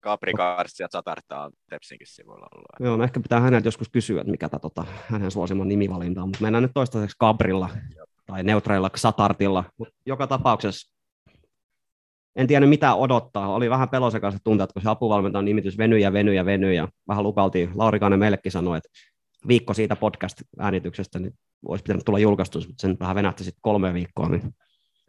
Gabri 0.06 0.32
Garcia 0.32 0.86
Satarta 0.90 1.40
on 1.40 1.52
Tepsinkin 1.70 2.06
sivuilla 2.06 2.46
ollut. 2.54 2.66
Joo, 2.80 2.96
no 2.96 3.04
ehkä 3.04 3.20
pitää 3.20 3.40
häneltä 3.40 3.66
joskus 3.66 3.88
kysyä, 3.88 4.20
että 4.20 4.30
mikä 4.30 4.48
tämä 4.48 4.60
tota, 4.60 4.84
hänen 5.08 5.30
suosiman 5.30 5.68
nimivalinta 5.68 6.22
on, 6.22 6.28
mutta 6.28 6.42
mennään 6.42 6.62
nyt 6.62 6.70
toistaiseksi 6.74 7.16
Gabrilla 7.20 7.68
tai 8.26 8.42
neutraalilla 8.42 8.90
Satartilla, 8.94 9.64
mutta 9.78 9.94
joka 10.06 10.26
tapauksessa 10.26 10.96
en 12.36 12.46
tiedä 12.46 12.66
mitä 12.66 12.94
odottaa. 12.94 13.54
Oli 13.54 13.70
vähän 13.70 13.88
pelosekaiset 13.88 14.40
tunteet, 14.44 14.72
kun 14.72 14.82
se 14.82 14.88
apuvalmentajan 14.88 15.44
nimitys 15.44 15.78
venyi 15.78 16.02
ja 16.02 16.12
venyi 16.12 16.36
ja 16.36 16.44
venyi 16.44 16.76
ja 16.76 16.88
vähän 17.08 17.24
lupailtiin. 17.24 17.70
Lauri 17.74 18.00
Kainen 18.00 18.18
meillekin 18.18 18.52
sanoi, 18.52 18.78
että 18.78 18.88
viikko 19.48 19.74
siitä 19.74 19.96
podcast-äänityksestä 19.96 21.18
niin 21.18 21.34
olisi 21.68 21.82
pitänyt 21.82 22.04
tulla 22.04 22.18
julkaistuksi, 22.18 22.68
mutta 22.68 22.80
sen 22.80 22.96
vähän 23.00 23.16
venähti 23.16 23.44
sitten 23.44 23.60
kolme 23.62 23.94
viikkoa, 23.94 24.28
niin 24.28 24.54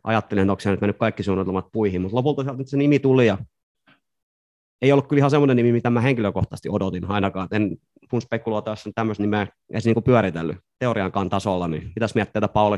ajattelin, 0.04 0.42
että 0.42 0.52
onko 0.52 0.62
se 0.62 0.72
nyt 0.72 0.82
mennyt 0.82 0.98
kaikki 0.98 1.24
suunnitelmat 1.24 1.66
puihin, 1.72 2.02
mutta 2.02 2.18
lopulta 2.18 2.44
sieltä 2.44 2.58
nyt 2.58 2.68
se 2.68 2.78
nimi 2.78 3.00
tuli 3.00 3.28
ja 3.28 3.38
ei 4.82 4.92
ollut 4.92 5.08
kyllä 5.08 5.20
ihan 5.20 5.32
semmoinen 5.32 5.58
nimi, 5.58 5.72
mitä 5.72 5.90
mä 5.90 6.02
henkilökohtaisesti 6.02 6.70
odotin 6.70 7.10
ainakaan. 7.12 7.48
En 7.52 7.78
mun 8.12 8.22
spekuloita, 8.22 8.72
jos 8.72 8.88
on 8.88 8.94
tämmöistä 8.96 9.24
nimeä 9.24 9.48
edes 9.70 9.86
niinku 9.86 10.02
pyöritellyt 10.02 10.58
teoriankaan 10.80 11.30
tasolla, 11.30 11.68
niin 11.68 11.92
mitäs 11.96 12.16
mietteitä 12.16 12.48
Pauli? 12.48 12.78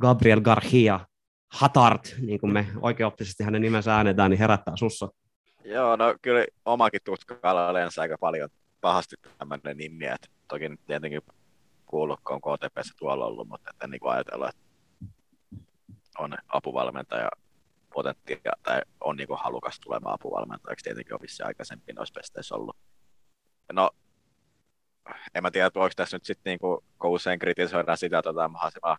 Gabriel 0.00 0.40
Garcia 0.40 1.00
Hatart, 1.52 2.14
niin 2.20 2.40
kuin 2.40 2.52
me 2.52 2.66
oikeoppisesti 2.80 3.44
hänen 3.44 3.62
nimensä 3.62 3.96
äänetään, 3.96 4.30
niin 4.30 4.38
herättää 4.38 4.76
sussa. 4.76 5.08
Joo, 5.64 5.96
no 5.96 6.14
kyllä 6.22 6.44
omakin 6.64 7.00
tutkalla 7.04 7.70
yleensä 7.70 8.02
aika 8.02 8.16
paljon 8.20 8.48
pahasti 8.80 9.16
tämmöinen 9.38 9.76
nimi, 9.76 10.06
että 10.06 10.28
toki 10.48 10.64
tietenkin 10.86 11.22
kuullut, 11.86 12.20
kun 12.24 12.40
on 12.42 12.58
KTPssä 12.58 12.94
tuolla 12.98 13.26
ollut, 13.26 13.48
mutta 13.48 13.70
että 13.70 13.86
niin 13.86 14.00
ajatella, 14.04 14.48
että 14.48 14.62
on 16.18 16.34
apuvalmentaja 16.48 17.28
potentiaalia 17.94 18.52
tai 18.62 18.82
on 19.00 19.16
niin 19.16 19.28
halukas 19.30 19.80
tulemaan 19.80 20.14
apuvalmentajaksi, 20.14 20.84
tietenkin 20.84 21.14
on 21.14 21.20
vissi 21.22 21.42
aikaisemmin 21.42 21.94
noissa 21.94 22.14
pesteissä 22.14 22.54
ollut. 22.54 22.76
No, 23.72 23.90
en 25.34 25.42
mä 25.42 25.50
tiedä, 25.50 25.70
voiko 25.74 25.92
tässä 25.96 26.16
nyt 26.16 26.24
sitten, 26.24 26.50
niin 26.50 26.58
kuin, 26.58 26.84
kun 26.98 27.10
usein 27.10 27.38
kritisoidaan 27.38 27.98
sitä, 27.98 28.18
että 28.18 28.30
otetaan 28.30 28.52
mahdollisimman 28.52 28.96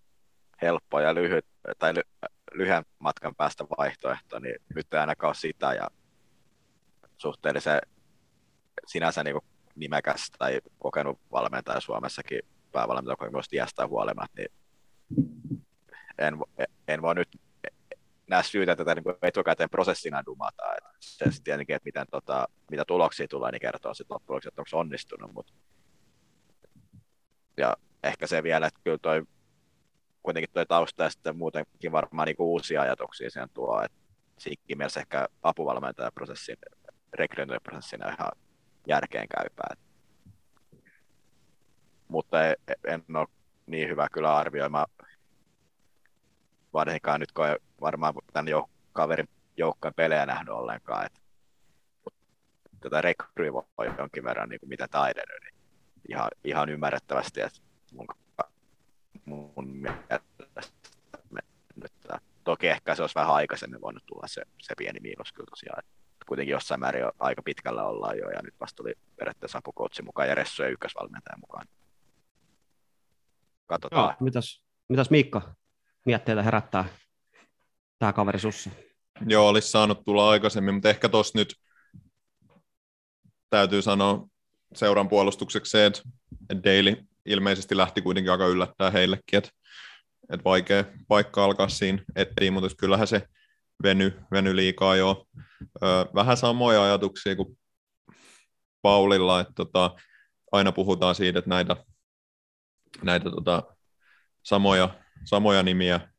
helppo 0.62 1.00
ja 1.00 1.16
lyhyt, 1.16 1.46
tai 1.80 1.94
ly, 1.96 2.02
lyhyen 2.54 2.86
matkan 3.00 3.36
päästä 3.36 3.66
vaihtoehto, 3.78 4.40
niin 4.40 4.56
nyt 4.76 4.94
ei 4.94 5.00
ainakaan 5.00 5.30
ole 5.30 5.36
sitä, 5.36 5.74
ja 5.74 5.88
suhteellisen 7.18 7.82
sinänsä 8.88 9.24
niin 9.24 9.34
kuin 9.34 9.46
nimekäs 9.76 10.32
tai 10.38 10.62
kokenut 10.80 11.20
valmentaja 11.32 11.80
Suomessakin 11.80 12.42
päävalmentaja 12.72 13.16
kokemusta 13.16 13.56
iästä 13.56 13.88
huolimatta, 13.88 14.42
niin 14.42 14.52
en, 16.18 16.38
en 16.88 17.02
voi 17.02 17.16
nyt 17.16 17.30
näe 18.34 18.44
syytä 18.44 18.76
tätä 18.76 18.96
niin 18.96 19.04
kuin 19.04 19.16
etukäteen 19.22 19.70
prosessina 19.70 20.26
dumata. 20.26 20.74
Et 20.78 20.84
se 21.00 21.26
sitten 21.26 21.44
tietenkin, 21.44 21.76
että 21.76 21.88
miten, 21.88 22.06
tota, 22.12 22.48
mitä 22.72 22.86
tuloksia 22.86 23.28
tulee, 23.28 23.52
niin 23.52 23.62
kertoo 23.62 23.94
sitten 23.94 24.16
loppujen 24.16 24.36
lopuksi, 24.36 24.48
että 24.48 24.62
onko 24.62 24.70
se 24.70 24.76
onnistunut. 24.76 25.34
Mut. 25.34 25.54
Ja 27.58 27.78
ehkä 28.04 28.28
se 28.28 28.44
vielä, 28.44 28.68
että 28.68 28.80
kyllä 28.84 28.98
toi, 28.98 29.24
kuitenkin 30.24 30.50
toi 30.54 30.66
tausta 30.66 31.04
ja 31.04 31.10
sitten 31.10 31.38
muutenkin 31.38 31.92
varmaan 31.92 32.26
niin 32.26 32.36
uusia 32.40 32.82
ajatuksia 32.82 33.30
siihen 33.30 33.50
tuo, 33.54 33.82
että 33.82 33.98
siinäkin 34.38 34.78
mielessä 34.78 35.00
ehkä 35.00 35.28
apuvalmentajaprosessin, 35.44 36.58
rekrytointiprosessin 37.14 38.06
on 38.06 38.14
ihan 38.14 38.32
järkeen 38.88 39.28
käypää. 39.30 39.76
Mutta 42.08 42.48
en, 42.48 42.56
en 42.88 43.04
ole 43.18 43.28
niin 43.66 43.90
hyvä 43.90 44.08
kyllä 44.12 44.36
arvioimaan 44.36 44.88
varsinkaan 46.74 47.20
nyt, 47.20 47.32
kun 47.32 47.46
varmaan 47.84 48.14
tämän 48.34 48.54
jouk- 48.54 48.70
kaverin 48.94 49.30
joukkojen 49.58 49.94
pelejä 49.94 50.26
nähnyt 50.26 50.54
ollenkaan. 50.54 51.06
Et, 51.06 51.24
tätä 52.80 53.02
rekryä 53.02 53.54
voi 53.54 53.66
jonkin 53.98 54.24
verran 54.24 54.50
niin 54.50 54.60
kuin 54.60 54.70
mitä 54.70 54.88
taidenut, 54.88 55.42
niin 55.44 55.56
ihan, 56.10 56.30
ihan 56.44 56.70
ymmärrettävästi, 56.70 57.42
että 57.42 57.60
mun, 57.94 58.08
mun 59.26 59.68
mielestä 59.68 60.24
nyt, 61.76 61.94
toki 62.44 62.68
ehkä 62.68 62.96
se 62.96 63.04
olisi 63.04 63.16
vähän 63.16 63.36
aikaisemmin 63.36 63.82
voinut 63.82 64.06
tulla 64.06 64.28
se, 64.28 64.42
se 64.62 64.74
pieni 64.78 65.00
miinus 65.00 65.34
kyllä 65.34 65.50
tosiaan. 65.50 65.84
Kuitenkin 66.28 66.52
jossain 66.52 66.80
määrin 66.80 67.02
jo 67.02 67.12
aika 67.20 67.42
pitkällä 67.42 67.84
ollaan 67.84 68.18
jo, 68.18 68.30
ja 68.30 68.42
nyt 68.42 68.56
vasta 68.60 68.76
tuli 68.76 68.94
periaatteessa 69.16 69.58
apukoutsi 69.58 70.02
mukaan 70.02 70.30
ja 70.30 70.36
Ressu 70.36 70.64
ja 70.64 70.70
ykkösvalmentaja 70.70 71.38
mukaan. 71.38 71.68
Katsotaan. 73.66 74.04
Joo, 74.04 74.14
mitäs, 74.20 74.64
mitäs 74.90 75.10
Miikka 75.10 75.56
mietteitä 76.06 76.44
herättää 76.44 76.86
tämä 78.04 78.14
kaveri 78.14 78.40
sussa? 78.40 78.70
Joo, 79.28 79.48
olisi 79.48 79.72
saanut 79.72 80.06
tulla 80.06 80.30
aikaisemmin, 80.30 80.74
mutta 80.74 80.90
ehkä 80.90 81.10
tuossa 81.10 81.38
nyt 81.38 81.56
täytyy 83.50 83.82
sanoa 83.82 84.28
seuran 84.76 85.10
puolustukseksi 85.10 85.70
se, 85.70 85.86
että 85.86 86.02
Daily 86.64 86.96
ilmeisesti 87.26 87.78
lähti 87.78 88.02
kuitenkin 88.02 88.32
aika 88.32 88.48
yllättää 88.48 88.92
heillekin, 88.92 89.38
että, 89.38 89.50
että 90.30 90.44
vaikea 90.44 90.84
paikka 91.08 91.44
alkaa 91.46 91.70
siinä 91.70 92.04
etsiä, 92.16 92.52
mutta 92.52 92.76
kyllähän 92.78 93.08
se 93.08 93.28
veny, 93.84 94.22
veny 94.32 94.56
liikaa 94.56 94.96
jo. 94.96 95.26
Vähän 96.16 96.38
samoja 96.38 96.84
ajatuksia 96.84 97.36
kuin 97.36 97.58
Paulilla, 98.82 99.40
että 99.40 99.54
tota, 99.56 99.96
aina 100.52 100.72
puhutaan 100.72 101.16
siitä, 101.16 101.40
että 101.40 101.50
näitä, 101.50 101.76
näitä 103.02 103.30
tota, 103.30 103.64
samoja, 104.44 104.90
samoja 105.26 105.64
nimiä 105.64 106.13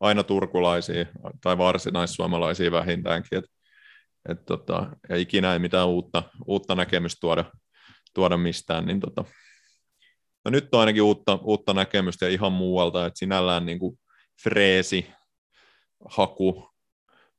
aina 0.00 0.22
turkulaisia 0.22 1.06
tai 1.42 1.58
varsinaissuomalaisia 1.58 2.70
vähintäänkin, 2.70 3.38
että 3.38 3.50
et 4.28 4.44
tota, 4.44 4.90
ja 5.08 5.16
ikinä 5.16 5.52
ei 5.52 5.58
mitään 5.58 5.88
uutta, 5.88 6.22
uutta 6.46 6.74
näkemystä 6.74 7.20
tuoda, 7.20 7.44
tuoda 8.14 8.36
mistään, 8.36 8.86
niin 8.86 9.00
tota, 9.00 9.24
no 10.44 10.50
nyt 10.50 10.74
on 10.74 10.80
ainakin 10.80 11.02
uutta, 11.02 11.38
uutta 11.42 11.74
näkemystä 11.74 12.26
ja 12.26 12.32
ihan 12.32 12.52
muualta, 12.52 13.06
että 13.06 13.18
sinällään 13.18 13.66
niin 13.66 13.78
kuin 13.78 13.98
freesi 14.42 15.12
haku 16.08 16.70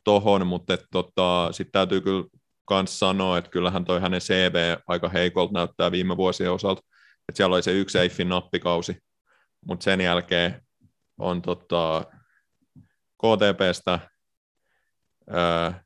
tohon, 0.03 0.47
mutta 0.47 0.73
et 0.73 0.85
tota, 0.91 1.49
sitten 1.51 1.71
täytyy 1.71 2.01
kyllä 2.01 2.23
myös 2.71 2.99
sanoa, 2.99 3.37
että 3.37 3.51
kyllähän 3.51 3.85
toi 3.85 4.01
hänen 4.01 4.21
CV 4.21 4.77
aika 4.87 5.09
heikolta 5.09 5.53
näyttää 5.53 5.91
viime 5.91 6.17
vuosien 6.17 6.51
osalta, 6.51 6.81
että 7.29 7.37
siellä 7.37 7.53
oli 7.53 7.63
se 7.63 7.71
yksi 7.71 7.97
Eiffin 7.99 8.29
nappikausi, 8.29 8.97
mutta 9.65 9.83
sen 9.83 10.01
jälkeen 10.01 10.61
on 11.17 11.41
tota, 11.41 12.05
KTPstä, 13.17 13.99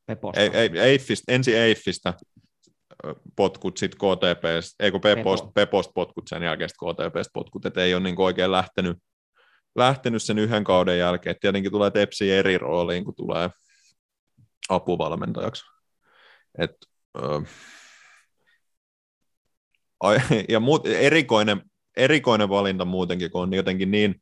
Peposta. 0.05 0.41
ei, 0.41 0.49
ei, 0.53 0.79
Eiffistä, 0.79 2.13
potkut, 3.35 3.77
sitten 3.77 3.97
KTPstä, 3.97 4.83
ei 4.83 4.91
kun 4.91 5.01
Pepost, 5.01 5.43
Pepo. 5.43 5.51
Pepost 5.53 5.91
potkut, 5.93 6.27
sen 6.27 6.43
jälkeen 6.43 6.69
KTPstä 6.69 7.31
potkut, 7.33 7.65
että 7.65 7.83
ei 7.83 7.93
ole 7.93 8.03
niin 8.03 8.21
oikein 8.21 8.51
lähtenyt, 8.51 8.97
lähtenyt 9.75 10.23
sen 10.23 10.39
yhden 10.39 10.63
kauden 10.63 10.97
jälkeen. 10.97 11.31
Et 11.31 11.39
tietenkin 11.39 11.71
tulee 11.71 11.91
Tepsi 11.91 12.31
eri 12.31 12.57
rooliin, 12.57 13.05
kun 13.05 13.15
tulee 13.15 13.49
apuvalmentajaksi. 14.69 15.63
Et, 16.57 16.71
ö, 17.17 17.41
ja 20.49 20.59
muut, 20.59 20.87
erikoinen, 20.87 21.61
erikoinen 21.97 22.49
valinta 22.49 22.85
muutenkin, 22.85 23.31
kun 23.31 23.41
on 23.41 23.53
jotenkin 23.53 23.91
niin 23.91 24.21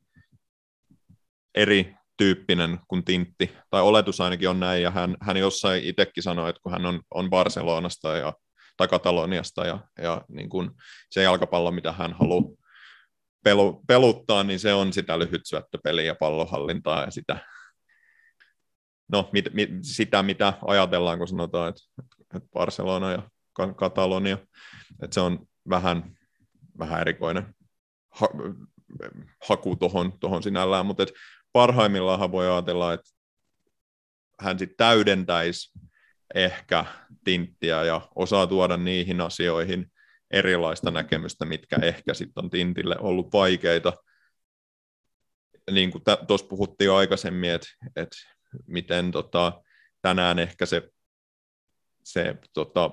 eri 1.55 1.98
tyyppinen 2.19 2.79
kuin 2.87 3.05
Tintti, 3.05 3.51
tai 3.69 3.81
oletus 3.81 4.21
ainakin 4.21 4.49
on 4.49 4.59
näin, 4.59 4.83
ja 4.83 4.91
hän, 4.91 5.17
hän 5.21 5.37
jossain 5.37 5.83
itsekin 5.83 6.23
sanoi, 6.23 6.49
että 6.49 6.61
kun 6.61 6.71
hän 6.71 6.85
on, 6.85 7.01
on 7.11 7.29
Barcelonasta 7.29 8.17
ja, 8.17 8.33
tai 8.77 8.87
Kataloniasta, 8.87 9.65
ja, 9.65 9.79
ja 10.01 10.21
niin 10.27 10.49
kuin 10.49 10.71
se 11.11 11.23
jalkapallo, 11.23 11.71
mitä 11.71 11.91
hän 11.91 12.13
haluaa 12.13 12.43
pelu, 13.43 13.83
peluttaa, 13.87 14.43
niin 14.43 14.59
se 14.59 14.73
on 14.73 14.93
sitä 14.93 15.19
lyhytsyöttöpeliä 15.19 16.05
ja 16.05 16.15
pallonhallintaa, 16.15 17.03
ja 17.03 17.11
sitä, 17.11 17.37
no, 19.11 19.29
mit, 19.33 19.45
mit, 19.53 19.69
sitä, 19.81 20.23
mitä 20.23 20.53
ajatellaan, 20.67 21.17
kun 21.17 21.27
sanotaan, 21.27 21.69
että, 21.69 21.81
että 22.35 22.49
Barcelona 22.53 23.11
ja 23.11 23.29
Ka- 23.53 23.73
Katalonia, 23.73 24.37
että 25.03 25.13
se 25.13 25.21
on 25.21 25.47
vähän, 25.69 26.17
vähän 26.79 27.01
erikoinen 27.01 27.55
ha, 28.09 28.27
haku 29.47 29.75
tuohon 29.75 30.19
tohon 30.19 30.43
sinällään, 30.43 30.85
mutta 30.85 31.05
parhaimmillaan 31.53 32.31
voi 32.31 32.47
ajatella, 32.47 32.93
että 32.93 33.09
hän 34.39 34.59
sitten 34.59 34.77
täydentäisi 34.77 35.79
ehkä 36.35 36.85
Tinttiä 37.23 37.83
ja 37.83 38.01
osaa 38.15 38.47
tuoda 38.47 38.77
niihin 38.77 39.21
asioihin 39.21 39.91
erilaista 40.31 40.91
näkemystä, 40.91 41.45
mitkä 41.45 41.75
ehkä 41.81 42.13
sitten 42.13 42.43
on 42.43 42.49
Tintille 42.49 42.95
ollut 42.99 43.33
vaikeita. 43.33 43.93
niin 45.71 45.91
kuin 45.91 46.03
tuossa 46.27 46.47
puhuttiin 46.47 46.85
jo 46.85 46.95
aikaisemmin, 46.95 47.49
että, 47.49 47.67
että 47.95 48.17
miten 48.67 49.11
tota, 49.11 49.61
tänään 50.01 50.39
ehkä 50.39 50.65
se, 50.65 50.89
se 52.03 52.35
tota, 52.53 52.91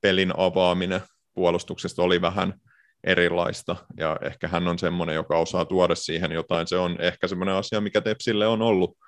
pelin 0.00 0.32
avaaminen 0.36 1.00
puolustuksesta 1.34 2.02
oli 2.02 2.20
vähän 2.20 2.60
erilaista, 3.04 3.76
ja 3.96 4.18
ehkä 4.22 4.48
hän 4.48 4.68
on 4.68 4.78
semmoinen, 4.78 5.14
joka 5.14 5.38
osaa 5.38 5.64
tuoda 5.64 5.94
siihen 5.94 6.32
jotain. 6.32 6.66
Se 6.66 6.76
on 6.76 7.00
ehkä 7.00 7.28
semmoinen 7.28 7.54
asia, 7.54 7.80
mikä 7.80 8.00
Tepsille 8.00 8.46
on 8.46 8.62
ollut, 8.62 8.98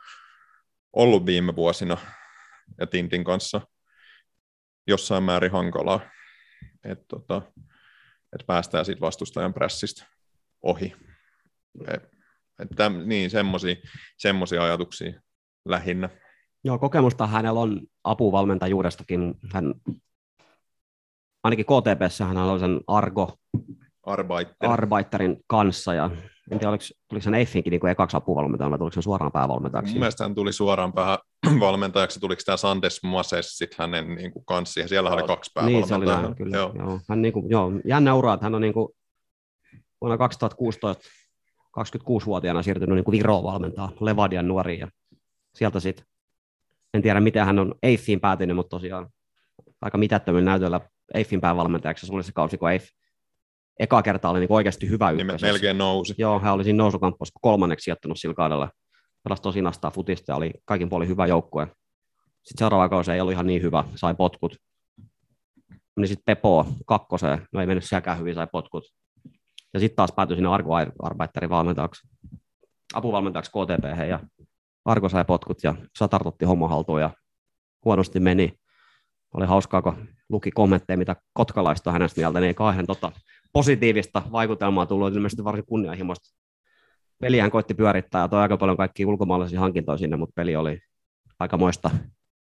ollut 0.93 1.27
viime 1.27 1.57
vuosina 1.57 1.97
ja 2.81 2.87
Tintin 2.87 3.25
kanssa 3.25 3.61
jossain 4.87 5.23
määrin 5.23 5.53
hankalaa, 5.53 6.01
että 6.85 7.05
tota, 7.09 7.43
et 8.33 8.47
päästään 8.47 8.85
siitä 8.85 9.01
vastustajan 9.01 9.55
prässistä 9.55 10.07
ohi. 10.63 10.95
Et, 11.89 12.03
et 12.63 12.69
täm, 12.77 13.03
niin, 13.05 13.31
semmoisia 14.19 14.65
ajatuksia 14.65 15.21
lähinnä. 15.65 16.09
Joo, 16.65 16.79
kokemusta 16.79 17.27
hänellä 17.27 17.61
on 17.61 17.81
apuvalmentajuudestakin. 18.05 19.35
Hän, 19.53 19.75
ainakin 21.45 21.67
KTPssä 21.67 22.25
hän 22.25 22.37
oli 22.37 22.61
sen 22.61 22.81
Argo 22.87 23.39
Arbeiter. 24.07 24.71
Arbeiterin 24.71 25.37
kanssa, 25.47 25.95
ja 25.95 26.11
en 26.51 26.59
tiedä, 26.59 26.71
oliko, 26.71 26.85
tuliko 27.09 27.25
sen 27.25 27.35
Eiffinkin 27.35 27.71
niin 27.71 27.87
ekaksi 27.87 28.17
apuvalmentajaksi 28.17 28.71
vai 28.71 28.79
tuliko 28.79 28.95
se 28.95 29.03
suoraan 29.03 29.33
päävalmentajaksi? 29.33 29.93
Mun 29.93 30.01
mielestä 30.01 30.25
hän 30.25 30.35
tuli 30.35 30.53
suoraan 30.53 30.93
päävalmentajaksi, 30.93 32.21
tuliko 32.21 32.43
tämä 32.47 32.57
Sandes 32.57 33.03
Mases 33.03 33.59
sitten 33.59 33.77
hänen 33.79 34.15
niin 34.15 34.33
kuin 34.33 34.45
kanssa, 34.45 34.81
ja 34.81 34.89
siellä 34.89 35.11
oli 35.11 35.23
kaksi 35.23 35.51
päävalmentajaa. 35.55 35.99
Niin, 35.99 36.07
se 36.07 36.15
oli 36.15 36.23
näin, 36.23 36.37
kyllä. 36.37 36.57
Joo. 36.57 36.73
Joo. 36.79 37.01
Hän 37.09 37.23
niin 37.23 37.33
kuin, 37.33 37.51
joo, 37.51 37.73
jännä 37.85 38.15
ura, 38.15 38.35
että 38.35 38.47
hän 38.47 38.55
on 38.55 38.61
niin 38.61 38.75
kuin, 38.75 38.89
vuonna 40.01 40.19
2016 40.19 41.11
26-vuotiaana 41.81 42.63
siirtynyt 42.63 42.95
niin 42.95 43.05
kuin 43.05 43.19
Viroon 43.19 43.45
valmentaa 43.45 43.93
Levadian 44.01 44.49
nuoriin, 44.49 44.81
ja 44.81 44.89
sieltä 45.55 45.81
sitten, 45.81 46.07
en 46.95 47.03
tiedä 47.03 47.21
miten 47.21 47.47
hän 47.47 47.59
on 47.59 47.75
Eiffiin 47.83 48.21
päätynyt, 48.21 48.57
mutta 48.57 48.71
tosiaan 48.71 49.09
aika 49.81 49.99
mitättömillä 49.99 50.51
näytöllä 50.51 50.81
Eiffin 51.15 51.41
päävalmentajaksi, 51.41 52.07
se 52.07 52.13
oli 52.13 52.23
se 52.23 52.33
kausi, 52.33 52.59
kun 52.59 52.71
Eiff 52.71 52.87
eka 53.81 54.03
kerta 54.03 54.29
oli 54.29 54.41
niin 54.41 54.53
oikeasti 54.53 54.89
hyvä 54.89 55.11
ykkösessä. 55.11 55.47
Melkein 55.47 55.79
nousi. 55.79 56.15
Joo, 56.19 56.41
hän 56.41 56.55
oli 56.55 56.65
siinä 56.65 56.77
nousukamppoissa 56.77 57.39
kolmanneksi 57.43 57.85
sijoittanut 57.85 58.19
sillä 58.21 58.35
kaudella. 58.35 58.71
Pelasi 59.25 59.43
tosi 59.43 59.63
nastaa 59.63 59.91
futista 59.91 60.33
ja 60.33 60.37
oli 60.37 60.53
kaikin 60.65 60.89
puolin 60.89 61.09
hyvä 61.09 61.27
joukkue. 61.27 61.67
Sitten 62.43 62.59
seuraava 62.59 62.89
kausi 62.89 63.13
ei 63.13 63.21
ollut 63.21 63.33
ihan 63.33 63.47
niin 63.47 63.63
hyvä, 63.63 63.85
sai 63.95 64.15
potkut. 64.15 64.57
Meni 65.97 66.07
sitten 66.09 66.25
Pepo 66.25 66.67
kakkoseen, 66.87 67.49
no 67.53 67.61
ei 67.61 67.67
mennyt 67.67 67.85
sielläkään 67.85 68.19
hyvin, 68.19 68.35
sai 68.35 68.47
potkut. 68.53 68.85
Ja 69.75 69.81
sitten 69.81 69.97
taas 69.97 70.13
päätyi 70.13 70.37
sinne 70.37 70.49
Argo 70.49 70.71
Arbeiterin 71.03 71.51
valmentajaksi, 71.51 72.09
apuvalmentajaksi 72.95 73.51
KTP 73.51 74.09
ja 74.09 74.21
Argo 74.85 75.09
sai 75.09 75.25
potkut 75.25 75.59
ja 75.63 75.75
Satar 75.99 76.29
otti 76.29 76.45
homma 76.45 76.69
haltuun 76.69 77.01
ja 77.01 77.11
huonosti 77.85 78.21
meni. 78.21 78.53
Oli 79.35 79.47
hauskaa, 79.47 79.83
kun 79.83 80.09
luki 80.29 80.51
kommentteja, 80.51 80.97
mitä 80.97 81.17
kotkalaista 81.33 81.93
hänestä 81.93 82.21
mieltä, 82.21 82.41
niin 82.41 82.49
ei 82.49 82.55
kauhean 82.55 82.87
tota, 82.87 83.13
positiivista 83.57 84.23
vaikutelmaa 84.33 84.87
tullut, 84.87 85.15
ilmeisesti 85.15 85.45
varsin 85.45 85.67
kunnianhimoista. 85.67 86.37
Pelihän 87.21 87.51
koitti 87.51 87.75
pyörittää 87.75 88.21
ja 88.21 88.29
toi 88.29 88.41
aika 88.41 88.57
paljon 88.57 88.77
kaikki 88.77 89.07
ulkomaalaisia 89.07 89.61
hankintoja 89.61 89.99
sinne, 89.99 90.17
mutta 90.17 90.33
peli 90.37 90.57
oli 90.57 90.81
aikamoista 91.39 91.91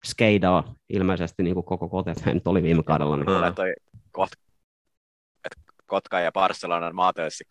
skeidaa 0.05 0.75
ilmeisesti 0.89 1.43
niin 1.43 1.53
kuin 1.53 1.65
koko 1.65 2.03
KTF 2.03 2.25
nyt 2.25 2.47
oli 2.47 2.63
viime 2.63 2.83
kaudella. 2.83 3.17
Niin. 3.17 3.27
Mm. 3.27 3.55
Toi 3.55 3.73
Kot- 4.17 4.53
Kotka 5.85 6.19
ja 6.19 6.31
Barcelonan 6.31 6.95
maatelssi 6.95 7.43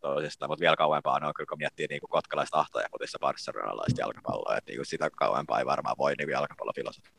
toisistaan, 0.00 0.50
mutta 0.50 0.62
vielä 0.62 0.76
kauempaa 0.76 1.14
on 1.14 1.32
kyllä, 1.36 1.48
kun 1.48 1.58
miettii 1.58 1.86
niin 1.90 2.00
kuin 2.00 2.10
kotkalaista 2.10 2.58
ahtoja 2.58 2.88
kotissa 2.90 3.18
barcelonalaista 3.20 4.00
jalkapalloa, 4.00 4.56
että 4.56 4.70
niin 4.70 4.78
kuin 4.78 4.86
sitä 4.86 5.10
kauempaa 5.10 5.58
ei 5.58 5.66
varmaan 5.66 5.96
voi 5.98 6.14
niin 6.18 6.30
jalkapallofilosofia 6.30 7.12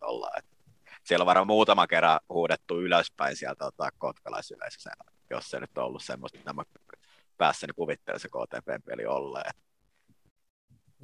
olla. 0.00 0.30
Että 0.38 0.59
siellä 1.04 1.22
on 1.22 1.26
varmaan 1.26 1.46
muutama 1.46 1.86
kerran 1.86 2.20
huudettu 2.28 2.80
ylöspäin 2.80 3.36
sieltä 3.36 3.64
tota, 3.64 3.88
kotkalaisyleisössä, 3.98 4.90
jos 5.30 5.50
se 5.50 5.60
nyt 5.60 5.78
on 5.78 5.84
ollut 5.84 6.02
semmoista, 6.02 6.38
että 6.38 6.50
nämä 6.50 6.62
päässäni 7.38 7.72
kuvittelen 7.72 8.20
se 8.20 8.28
KTP-peli 8.28 9.06
olleen. 9.06 9.52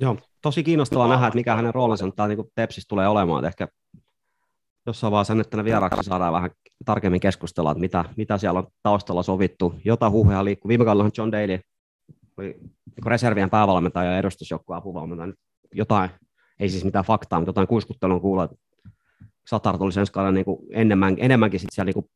Joo, 0.00 0.16
tosi 0.42 0.62
kiinnostavaa 0.62 1.08
nähdä, 1.08 1.26
että 1.26 1.36
mikä 1.36 1.56
hänen 1.56 1.74
roolinsa 1.74 2.10
tämä 2.16 2.28
niin 2.28 2.38
Tepsis 2.54 2.86
tulee 2.86 3.08
olemaan. 3.08 3.44
Että 3.44 3.48
ehkä 3.48 3.68
jossain 4.86 5.10
vaiheessa 5.10 5.34
nyt 5.34 5.50
tänne 5.50 5.64
vieraaksi 5.64 6.02
saadaan 6.02 6.32
vähän 6.32 6.50
tarkemmin 6.84 7.20
keskustella, 7.20 7.70
että 7.70 7.80
mitä, 7.80 8.04
mitä 8.16 8.38
siellä 8.38 8.58
on 8.58 8.66
taustalla 8.82 9.22
sovittu. 9.22 9.74
Jota 9.84 10.10
huhuja 10.10 10.44
liikkuu. 10.44 10.68
Viime 10.68 10.84
kaudella 10.84 11.10
John 11.18 11.32
Daly 11.32 11.60
oli 12.36 12.56
niin 12.96 13.06
reservien 13.06 13.50
päävalmentaja 13.50 14.10
ja 14.10 14.18
edustusjoukkueen 14.18 14.78
apuvalmentaja. 14.78 15.32
Jotain, 15.74 16.10
ei 16.60 16.68
siis 16.68 16.84
mitään 16.84 17.04
faktaa, 17.04 17.38
mutta 17.40 17.48
jotain 17.48 17.68
kuiskuttelun 17.68 18.20
kuulla, 18.20 18.44
että 18.44 18.56
Satar 19.46 19.78
tulisi 19.78 20.00
ensi 20.00 20.12
kaudella 20.12 20.32
niin 20.32 20.56
enemmän, 20.72 21.16
enemmänkin 21.18 21.60
sit 21.60 21.68
siellä 21.72 21.92
niin 21.92 22.10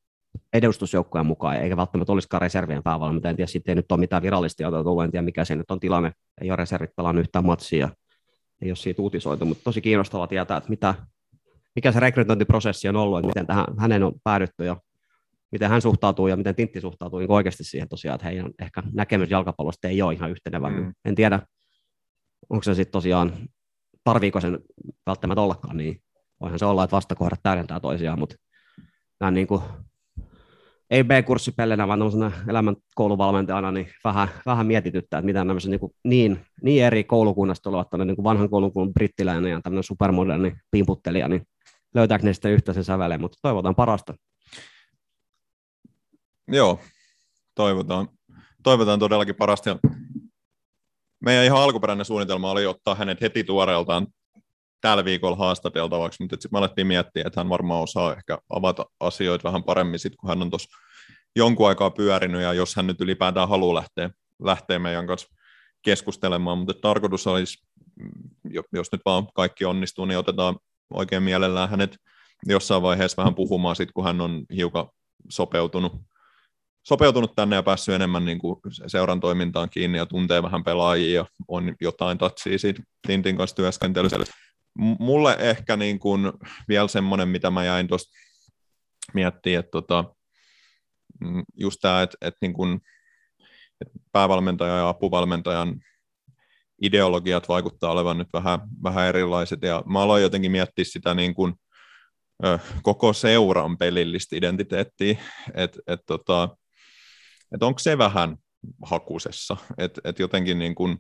edustusjoukkojen 0.52 1.26
mukaan, 1.26 1.56
eikä 1.56 1.76
välttämättä 1.76 2.12
olisikaan 2.12 2.42
reservien 2.42 2.82
päävalmentaja. 2.82 3.30
En 3.30 3.36
tiedä, 3.36 3.46
sitten 3.46 3.72
ei 3.72 3.76
nyt 3.76 3.92
ole 3.92 4.00
mitään 4.00 4.22
virallista 4.22 4.82
tullut, 4.84 5.04
en 5.04 5.10
tiedä 5.10 5.24
mikä 5.24 5.44
se 5.44 5.56
nyt 5.56 5.70
on 5.70 5.80
tilanne. 5.80 6.12
Ei 6.40 6.50
ole 6.50 6.56
reservit 6.56 6.96
pelannut 6.96 7.20
yhtään 7.20 7.46
matsia, 7.46 7.88
ei 8.62 8.70
ole 8.70 8.76
siitä 8.76 9.02
uutisoitu, 9.02 9.44
mutta 9.44 9.64
tosi 9.64 9.80
kiinnostavaa 9.80 10.26
tietää, 10.26 10.56
että 10.56 10.70
mitä, 10.70 10.94
mikä 11.74 11.92
se 11.92 12.00
rekrytointiprosessi 12.00 12.88
on 12.88 12.96
ollut, 12.96 13.18
että 13.18 13.26
miten 13.26 13.46
tähän, 13.46 13.64
hänen 13.78 14.02
on 14.02 14.12
päädytty 14.24 14.64
ja 14.64 14.76
miten 15.52 15.70
hän 15.70 15.82
suhtautuu 15.82 16.28
ja 16.28 16.36
miten 16.36 16.54
Tintti 16.54 16.80
suhtautuu 16.80 17.18
niin 17.18 17.30
oikeasti 17.30 17.64
siihen 17.64 17.88
tosiaan, 17.88 18.14
että 18.14 18.26
heidän 18.26 18.50
ehkä 18.58 18.82
näkemys 18.92 19.30
jalkapallosta 19.30 19.88
ei 19.88 20.02
ole 20.02 20.14
ihan 20.14 20.30
yhtenevä. 20.30 20.70
Mm. 20.70 20.92
En 21.04 21.14
tiedä, 21.14 21.40
onko 22.48 22.62
se 22.62 22.74
sitten 22.74 22.92
tosiaan, 22.92 23.32
tarviiko 24.04 24.40
sen 24.40 24.58
välttämättä 25.06 25.42
ollakaan 25.42 25.76
niin 25.76 26.02
voihan 26.40 26.58
se 26.58 26.64
olla, 26.64 26.84
että 26.84 26.96
vastakohdat 26.96 27.40
täydentää 27.42 27.80
toisiaan, 27.80 28.18
mutta 28.18 28.36
näin 29.20 29.34
niin 29.34 29.46
kuin, 29.46 29.62
ei 30.90 31.04
B-kurssipellenä, 31.04 31.88
vaan 31.88 32.00
elämän 32.48 32.76
kouluvalmentajana, 32.94 33.72
niin 33.72 33.88
vähän, 34.04 34.28
vähän 34.46 34.66
mietityttää, 34.66 35.18
että 35.18 35.26
mitä 35.26 35.44
nämä 35.44 35.60
niin, 35.66 35.80
niin, 36.04 36.46
niin, 36.62 36.84
eri 36.84 37.04
koulukunnasta 37.04 37.70
olevat 37.70 37.88
niin 38.04 38.16
kuin 38.16 38.24
vanhan 38.24 38.50
koulukunnan 38.50 38.92
brittiläinen 38.92 39.50
ja 39.50 39.60
tämmöinen 39.60 39.84
supermoderni 39.84 40.56
pimputtelija, 40.70 41.28
niin 41.28 41.42
löytääkö 41.94 42.24
ne 42.24 42.32
sitten 42.32 42.52
yhtä 42.52 42.72
sen 42.72 42.84
säveleen, 42.84 43.20
mutta 43.20 43.38
toivotaan 43.42 43.74
parasta. 43.74 44.14
Joo, 46.48 46.80
toivotaan. 47.54 48.08
Toivotaan 48.62 48.98
todellakin 48.98 49.34
parasta. 49.34 49.78
Meidän 51.20 51.44
ihan 51.44 51.62
alkuperäinen 51.62 52.04
suunnitelma 52.04 52.50
oli 52.50 52.66
ottaa 52.66 52.94
hänet 52.94 53.20
heti 53.20 53.44
tuoreeltaan 53.44 54.06
tällä 54.80 55.04
viikolla 55.04 55.36
haastateltavaksi, 55.36 56.22
mutta 56.22 56.34
sitten 56.34 56.50
me 56.52 56.58
alettiin 56.58 56.86
miettiä, 56.86 57.24
että 57.26 57.40
hän 57.40 57.48
varmaan 57.48 57.82
osaa 57.82 58.12
ehkä 58.12 58.38
avata 58.50 58.86
asioita 59.00 59.44
vähän 59.44 59.64
paremmin, 59.64 59.98
sit, 59.98 60.16
kun 60.16 60.28
hän 60.28 60.42
on 60.42 60.50
tuossa 60.50 60.78
jonkun 61.36 61.68
aikaa 61.68 61.90
pyörinyt, 61.90 62.42
ja 62.42 62.52
jos 62.52 62.76
hän 62.76 62.86
nyt 62.86 63.00
ylipäätään 63.00 63.48
haluaa 63.48 63.74
lähteä, 63.74 64.10
lähteä 64.42 64.78
meidän 64.78 65.06
kanssa 65.06 65.28
keskustelemaan, 65.82 66.58
mutta 66.58 66.74
tarkoitus 66.82 67.26
olisi, 67.26 67.66
jos 68.72 68.92
nyt 68.92 69.00
vaan 69.04 69.26
kaikki 69.34 69.64
onnistuu, 69.64 70.04
niin 70.04 70.18
otetaan 70.18 70.56
oikein 70.94 71.22
mielellään 71.22 71.70
hänet 71.70 71.96
jossain 72.46 72.82
vaiheessa 72.82 73.22
vähän 73.22 73.34
puhumaan, 73.34 73.76
sit, 73.76 73.92
kun 73.92 74.04
hän 74.04 74.20
on 74.20 74.44
hiukan 74.54 74.86
sopeutunut, 75.28 75.92
sopeutunut 76.82 77.34
tänne 77.36 77.56
ja 77.56 77.62
päässyt 77.62 77.94
enemmän 77.94 78.24
niin 78.24 78.38
kuin 78.38 78.60
seuran 78.86 79.20
toimintaan 79.20 79.70
kiinni 79.70 79.98
ja 79.98 80.06
tuntee 80.06 80.42
vähän 80.42 80.64
pelaajia 80.64 81.20
ja 81.20 81.26
on 81.48 81.74
jotain 81.80 82.18
tatsia 82.18 82.58
siitä 82.58 82.82
Tintin 83.06 83.36
kanssa 83.36 83.56
työskentelyssä 83.56 84.18
mulle 84.78 85.36
ehkä 85.38 85.76
niin 85.76 85.98
kuin 85.98 86.32
vielä 86.68 86.88
semmoinen, 86.88 87.28
mitä 87.28 87.50
mä 87.50 87.64
jäin 87.64 87.88
tuosta 87.88 88.10
miettimään, 89.14 89.60
että 89.60 89.70
tota, 89.70 90.04
mm, 91.20 91.42
just 91.56 91.78
tämä, 91.80 92.02
että, 92.02 92.16
että, 92.20 92.38
niin 92.40 92.52
kuin, 92.52 92.80
että 93.80 93.98
päävalmentaja 94.12 94.76
ja 94.76 94.88
apuvalmentajan 94.88 95.80
ideologiat 96.82 97.48
vaikuttaa 97.48 97.92
olevan 97.92 98.18
nyt 98.18 98.28
vähän, 98.32 98.60
vähän 98.82 99.06
erilaiset, 99.06 99.62
ja 99.62 99.82
mä 99.86 100.00
aloin 100.00 100.22
jotenkin 100.22 100.52
miettiä 100.52 100.84
sitä 100.84 101.14
niin 101.14 101.34
kuin, 101.34 101.54
ö, 102.44 102.58
koko 102.82 103.12
seuran 103.12 103.78
pelillistä 103.78 104.36
identiteettiä, 104.36 105.18
että 105.54 105.78
et, 105.86 106.00
tota, 106.06 106.56
et 107.54 107.62
onko 107.62 107.78
se 107.78 107.98
vähän 107.98 108.36
hakusessa, 108.84 109.56
että 109.78 110.00
et 110.04 110.18
jotenkin 110.18 110.58
niin 110.58 110.74
kuin, 110.74 110.90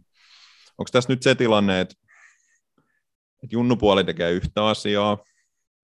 onko 0.78 0.88
tässä 0.92 1.12
nyt 1.12 1.22
se 1.22 1.34
tilanne, 1.34 1.80
että 1.80 1.94
että 2.00 2.09
junnupuoli 3.50 4.04
tekee 4.04 4.30
yhtä 4.30 4.66
asiaa, 4.66 5.18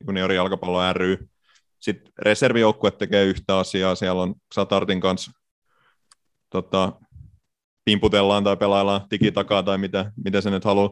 juniori 0.06 0.36
jalkapallo 0.36 0.92
ry, 0.92 1.28
sitten 1.80 2.12
reservijoukkue 2.18 2.90
tekee 2.90 3.24
yhtä 3.24 3.58
asiaa, 3.58 3.94
siellä 3.94 4.22
on 4.22 4.34
Satartin 4.54 5.00
kanssa 5.00 5.30
tota, 6.50 6.92
pimputellaan 7.84 8.44
tai 8.44 8.56
pelaillaan 8.56 9.00
takaa 9.34 9.62
tai 9.62 9.78
mitä, 9.78 10.12
mitä 10.24 10.40
se 10.40 10.50
nyt 10.50 10.64
haluaa 10.64 10.90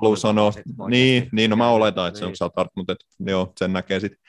halu 0.00 0.16
sanoa. 0.16 0.52
Niin, 0.88 1.28
niin, 1.32 1.50
no 1.50 1.56
mä 1.56 1.70
oletan, 1.70 2.08
että 2.08 2.16
niin. 2.16 2.18
se 2.18 2.24
on 2.24 2.28
niin. 2.28 2.36
Satart, 2.36 2.70
mutta 2.76 2.92
et, 2.92 2.98
joo, 3.20 3.52
sen 3.58 3.72
näkee 3.72 4.00
sitten. 4.00 4.20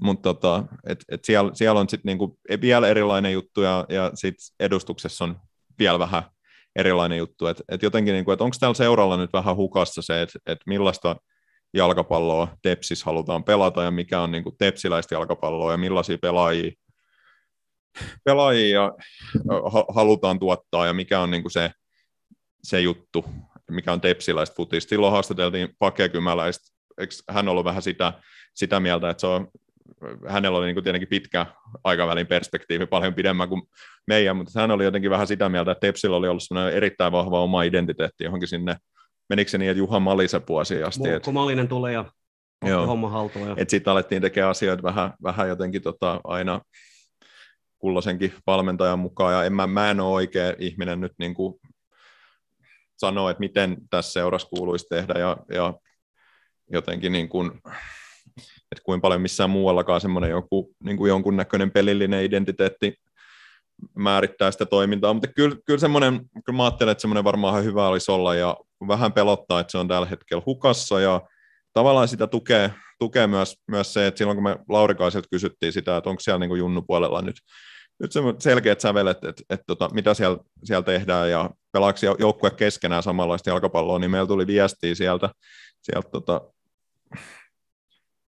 Mutta 0.00 0.22
tota, 0.22 0.64
et, 0.86 1.04
et 1.08 1.24
siellä, 1.24 1.50
siellä 1.54 1.80
on 1.80 1.88
sitten 1.88 2.08
niinku 2.08 2.38
vielä 2.60 2.88
erilainen 2.88 3.32
juttu 3.32 3.60
ja, 3.60 3.86
ja 3.88 4.10
sitten 4.14 4.54
edustuksessa 4.60 5.24
on 5.24 5.40
vielä 5.78 5.98
vähän 5.98 6.22
erilainen 6.76 7.18
juttu. 7.18 7.46
Et, 7.46 7.62
et 7.68 7.82
jotenkin, 7.82 8.12
niin 8.12 8.24
kuin, 8.24 8.32
että 8.32 8.44
onko 8.44 8.56
täällä 8.60 8.74
seuralla 8.74 9.16
nyt 9.16 9.32
vähän 9.32 9.56
hukassa 9.56 10.02
se, 10.02 10.22
että 10.22 10.38
et 10.46 10.58
millaista 10.66 11.16
jalkapalloa 11.74 12.48
Tepsis 12.62 13.04
halutaan 13.04 13.44
pelata 13.44 13.82
ja 13.82 13.90
mikä 13.90 14.20
on 14.20 14.30
niin 14.30 14.42
kuin 14.42 14.56
tepsiläistä 14.58 15.14
jalkapalloa 15.14 15.72
ja 15.72 15.76
millaisia 15.76 16.18
pelaajia, 16.18 16.72
pelaajia 18.24 18.92
ha- 19.72 19.86
halutaan 19.94 20.38
tuottaa 20.38 20.86
ja 20.86 20.92
mikä 20.92 21.20
on 21.20 21.30
niin 21.30 21.42
kuin 21.42 21.52
se, 21.52 21.70
se 22.62 22.80
juttu, 22.80 23.24
mikä 23.70 23.92
on 23.92 24.00
tepsiläistä 24.00 24.54
futista. 24.56 24.88
Silloin 24.88 25.12
haastateltiin 25.12 25.68
Pake 25.78 26.08
Kymäläistä, 26.08 26.74
eikö 26.98 27.14
hän 27.30 27.48
ollut 27.48 27.64
vähän 27.64 27.82
sitä, 27.82 28.12
sitä 28.54 28.80
mieltä, 28.80 29.10
että 29.10 29.20
se 29.20 29.26
on, 29.26 29.48
hänellä 30.28 30.58
oli 30.58 30.66
niin 30.66 30.74
kuin 30.74 30.84
tietenkin 30.84 31.08
pitkä 31.08 31.46
aikavälin 31.84 32.26
perspektiivi, 32.26 32.86
paljon 32.86 33.14
pidemmän 33.14 33.48
kuin 33.48 33.62
meidän, 34.06 34.36
mutta 34.36 34.60
hän 34.60 34.70
oli 34.70 34.84
jotenkin 34.84 35.10
vähän 35.10 35.26
sitä 35.26 35.48
mieltä, 35.48 35.72
että 35.72 35.86
Tepsillä 35.86 36.16
oli 36.16 36.28
ollut 36.28 36.72
erittäin 36.72 37.12
vahva 37.12 37.40
oma 37.40 37.62
identiteetti 37.62 38.24
johonkin 38.24 38.48
sinne 38.48 38.76
menikö 39.28 39.50
se 39.50 39.58
niin, 39.58 39.70
että 39.70 39.78
Juha 39.78 40.00
Malisen 40.00 40.42
puosi 40.42 40.82
asti? 40.82 41.08
Kun 41.24 41.34
Malinen 41.34 41.68
tulee 41.68 41.92
ja 41.92 42.04
Joo. 42.64 42.86
homma 42.86 43.08
haltuun. 43.08 43.50
Että 43.50 43.70
sitten 43.70 43.90
alettiin 43.90 44.22
tekemään 44.22 44.50
asioita 44.50 44.82
vähän, 44.82 45.12
vähän 45.22 45.48
jotenkin 45.48 45.82
tota, 45.82 46.20
aina 46.24 46.60
kulloisenkin 47.78 48.34
valmentajan 48.46 48.98
mukaan, 48.98 49.34
ja 49.34 49.44
en, 49.44 49.52
mä, 49.52 49.66
mä 49.66 49.90
en 49.90 50.00
ole 50.00 50.12
oikea 50.12 50.54
ihminen 50.58 51.00
nyt 51.00 51.12
niin 51.18 51.34
kuin 51.34 51.54
sanoa, 52.96 53.30
että 53.30 53.40
miten 53.40 53.76
tässä 53.90 54.12
seurassa 54.12 54.48
kuuluisi 54.48 54.86
tehdä, 54.88 55.14
ja, 55.18 55.36
ja 55.52 55.74
jotenkin 56.72 57.12
niin 57.12 57.28
kuin, 57.28 57.50
että 58.38 58.84
kuinka 58.84 59.02
paljon 59.02 59.20
missään 59.20 59.50
muuallakaan 59.50 60.00
semmoinen 60.00 60.30
joku, 60.30 60.74
niin 60.84 60.96
kuin 60.96 61.08
jonkunnäköinen 61.08 61.70
pelillinen 61.70 62.24
identiteetti 62.24 62.94
määrittää 63.94 64.50
sitä 64.50 64.66
toimintaa, 64.66 65.12
mutta 65.12 65.28
kyllä, 65.36 65.56
kyllä 65.66 65.80
semmoinen, 65.80 66.20
kyllä 66.44 66.56
mä 66.56 66.64
ajattelen, 66.64 66.92
että 66.92 67.02
semmoinen 67.02 67.24
varmaan 67.24 67.64
hyvä 67.64 67.88
olisi 67.88 68.10
olla, 68.10 68.34
ja 68.34 68.56
vähän 68.88 69.12
pelottaa, 69.12 69.60
että 69.60 69.70
se 69.70 69.78
on 69.78 69.88
tällä 69.88 70.06
hetkellä 70.06 70.42
hukassa, 70.46 71.00
ja 71.00 71.20
tavallaan 71.72 72.08
sitä 72.08 72.26
tukee, 72.26 72.70
tukee 72.98 73.26
myös, 73.26 73.56
myös 73.70 73.92
se, 73.92 74.06
että 74.06 74.18
silloin 74.18 74.36
kun 74.36 74.44
me 74.44 74.56
Laurikaiselta 74.68 75.28
kysyttiin 75.30 75.72
sitä, 75.72 75.96
että 75.96 76.10
onko 76.10 76.20
siellä 76.20 76.46
niin 76.46 76.58
Junnu 76.58 76.82
puolella 76.82 77.22
nyt, 77.22 77.36
nyt 78.00 78.10
selkeät 78.38 78.80
sävelet, 78.80 79.16
että, 79.16 79.28
että, 79.28 79.42
että 79.50 79.64
tota, 79.66 79.88
mitä 79.92 80.14
siellä, 80.14 80.38
siellä 80.64 80.82
tehdään, 80.82 81.30
ja 81.30 81.50
pelaako 81.72 81.98
joukkue 82.18 82.50
keskenään 82.50 83.02
samanlaista 83.02 83.50
jalkapalloa, 83.50 83.98
niin 83.98 84.10
meillä 84.10 84.26
tuli 84.26 84.46
viestiä 84.46 84.94
sieltä, 84.94 85.30
sieltä 85.82 86.08
tota, 86.10 86.40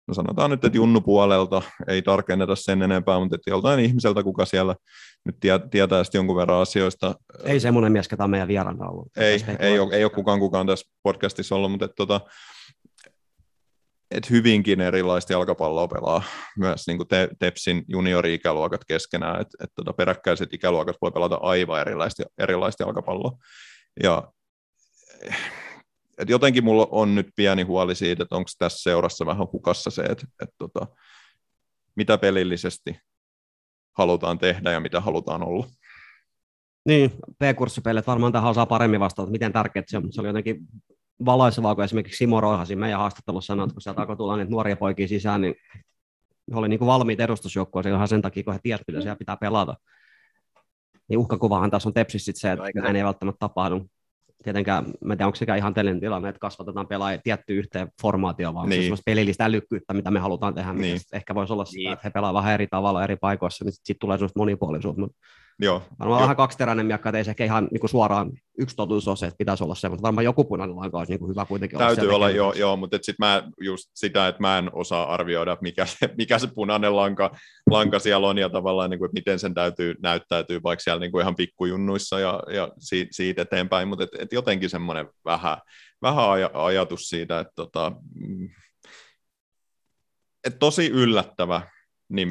no 0.07 0.13
sanotaan 0.13 0.51
nyt, 0.51 0.65
että 0.65 0.77
Junnu 0.77 1.01
puolelta, 1.01 1.61
ei 1.87 2.01
tarkenneta 2.01 2.55
sen 2.55 2.81
enempää, 2.81 3.19
mutta 3.19 3.35
että 3.35 3.49
joltain 3.49 3.79
ihmiseltä, 3.79 4.23
kuka 4.23 4.45
siellä 4.45 4.75
nyt 5.25 5.35
tietää 5.71 6.03
sitten 6.03 6.19
jonkun 6.19 6.35
verran 6.35 6.61
asioista. 6.61 7.15
Ei 7.43 7.59
semmoinen 7.59 7.91
mies, 7.91 8.07
ketä 8.07 8.23
on 8.23 8.29
meidän 8.29 8.47
vieraana 8.47 8.89
ollut. 8.89 9.07
Ei, 9.17 9.45
ei, 9.59 9.79
ole, 9.79 9.95
ei 9.95 10.03
ole 10.03 10.11
kukaan 10.11 10.39
kukaan 10.39 10.67
tässä 10.67 10.91
podcastissa 11.03 11.55
ollut, 11.55 11.71
mutta 11.71 11.85
että, 11.85 11.95
tota, 11.95 12.21
että 14.11 14.27
hyvinkin 14.29 14.81
erilaista 14.81 15.33
jalkapalloa 15.33 15.87
pelaa 15.87 16.23
myös 16.57 16.87
niin 16.87 16.97
kuin 16.97 17.07
te, 17.07 17.29
Tepsin 17.39 17.83
juniori-ikäluokat 17.87 18.85
keskenään, 18.87 19.41
että 19.41 19.57
että 19.63 19.73
tota, 19.75 19.93
peräkkäiset 19.93 20.53
ikäluokat 20.53 20.95
voi 21.01 21.11
pelata 21.11 21.35
aivan 21.35 21.81
erilaista, 21.81 22.23
erilaista 22.37 22.83
jalkapalloa. 22.83 23.37
Ja 24.03 24.31
et 26.17 26.29
jotenkin 26.29 26.63
mulla 26.63 26.87
on 26.91 27.15
nyt 27.15 27.27
pieni 27.35 27.63
huoli 27.63 27.95
siitä, 27.95 28.23
että 28.23 28.35
onko 28.35 28.49
tässä 28.57 28.83
seurassa 28.83 29.25
vähän 29.25 29.47
hukassa 29.53 29.89
se, 29.89 30.01
että, 30.01 30.27
että 30.41 30.55
tota, 30.57 30.87
mitä 31.95 32.17
pelillisesti 32.17 32.99
halutaan 33.97 34.37
tehdä 34.37 34.71
ja 34.71 34.79
mitä 34.79 35.01
halutaan 35.01 35.43
olla. 35.43 35.67
Niin, 36.85 37.11
P-kurssipeilit 37.39 38.07
varmaan 38.07 38.31
tähän 38.31 38.49
osaa 38.49 38.65
paremmin 38.65 38.99
vastata, 38.99 39.31
miten 39.31 39.53
tärkeää 39.53 39.83
se 39.87 39.97
on. 39.97 40.13
Se 40.13 40.21
oli 40.21 40.29
jotenkin 40.29 40.67
valaisevaa, 41.25 41.75
kun 41.75 41.83
esimerkiksi 41.83 42.17
Simo 42.17 42.41
Roihasi 42.41 42.75
meidän 42.75 42.99
haastattelussa 42.99 43.47
sanoi, 43.47 43.63
että 43.63 43.73
kun 43.73 43.81
sieltä 43.81 44.01
alkoi 44.01 44.17
tulla 44.17 44.37
niitä 44.37 44.51
nuoria 44.51 44.75
poikia 44.75 45.07
sisään, 45.07 45.41
niin 45.41 45.55
he 46.51 46.57
oli 46.57 46.69
niin 46.69 46.79
kuin 46.79 46.87
valmiit 46.87 47.19
edustusjoukkoja 47.19 47.89
ihan 47.89 48.07
sen 48.07 48.21
takia, 48.21 48.43
kun 48.43 48.53
he 48.53 48.59
tiesivät, 48.63 48.87
mitä 48.87 49.01
siellä 49.01 49.15
pitää 49.15 49.37
pelata. 49.37 49.75
Niin 51.07 51.17
uhkakuvahan 51.17 51.71
tässä 51.71 51.89
on 51.89 51.93
Tepsissä 51.93 52.31
se, 52.35 52.51
että 52.51 52.81
näin 52.81 52.95
ei 52.95 53.03
välttämättä 53.03 53.39
tapahdu 53.39 53.89
tietenkään, 54.43 54.85
mä 54.85 55.13
en 55.13 55.17
tiedä, 55.17 55.27
onko 55.27 55.35
sekä 55.35 55.55
ihan 55.55 55.73
tällainen 55.73 56.01
tilanne, 56.01 56.29
että 56.29 56.39
kasvatetaan 56.39 56.87
pelaajia 56.87 57.21
tiettyyn 57.23 57.59
yhteen 57.59 57.87
formaatioon, 58.01 58.55
vaan 58.55 58.69
niin. 58.69 58.97
se 58.97 59.03
pelillistä 59.05 59.45
älykkyyttä, 59.45 59.93
mitä 59.93 60.11
me 60.11 60.19
halutaan 60.19 60.53
tehdä, 60.53 60.73
niin. 60.73 60.99
ehkä 61.13 61.35
voisi 61.35 61.53
olla 61.53 61.63
niin. 61.63 61.71
sitä, 61.71 61.93
että 61.93 62.03
he 62.03 62.09
pelaavat 62.09 62.39
vähän 62.39 62.53
eri 62.53 62.67
tavalla 62.67 63.03
eri 63.03 63.15
paikoissa, 63.15 63.65
niin 63.65 63.71
sitten 63.71 63.85
sit 63.87 63.99
tulee 63.99 64.17
sellaista 64.17 64.39
monipuolisuutta, 64.39 65.01
mutta 65.01 65.17
Joo. 65.59 65.81
Varmaan 65.99 66.19
jo. 66.19 66.23
vähän 66.23 66.35
kaksiteräinen 66.35 66.85
miakka, 66.85 67.09
että 67.09 67.17
ei 67.17 67.23
se 67.23 67.31
ehkä 67.31 67.45
ihan 67.45 67.67
niin 67.71 67.79
kuin 67.79 67.89
suoraan 67.89 68.31
yksi 68.57 68.75
totuus 68.75 69.07
ole 69.07 69.17
se, 69.17 69.25
että 69.25 69.37
pitäisi 69.37 69.63
olla 69.63 69.75
se, 69.75 69.89
mutta 69.89 70.01
varmaan 70.01 70.25
joku 70.25 70.43
punainen 70.43 70.75
lanka 70.75 70.97
olisi 70.97 71.11
niin 71.11 71.19
kuin 71.19 71.29
hyvä 71.29 71.45
kuitenkin 71.45 71.79
Täytyy 71.79 72.03
olla, 72.03 72.15
olla 72.15 72.29
joo, 72.29 72.53
joo, 72.53 72.77
mutta 72.77 72.97
sitten 73.01 73.27
mä 73.27 73.43
just 73.61 73.91
sitä, 73.93 74.27
että 74.27 74.41
mä 74.41 74.57
en 74.57 74.69
osaa 74.73 75.13
arvioida, 75.13 75.57
mikä 75.61 75.85
se, 75.85 76.09
mikä 76.17 76.39
se 76.39 76.47
punainen 76.55 76.95
lanka, 76.95 77.31
lanka 77.69 77.99
siellä 77.99 78.27
on 78.27 78.37
ja 78.37 78.49
tavallaan, 78.49 78.89
niin 78.89 78.99
kuin, 78.99 79.07
että 79.07 79.13
miten 79.13 79.39
sen 79.39 79.53
täytyy 79.53 79.95
näyttäytyy 80.03 80.63
vaikka 80.63 80.83
siellä 80.83 80.99
niin 80.99 81.11
kuin 81.11 81.21
ihan 81.21 81.35
pikkujunnuissa 81.35 82.19
ja, 82.19 82.43
ja 82.53 82.69
siitä, 82.79 83.09
siitä 83.11 83.41
eteenpäin, 83.41 83.87
mutta 83.87 84.03
et, 84.03 84.09
et 84.19 84.33
jotenkin 84.33 84.69
semmoinen 84.69 85.07
vähän, 85.25 85.57
vähän 86.01 86.25
aj- 86.25 86.51
ajatus 86.53 87.09
siitä, 87.09 87.39
että 87.39 87.53
tota, 87.55 87.91
mm, 88.15 88.49
et 90.43 90.59
tosi 90.59 90.87
yllättävä 90.87 91.61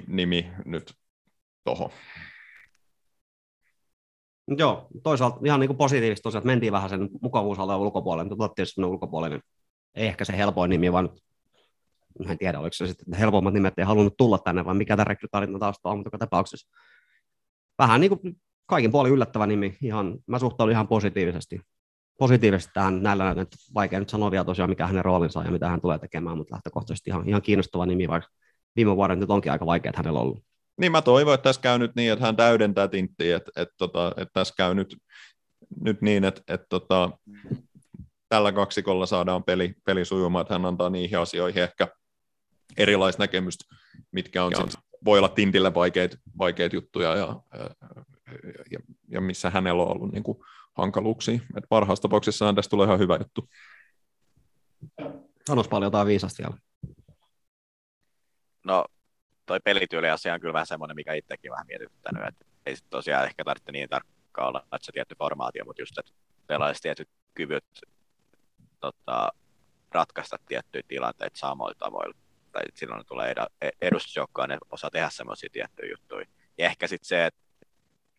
nimi 0.06 0.50
nyt 0.64 0.94
tuohon. 1.64 1.90
Joo, 4.48 4.86
toisaalta 5.02 5.40
ihan 5.44 5.60
niin 5.60 5.68
kuin 5.68 5.76
positiivista 5.76 6.22
tosiaan, 6.22 6.40
että 6.40 6.46
mentiin 6.46 6.72
vähän 6.72 6.90
sen 6.90 7.08
mukavuusalueen 7.22 7.80
ulkopuolelle, 7.80 8.28
mutta 8.28 8.48
tietysti 8.48 8.84
ulkopuolinen 8.84 9.40
ei 9.94 10.06
ehkä 10.06 10.24
se 10.24 10.36
helpoin 10.36 10.70
nimi, 10.70 10.92
vaan 10.92 11.10
en 12.28 12.38
tiedä, 12.38 12.60
oliko 12.60 12.72
se 12.72 12.86
sitten 12.86 13.18
helpommat 13.18 13.54
nimet 13.54 13.78
ei 13.78 13.84
halunnut 13.84 14.16
tulla 14.16 14.38
tänne, 14.38 14.64
vai 14.64 14.74
mikä 14.74 14.96
tämä 14.96 15.04
rekrytarina 15.04 15.58
taas 15.58 15.76
on, 15.84 15.98
mutta 15.98 16.18
tapauksessa 16.18 16.68
vähän 17.78 18.00
niin 18.00 18.08
kuin 18.08 18.36
kaikin 18.66 18.92
puolin 18.92 19.12
yllättävä 19.12 19.46
nimi, 19.46 19.76
ihan, 19.82 20.18
mä 20.26 20.38
suhtaudun 20.38 20.72
ihan 20.72 20.88
positiivisesti, 20.88 21.60
positiivisesti 22.18 22.72
tähän 22.74 23.02
näillä 23.02 23.30
että 23.30 23.56
vaikea 23.74 23.98
nyt 23.98 24.08
sanoa 24.08 24.30
vielä 24.30 24.44
tosiaan, 24.44 24.70
mikä 24.70 24.86
hänen 24.86 25.04
roolinsa 25.04 25.40
on 25.40 25.46
ja 25.46 25.52
mitä 25.52 25.68
hän 25.68 25.80
tulee 25.80 25.98
tekemään, 25.98 26.36
mutta 26.36 26.54
lähtökohtaisesti 26.54 27.10
ihan, 27.10 27.28
ihan 27.28 27.42
kiinnostava 27.42 27.86
nimi, 27.86 28.08
vaikka 28.08 28.30
viime 28.76 28.96
vuoden 28.96 29.20
nyt 29.20 29.30
onkin 29.30 29.52
aika 29.52 29.66
vaikea, 29.66 29.90
että 29.90 29.98
hänellä 29.98 30.20
on 30.20 30.26
ollut. 30.26 30.53
Niin 30.80 30.92
mä 30.92 31.02
toivon, 31.02 31.34
että 31.34 31.42
tässä 31.42 31.60
käy 31.60 31.78
nyt 31.78 31.94
niin, 31.96 32.12
että 32.12 32.24
hän 32.24 32.36
täydentää 32.36 32.88
tinttiä, 32.88 33.36
että, 33.36 33.50
että, 33.56 33.74
tota, 33.78 34.08
että, 34.08 34.22
että 34.22 34.32
tässä 34.32 34.54
käy 34.56 34.74
nyt, 34.74 34.96
nyt 35.80 36.02
niin, 36.02 36.24
että, 36.24 36.40
että, 36.40 36.54
että 36.54 36.66
tota, 36.68 37.10
tällä 38.28 38.52
kaksikolla 38.52 39.06
saadaan 39.06 39.44
peli, 39.44 39.74
peli 39.84 40.04
sujumaan, 40.04 40.42
että 40.42 40.54
hän 40.54 40.66
antaa 40.66 40.90
niihin 40.90 41.18
asioihin 41.18 41.62
ehkä 41.62 41.88
erilaista 42.76 43.22
näkemystä, 43.22 43.64
mitkä 44.12 44.44
on 44.44 44.52
sit, 44.56 44.80
voi 45.04 45.18
olla 45.18 45.28
tintille 45.28 45.74
vaikeita 45.74 46.16
vaikeit 46.38 46.72
juttuja 46.72 47.16
ja, 47.16 47.40
ja, 48.70 48.78
ja, 49.08 49.20
missä 49.20 49.50
hänellä 49.50 49.82
on 49.82 49.96
ollut 49.96 50.12
niin 50.12 50.22
kuin 50.22 50.38
hankaluuksia. 50.74 51.40
Et 51.56 51.64
parhaassa 51.68 52.02
tapauksessa 52.02 52.52
tästä 52.52 52.70
tulee 52.70 52.86
ihan 52.86 52.98
hyvä 52.98 53.16
juttu. 53.16 53.48
Sanois 55.46 55.68
paljon 55.68 55.86
jotain 55.86 56.06
viisasti 56.06 56.42
vielä. 56.42 56.56
No 58.64 58.84
toi 59.46 59.60
pelityyliasia 59.64 60.34
on 60.34 60.40
kyllä 60.40 60.52
vähän 60.52 60.66
semmoinen, 60.66 60.96
mikä 60.96 61.12
itsekin 61.12 61.50
vähän 61.50 61.66
mietityttänyt, 61.66 62.28
että 62.28 62.44
ei 62.66 62.76
sit 62.76 62.90
tosiaan 62.90 63.24
ehkä 63.24 63.44
tarvitse 63.44 63.72
niin 63.72 63.88
tarkkaan 63.88 64.48
olla, 64.48 64.60
että 64.60 64.78
se 64.86 64.92
tietty 64.92 65.14
formaatio, 65.18 65.64
mutta 65.64 65.82
just, 65.82 65.98
että 65.98 66.12
pelaisi 66.46 66.82
tietyt 66.82 67.08
kyvyt 67.34 67.64
tota, 68.80 69.32
ratkaista 69.92 70.36
tiettyjä 70.46 70.82
tilanteita 70.88 71.38
samoilla 71.38 71.74
tavoilla. 71.78 72.14
Tai 72.52 72.62
silloin 72.74 73.06
tulee 73.06 73.34
e-, 73.60 73.68
edustusjoukkoon, 73.82 74.48
ne 74.48 74.58
osaa 74.70 74.90
tehdä 74.90 75.10
semmoisia 75.10 75.48
tiettyjä 75.52 75.90
juttuja. 75.90 76.26
Ja 76.58 76.66
ehkä 76.66 76.86
sitten 76.86 77.08
se, 77.08 77.26
että 77.26 77.40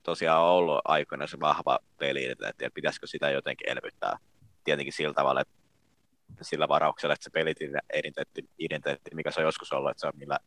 tosiaan 0.03 0.41
on 0.41 0.49
ollut 0.49 0.81
aikoina 0.85 1.27
se 1.27 1.39
vahva 1.39 1.79
peli, 1.97 2.25
että 2.25 2.69
pitäisikö 2.73 3.07
sitä 3.07 3.29
jotenkin 3.29 3.69
elvyttää. 3.69 4.17
Tietenkin 4.63 4.93
sillä 4.93 5.13
tavalla, 5.13 5.41
että 5.41 5.53
sillä 6.41 6.67
varauksella, 6.67 7.13
että 7.13 7.23
se 7.23 7.29
pelit 7.29 7.61
identiteetti, 7.61 8.49
identiteetti, 8.59 9.15
mikä 9.15 9.31
se 9.31 9.39
on 9.39 9.45
joskus 9.45 9.73
ollut, 9.73 9.91
että 9.91 10.01
se 10.01 10.07
on 10.07 10.13
millä 10.15 10.39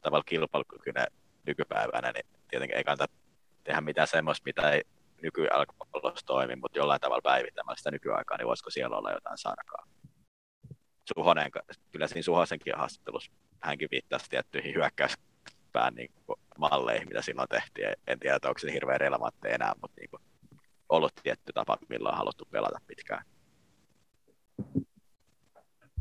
tavalla 0.00 0.24
kilpailukykyinen 0.24 1.06
nykypäivänä, 1.46 2.12
niin 2.12 2.26
tietenkin 2.50 2.76
ei 2.76 2.84
kannata 2.84 3.14
tehdä 3.64 3.80
mitään 3.80 4.08
semmoista, 4.08 4.42
mitä 4.46 4.70
ei 4.70 4.82
nykyjalkapallossa 5.22 6.26
toimi, 6.26 6.56
mutta 6.56 6.78
jollain 6.78 7.00
tavalla 7.00 7.22
päivittämällä 7.22 7.76
sitä 7.76 7.90
nykyaikaa, 7.90 8.36
niin 8.36 8.46
voisiko 8.46 8.70
siellä 8.70 8.96
olla 8.96 9.12
jotain 9.12 9.38
sarkaa. 9.38 9.86
Suhonen, 11.14 11.50
kyllä 11.92 12.06
siinä 12.06 12.22
Suhosenkin 12.22 12.76
haastattelussa 12.76 13.32
hänkin 13.62 13.88
viittasi 13.90 14.30
tiettyihin 14.30 14.74
hyökkäyspään 14.74 15.94
niin 15.94 16.12
malleihin, 16.58 17.08
mitä 17.08 17.22
silloin 17.22 17.48
tehtiin. 17.48 17.88
En 18.06 18.18
tiedä, 18.18 18.38
onko 18.44 18.58
se 18.58 18.72
hirveän 18.72 19.00
relevantteja 19.00 19.54
enää, 19.54 19.72
mutta 19.82 20.00
niin 20.00 20.10
kuin, 20.10 20.22
ollut 20.88 21.12
tietty 21.22 21.52
tapa, 21.52 21.78
millä 21.88 22.08
on 22.08 22.16
haluttu 22.16 22.44
pelata 22.50 22.78
pitkään. 22.86 23.24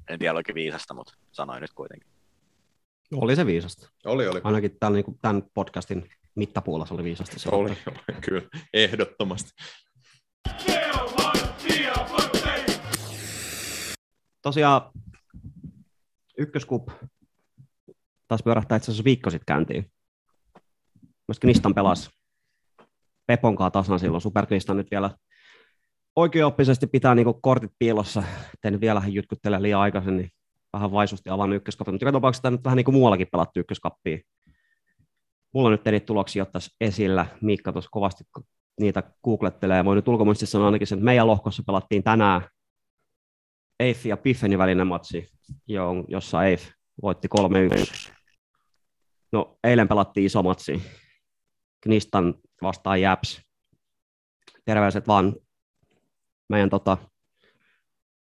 En 0.10 0.20
tiedä, 0.20 0.34
oliko 0.34 0.54
viisasta, 0.54 0.94
mutta 0.94 1.14
sanoin 1.32 1.62
nyt 1.62 1.74
kuitenkin. 1.74 2.15
Oli 3.14 3.36
se 3.36 3.46
viisasta. 3.46 3.90
Oli, 4.06 4.28
oli. 4.28 4.42
Ainakin 4.44 4.78
tämän, 4.80 4.94
niin 4.94 5.06
kuin, 5.06 5.20
tämän 5.22 5.44
podcastin 5.54 6.10
mittapuolassa 6.36 6.90
se 6.90 6.96
oli 6.96 7.04
viisasta. 7.04 7.40
Se 7.40 7.50
oli, 7.50 7.70
oli, 7.70 8.22
kyllä, 8.22 8.42
ehdottomasti. 8.74 9.52
Tosiaan 14.42 14.82
ykköskup 16.38 16.90
taas 18.28 18.44
pyörähtää 18.44 18.76
itse 18.76 18.92
asiassa 18.92 19.04
viikko 19.04 19.30
sitten 19.30 19.46
käyntiin. 19.46 19.92
Myöskin 21.28 21.48
Nistan 21.48 21.74
pelasi 21.74 22.10
Peponkaa 23.28 23.72
tasan 23.72 24.00
silloin. 24.00 24.22
Superkrista 24.22 24.74
nyt 24.74 24.92
vielä 24.92 25.12
oikeoppisesti 26.16 26.88
pitää 26.88 27.16
niin 27.16 27.42
kortit 27.42 27.72
piilossa. 27.80 28.24
Tein 28.62 28.82
vielä 28.82 29.02
jutkuttele 29.08 29.62
liian 29.62 29.82
aikaisin, 29.82 30.18
niin 30.18 30.30
vähän 30.76 30.92
vaisusti 30.92 31.30
avannut 31.30 31.58
ykköskappi, 31.58 31.92
mutta 31.92 32.06
joka 32.06 32.12
tapauksessa 32.12 32.52
nyt 32.52 32.64
vähän 32.64 32.78
niin 32.78 32.86
kuin 32.86 32.96
muuallakin 32.96 33.28
pelattu 33.32 33.60
ykköskappia. 33.60 34.18
Mulla 35.54 35.70
nyt 35.70 35.88
eri 35.88 36.00
tuloksia 36.00 36.44
ottaisi 36.44 36.76
esillä. 36.82 37.26
Miikka 37.42 37.72
tuossa 37.72 37.90
kovasti 37.92 38.24
niitä 38.80 39.04
googlettelee. 39.24 39.86
Voin 39.86 39.96
nyt 39.96 40.08
ulkomuistissa 40.08 40.52
sanoa 40.52 40.66
ainakin 40.66 40.88
sen, 40.88 40.98
että 40.98 41.06
meidän 41.06 41.28
lohkossa 41.28 41.64
pelattiin 41.68 42.04
tänään 42.04 42.42
Eiff 43.80 44.06
ja 44.06 44.18
Piffenin 44.18 44.60
välinen 44.60 44.88
matsi, 44.88 45.30
jossa 46.08 46.44
Eiff 46.44 46.70
voitti 47.02 47.28
3-1. 48.08 48.12
No, 49.32 49.58
eilen 49.64 49.88
pelattiin 49.88 50.26
iso 50.26 50.44
matsi. 50.44 50.82
Knistan 51.82 52.34
vastaan 52.62 53.02
Japs. 53.02 53.42
Terveiset 54.66 55.08
vaan 55.08 55.36
meidän 56.50 56.70
tota, 56.70 56.98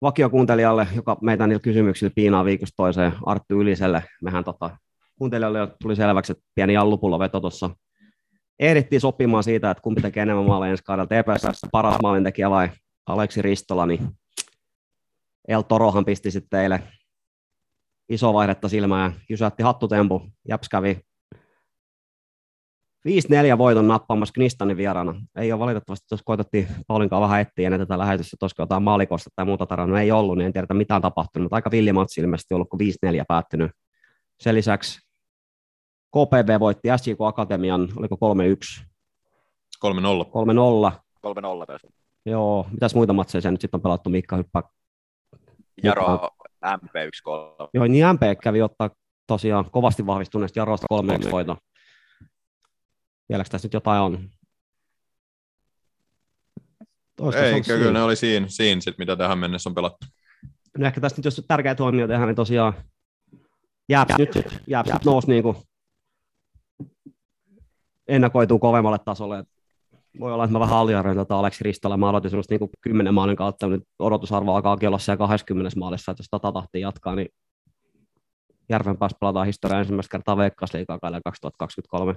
vakiokuuntelijalle, 0.02 0.88
joka 0.96 1.16
meitä 1.20 1.46
niillä 1.46 1.60
kysymyksillä 1.62 2.12
piinaa 2.14 2.44
viikosta 2.44 2.76
toiseen, 2.76 3.12
Arttu 3.26 3.60
Yliselle. 3.60 4.04
Mehän 4.22 4.44
tota, 4.44 4.76
kuuntelijalle 5.18 5.58
tuli 5.82 5.96
selväksi, 5.96 6.32
että 6.32 6.44
pieni 6.54 6.74
veto 7.18 7.40
tuossa 7.40 7.70
ehdittiin 8.58 9.00
sopimaan 9.00 9.44
siitä, 9.44 9.70
että 9.70 9.82
kumpi 9.82 10.02
tekee 10.02 10.22
enemmän 10.22 10.46
maaleja 10.46 10.70
ensi 10.70 10.84
kaudella. 10.84 11.06
TPS 11.06 11.62
paras 11.72 11.96
maalintekijä 12.02 12.50
vai 12.50 12.70
Aleksi 13.06 13.42
Ristola, 13.42 13.86
niin 13.86 14.08
El 15.48 15.62
Torohan 15.62 16.04
pisti 16.04 16.30
sitten 16.30 16.58
teille 16.58 16.82
iso 18.08 18.34
vaihdetta 18.34 18.68
silmään 18.68 19.12
ja 19.12 19.20
jysätti 19.28 19.62
hattutempu. 19.62 20.32
Japs 20.48 20.68
kävi 20.68 21.00
5-4 23.08 23.58
voiton 23.58 23.88
nappaamassa 23.88 24.32
Knistanin 24.32 24.76
vieraana. 24.76 25.14
Ei 25.36 25.52
ole 25.52 25.60
valitettavasti, 25.60 26.06
jos 26.10 26.22
koitettiin 26.24 26.68
Paulinkaan 26.86 27.22
vähän 27.22 27.40
etsiä 27.40 27.66
ennen 27.66 27.80
tätä 27.80 27.98
lähetystä, 27.98 28.36
että 28.46 28.62
jotain 28.62 28.82
maalikosta 28.82 29.30
tai 29.36 29.44
muuta 29.44 29.66
tarannut. 29.66 29.98
Ei 29.98 30.12
ollut, 30.12 30.38
niin 30.38 30.46
en 30.46 30.52
tiedä 30.52 30.74
mitä 30.74 30.96
on 30.96 31.02
tapahtunut, 31.02 31.44
mutta 31.44 31.56
aika 31.56 31.70
villimatsi 31.70 32.20
ilmeisesti 32.20 32.54
ollut, 32.54 32.68
kun 32.68 32.80
5-4 32.80 32.84
päättynyt. 33.28 33.70
Sen 34.40 34.54
lisäksi 34.54 35.00
KPV 36.10 36.60
voitti 36.60 36.88
SJK 36.96 37.20
Akatemian, 37.20 37.88
oliko 37.96 38.34
3-1? 38.80 38.84
3-0. 39.86 39.88
3-0. 39.88 39.92
3-0 41.62 41.66
taisi. 41.66 41.86
Joo, 42.26 42.66
mitäs 42.70 42.94
muita 42.94 43.12
matseja 43.12 43.50
nyt 43.50 43.60
sitten 43.60 43.78
on 43.78 43.82
pelattu, 43.82 44.10
Mikka 44.10 44.36
hyppää? 44.36 44.62
Jaro 45.82 46.30
MP 46.76 46.94
1-3. 46.94 47.68
Joo, 47.74 47.86
niin 47.86 48.04
MP 48.14 48.20
kävi 48.42 48.62
ottaa 48.62 48.90
tosiaan 49.26 49.70
kovasti 49.70 50.06
vahvistuneesta 50.06 50.58
Jarosta 50.58 50.86
3-1 50.94 51.30
voiton. 51.30 51.56
Vieläkö 53.28 53.50
tässä 53.50 53.66
nyt 53.66 53.72
jotain 53.72 54.00
on? 54.00 54.30
Toista 57.16 57.42
Ei, 57.42 57.62
kyllä 57.62 57.78
siinä. 57.78 57.92
ne 57.92 58.02
oli 58.02 58.16
siinä, 58.16 58.46
siinä 58.48 58.80
sit, 58.80 58.98
mitä 58.98 59.16
tähän 59.16 59.38
mennessä 59.38 59.70
on 59.70 59.74
pelattu. 59.74 60.06
No 60.78 60.86
ehkä 60.86 61.00
tässä 61.00 61.18
nyt, 61.18 61.24
jos 61.24 61.44
tärkeä 61.48 61.76
huomio 61.78 62.08
tehdään, 62.08 62.28
niin 62.28 62.36
tosiaan 62.36 62.74
Jääps 63.88 64.14
nyt, 64.18 64.30
jääps 64.66 64.92
nyt 64.92 65.04
nousi 65.04 65.28
niin 65.28 65.42
kuin 65.42 65.56
ennakoituu 68.08 68.58
kovemmalle 68.58 68.98
tasolle. 69.04 69.44
Voi 70.20 70.32
olla, 70.32 70.44
että 70.44 70.52
mä 70.52 70.60
vähän 70.60 70.78
aliarvoin 70.78 71.16
tota 71.16 71.38
Aleksi 71.38 71.64
Ristola. 71.64 71.96
Mä 71.96 72.08
aloitin 72.08 72.30
semmoista 72.30 72.54
niin 72.54 72.70
10 72.80 73.14
maalin 73.14 73.36
kautta, 73.36 73.66
nyt 73.66 73.82
odotusarvo 73.98 74.54
alkaa 74.54 74.78
olla 74.86 74.98
siellä 74.98 75.18
20 75.18 75.78
maalissa, 75.78 76.12
että 76.12 76.20
jos 76.20 76.26
tota 76.30 76.52
tahtia 76.52 76.80
jatkaa, 76.80 77.14
niin 77.14 77.28
Järvenpäässä 78.68 79.16
pelataan 79.20 79.46
historiaa 79.46 79.80
ensimmäistä 79.80 80.12
kertaa 80.12 80.36
Veikkausliigaa 80.36 80.98
2023 81.24 82.14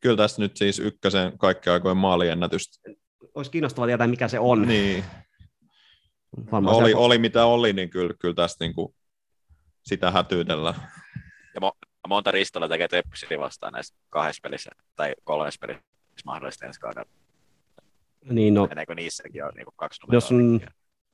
kyllä 0.00 0.16
tässä 0.16 0.42
nyt 0.42 0.56
siis 0.56 0.78
ykkösen 0.78 1.38
kaikki 1.38 1.70
aikojen 1.70 1.96
maaliennätystä. 1.96 2.90
Olisi 3.34 3.50
kiinnostavaa 3.50 3.86
tietää, 3.86 4.06
mikä 4.06 4.28
se 4.28 4.38
on. 4.38 4.68
Niin. 4.68 5.04
oli, 6.52 6.94
oli 6.94 7.18
mitä 7.18 7.44
oli, 7.44 7.72
niin 7.72 7.90
kyllä, 7.90 8.14
kyllä 8.18 8.34
tästä 8.34 8.64
niin 8.64 8.74
kuin 8.74 8.94
sitä 9.84 10.10
hätyytellä. 10.10 10.74
Ja 11.54 11.60
mo- 11.60 11.88
monta 12.08 12.30
ristolla 12.30 12.68
tekee 12.68 12.88
Tepsi 12.88 13.38
vastaan 13.38 13.72
näissä 13.72 13.94
kahdessa 14.10 14.40
pelissä 14.42 14.70
tai 14.96 15.14
kolmessa 15.24 15.58
pelissä 15.60 15.84
mahdollisesti 16.24 16.66
ensi 16.66 16.80
kaudella. 16.80 17.10
Niin, 18.24 18.54
no, 18.54 18.66
Meneekö 18.66 18.94
niissäkin 18.94 19.44
on 19.44 19.52
niin 19.54 19.64
kuin 19.64 19.74
kaksi 19.76 20.00
jos 20.12 20.32
on, 20.32 20.60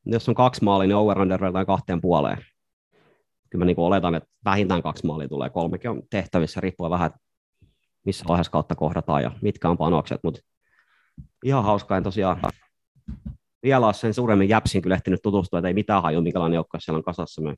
jos 0.05 0.29
on 0.29 0.35
kaksi 0.35 0.65
maalia, 0.65 0.89
niin 0.89 0.97
over 0.97 1.21
under 1.21 1.41
kahteen 1.67 2.01
puoleen. 2.01 2.39
Kyllä 3.51 3.63
mä 3.63 3.65
niin 3.65 3.81
oletan, 3.81 4.15
että 4.15 4.29
vähintään 4.45 4.83
kaksi 4.83 5.07
maalia 5.07 5.29
tulee. 5.29 5.51
Kolmekin 5.51 5.91
on 5.91 6.03
tehtävissä, 6.11 6.61
riippuen 6.61 6.91
vähän, 6.91 7.11
missä 8.07 8.25
vaiheessa 8.29 8.53
kautta 8.53 8.75
kohdataan 8.75 9.23
ja 9.23 9.31
mitkä 9.43 9.69
on 9.69 9.79
panokset, 9.79 10.21
mutta 10.25 10.41
ihan 11.45 11.65
hauskaa, 11.65 11.97
en 11.97 12.03
tosiaan 12.03 12.41
vielä 13.63 13.93
sen 13.93 14.15
suuremmin 14.15 14.49
jäpsin 14.49 14.83
kyllä 14.83 14.97
ehtinyt 14.97 15.23
tutustua, 15.23 15.59
että 15.59 15.69
ei 15.69 15.75
mitään 15.75 16.03
haju, 16.03 16.23
minkälainen 16.23 16.57
joukko 16.57 16.81
siellä 16.81 16.99
on 16.99 17.05
kasassa. 17.05 17.43
Me 17.43 17.55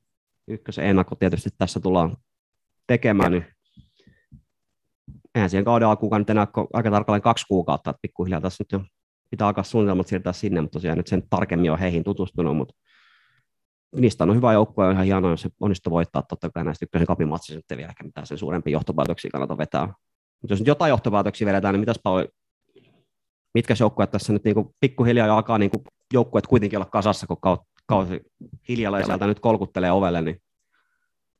ykkösen 0.48 0.84
ennakko 0.84 1.14
tietysti 1.14 1.50
tässä 1.58 1.80
tullaan 1.80 2.16
tekemään, 2.86 3.32
niin 3.32 3.46
eihän 5.34 5.50
siihen 5.50 5.64
kauden 5.64 5.88
alkuun 5.88 6.18
nyt 6.18 6.30
enää 6.30 6.46
aika 6.72 6.90
tarkalleen 6.90 7.22
kaksi 7.22 7.44
kuukautta, 7.48 7.90
että 7.90 8.00
pikkuhiljaa 8.02 8.40
tässä 8.40 8.64
nyt 8.64 8.72
jo 8.72 8.88
pitää 9.30 9.46
alkaa 9.46 9.64
suunnitelmat 9.64 10.06
siirtää 10.06 10.32
sinne, 10.32 10.60
mutta 10.60 10.72
tosiaan 10.72 10.98
nyt 10.98 11.06
sen 11.06 11.22
tarkemmin 11.30 11.72
on 11.72 11.78
heihin 11.78 12.04
tutustunut, 12.04 12.56
mutta 12.56 12.74
niistä 13.96 14.24
on 14.24 14.36
hyvä 14.36 14.52
joukkue 14.52 14.84
ja 14.84 14.90
ihan 14.90 15.04
hienoa, 15.04 15.30
jos 15.30 15.42
se 15.42 15.48
onnistuu 15.60 15.90
voittaa 15.90 16.22
totta 16.22 16.50
kai 16.50 16.64
näistä 16.64 16.84
ykkösen 16.84 17.06
kapimatsissa, 17.06 17.54
nyt 17.54 17.70
ei 17.70 17.76
vielä 17.76 17.90
ehkä 17.90 18.04
mitään 18.04 18.26
sen 18.26 18.38
suurempia 18.38 18.72
johtopäätöksiä 18.72 19.30
kannata 19.32 19.58
vetää. 19.58 19.94
Mutta 20.42 20.52
jos 20.52 20.60
nyt 20.60 20.66
jotain 20.66 20.90
johtopäätöksiä 20.90 21.46
vedetään, 21.46 21.74
niin 21.74 21.80
mitäs 21.80 22.00
paljon, 22.02 22.28
mitkä 23.54 23.74
joukkueet 23.80 24.10
tässä 24.10 24.32
nyt 24.32 24.44
niinku 24.44 24.74
pikkuhiljaa 24.80 25.36
alkaa 25.36 25.58
niinku 25.58 25.84
joukkueet 26.12 26.46
kuitenkin 26.46 26.78
olla 26.78 26.90
kasassa, 26.90 27.26
kun 27.26 27.36
kausi 27.86 28.20
hiljalleen 28.68 29.06
sieltä 29.06 29.26
nyt 29.26 29.40
kolkuttelee 29.40 29.92
ovelle, 29.92 30.22
niin 30.22 30.42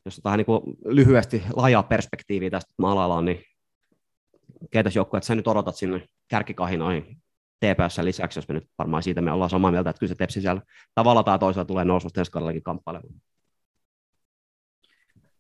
jos 0.04 0.20
vähän 0.24 0.36
niinku 0.36 0.62
lyhyesti 0.84 1.42
laajaa 1.52 1.82
perspektiiviä 1.82 2.50
tästä 2.50 2.74
maalaillaan, 2.78 3.24
niin 3.24 3.44
keitä 4.70 4.90
joukkueet 4.94 5.24
sä 5.24 5.34
nyt 5.34 5.48
odotat 5.48 5.76
sinne 5.76 6.06
kärkikahinoihin 6.28 7.16
TPS 7.60 7.98
lisäksi, 7.98 8.38
jos 8.38 8.48
me 8.48 8.54
nyt 8.54 8.70
varmaan 8.78 9.02
siitä 9.02 9.20
me 9.20 9.32
ollaan 9.32 9.50
samaa 9.50 9.70
mieltä, 9.70 9.90
että 9.90 10.00
kyllä 10.00 10.08
se 10.08 10.14
Tepsi 10.14 10.40
siellä 10.40 10.62
tavalla 10.94 11.22
tai 11.22 11.38
toisella 11.38 11.64
tulee 11.64 11.84
noususta 11.84 12.20
ensi 12.20 12.32
kaudellakin 12.32 12.62
kamppailemaan. 12.62 13.14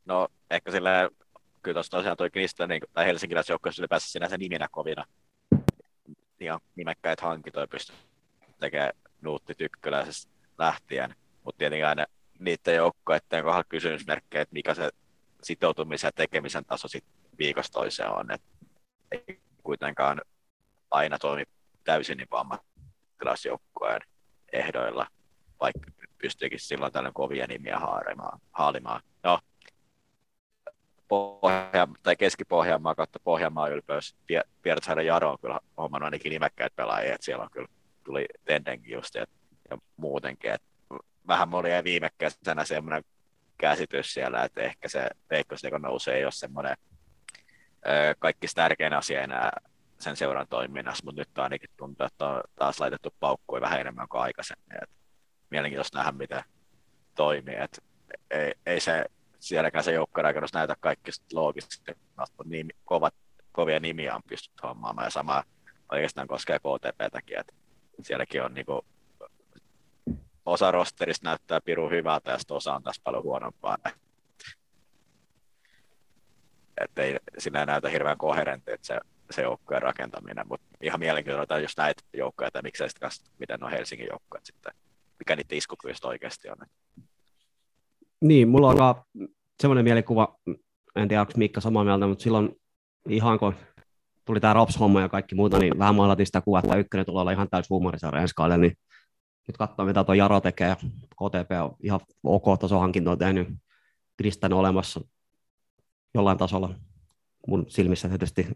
No 0.04 0.28
ehkä 0.50 0.70
sillä 0.70 1.10
kyllä 1.62 1.74
tuossa 1.74 1.90
tosiaan 1.90 2.16
toi 2.16 2.30
Krista, 2.30 2.66
niin, 2.66 2.82
tai 2.92 3.06
helsinkiläisjoukkueessa 3.06 3.82
ylipäänsä 3.82 4.08
sinänsä 4.08 4.38
niminä 4.38 4.68
kovina. 4.70 5.04
Ihan 6.40 6.60
nimekkäitä 6.76 7.26
hankintoja 7.26 7.66
pystyy 7.66 7.96
tekemään 8.60 8.92
Nuutti 9.20 9.54
Tykköläisestä 9.54 10.32
lähtien, 10.58 11.14
mutta 11.44 11.58
tietenkin 11.58 11.86
aina 11.86 12.06
niiden 12.38 12.74
joukkoiden 12.76 13.44
kohdalla 13.44 13.64
kysymysmerkkejä, 13.68 14.42
että 14.42 14.52
mikä 14.52 14.74
se 14.74 14.90
sitoutumisen 15.42 16.08
ja 16.08 16.12
tekemisen 16.12 16.64
taso 16.64 16.88
sit 16.88 17.04
viikosta 17.38 17.72
toiseen 17.72 18.10
on. 18.10 18.30
Et 18.30 18.42
ei 19.10 19.40
kuitenkaan 19.62 20.20
aina 20.90 21.18
toimi 21.18 21.44
täysin 21.84 22.16
niin 22.18 22.28
ammattilaisjoukkueen 22.30 24.00
ehdoilla, 24.52 25.06
vaikka 25.60 25.90
pystyykin 26.18 26.60
silloin 26.60 26.92
tällöin 26.92 27.14
kovia 27.14 27.46
nimiä 27.46 27.78
haalimaan. 28.52 29.00
No, 29.22 29.38
Pohja, 31.08 31.88
tai 32.02 32.16
Keski-Pohjanmaa 32.16 32.94
kautta 32.94 33.20
Pohjanmaa 33.24 33.68
ylpeys. 33.68 34.16
Pietasaaren 34.62 35.06
Jaro 35.06 35.30
on 35.30 35.38
kyllä 35.38 35.60
hommannut 35.78 36.06
ainakin 36.06 36.30
nimekkäitä 36.30 36.76
pelaajia, 36.76 37.14
että 37.14 37.24
siellä 37.24 37.44
on 37.44 37.50
kyllä 37.50 37.68
tuli 38.04 38.26
Tendenkin 38.44 38.92
just 38.92 39.14
ja, 39.14 39.26
ja 39.70 39.78
muutenkin. 39.96 40.50
Et 40.50 40.62
vähän 41.26 41.54
oli 41.54 41.68
viime 41.84 42.10
kesänä 42.18 42.64
semmoinen 42.64 43.04
käsitys 43.58 44.14
siellä, 44.14 44.44
että 44.44 44.60
ehkä 44.60 44.88
se 44.88 45.10
Veikkosliikan 45.30 45.82
nousee 45.82 46.16
ei 46.16 46.24
ole 46.24 46.32
semmoinen 46.32 46.76
kaikki 48.18 48.46
tärkein 48.54 48.94
asia 48.94 49.22
enää 49.22 49.50
sen 49.98 50.16
seuran 50.16 50.46
toiminnassa, 50.50 51.04
mutta 51.04 51.20
nyt 51.20 51.38
ainakin 51.38 51.70
tuntuu, 51.76 52.06
että 52.06 52.26
on 52.26 52.42
taas 52.56 52.80
laitettu 52.80 53.14
paukkuja 53.20 53.60
vähän 53.60 53.80
enemmän 53.80 54.08
kuin 54.08 54.22
aikaisemmin. 54.22 54.82
Et 54.82 54.90
mielenkiintoista 55.50 55.98
nähdä, 55.98 56.12
miten 56.12 56.42
toimii. 57.14 57.56
Et 57.56 57.84
ei, 58.30 58.54
ei 58.66 58.80
se 58.80 59.04
sielläkään 59.38 59.84
se 59.84 59.92
joukkorakennus 59.92 60.52
näytä 60.52 60.76
kaikki 60.80 61.10
loogisesti, 61.32 61.92
niin 62.44 62.68
kovat, 62.84 63.14
kovia 63.52 63.80
nimiä 63.80 64.14
on 64.14 64.22
pystytty 64.28 64.62
hommaamaan 64.62 65.06
ja 65.06 65.10
sama 65.10 65.44
oikeastaan 65.92 66.28
koskee 66.28 66.58
KTPtäkin, 66.58 67.40
että 67.40 67.52
sielläkin 68.02 68.42
on 68.42 68.54
niinku, 68.54 68.84
osa 70.46 70.70
rosterista 70.70 71.28
näyttää 71.28 71.60
piru 71.60 71.90
hyvältä 71.90 72.30
ja 72.30 72.38
osa 72.50 72.74
on 72.74 72.82
taas 72.82 73.00
paljon 73.04 73.22
huonompaa. 73.22 73.76
Että 76.80 77.02
ei 77.02 77.16
sinä 77.38 77.66
näytä 77.66 77.88
hirveän 77.88 78.18
koherentti, 78.18 78.72
että 78.72 78.86
se, 78.86 79.00
se 79.30 79.42
joukkojen 79.42 79.82
rakentaminen, 79.82 80.48
mutta 80.48 80.66
ihan 80.82 81.00
mielenkiintoista, 81.00 81.58
jos 81.58 81.76
näitä 81.76 82.02
joukkoja, 82.12 82.48
että 82.48 82.62
miksei 82.62 82.90
sitten 82.90 83.10
miten 83.38 83.64
on 83.64 83.70
Helsingin 83.70 84.08
joukkoja 84.10 84.40
sitten, 84.44 84.74
mikä 85.18 85.36
niitä 85.36 85.54
iskukyvystä 85.54 86.08
oikeasti 86.08 86.48
on. 86.50 86.56
Niin, 88.20 88.48
mulla 88.48 88.68
on 88.68 88.94
semmoinen 89.62 89.84
mielikuva, 89.84 90.36
en 90.96 91.08
tiedä 91.08 91.20
onko 91.20 91.32
Mikka 91.36 91.60
samaa 91.60 91.84
mieltä, 91.84 92.06
mutta 92.06 92.22
silloin 92.22 92.50
ihan 93.08 93.38
kun 93.38 93.54
tuli 94.24 94.40
tämä 94.40 94.54
Rops-homma 94.54 95.00
ja 95.00 95.08
kaikki 95.08 95.34
muuta, 95.34 95.58
niin 95.58 95.78
vähän 95.78 95.94
maalattiin 95.94 96.26
sitä 96.26 96.40
kuvaa, 96.40 96.60
että 96.64 96.76
ykkönen 96.76 97.06
tulee 97.06 97.20
olla 97.20 97.32
ihan 97.32 97.48
täys 97.50 97.70
huumorisarja 97.70 98.22
ensi 98.22 98.34
kaudella, 98.34 98.56
niin 98.56 98.76
nyt 99.48 99.56
katsoo, 99.56 99.86
mitä 99.86 100.04
tuo 100.04 100.14
Jaro 100.14 100.40
tekee. 100.40 100.76
KTP 101.00 101.50
on 101.64 101.76
ihan 101.82 102.00
ok 102.22 102.60
tasohankintoa 102.60 103.16
tehnyt. 103.16 103.48
Kristan 104.16 104.52
olemassa 104.52 105.00
jollain 106.14 106.38
tasolla 106.38 106.74
mun 107.46 107.66
silmissä 107.68 108.08
tietysti 108.08 108.46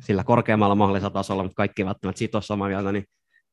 sillä 0.00 0.24
korkeammalla 0.24 0.74
mahdollisella 0.74 1.10
tasolla, 1.10 1.42
mutta 1.42 1.56
kaikki 1.56 1.84
välttämättä 1.84 2.18
siitä 2.18 2.38
ole 2.38 2.42
samaa 2.42 2.68
mieltä, 2.68 2.92
niin 2.92 3.04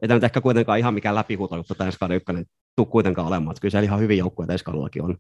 ei 0.02 0.08
tämä 0.08 0.16
nyt 0.16 0.24
ehkä 0.24 0.42
kuitenkaan 0.42 0.80
ihan 0.80 0.94
mikään 0.94 1.16
läpihuuto 1.16 1.56
juttu 1.56 1.76
tämä 1.76 1.86
ensi 1.86 2.00
kauden 2.00 2.18
ykkönen 2.18 2.46
tuu 2.78 2.86
kuitenkaan 2.86 3.28
olemaan. 3.28 3.52
Että 3.52 3.62
kyllä 3.62 3.72
siellä 3.72 3.86
ihan 3.86 4.00
hyvin 4.00 4.18
joukkueita 4.18 4.54
ensi 4.54 4.66
kaudellakin 4.66 5.02
on. 5.02 5.18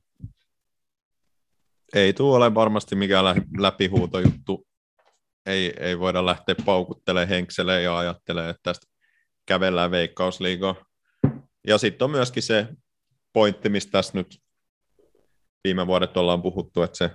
Ei 1.95 2.14
tule 2.14 2.36
ole 2.36 2.55
varmasti 2.55 2.95
mikään 2.95 3.26
lä- 3.26 3.36
läpihuutojuttu. 3.58 4.68
Ei, 5.45 5.74
ei 5.80 5.99
voida 5.99 6.26
lähteä 6.26 6.55
paukuttelemaan 6.66 7.30
henkseleen 7.30 7.84
ja 7.84 7.97
ajattelemaan, 7.97 8.49
että 8.49 8.64
tästä 8.64 8.88
kävellään 9.45 9.91
veikkausliigaa. 9.91 10.76
Ja 11.68 11.78
sitten 11.78 12.05
on 12.05 12.12
myöskin 12.12 12.43
se 12.43 12.68
pointti, 13.34 13.70
mistä 13.70 13.91
tässä 13.91 14.18
nyt 14.18 14.41
viime 15.64 15.88
vuodet 15.88 16.18
ollaan 16.18 16.41
puhuttu, 16.41 16.82
että 16.82 16.97
se, 16.97 17.10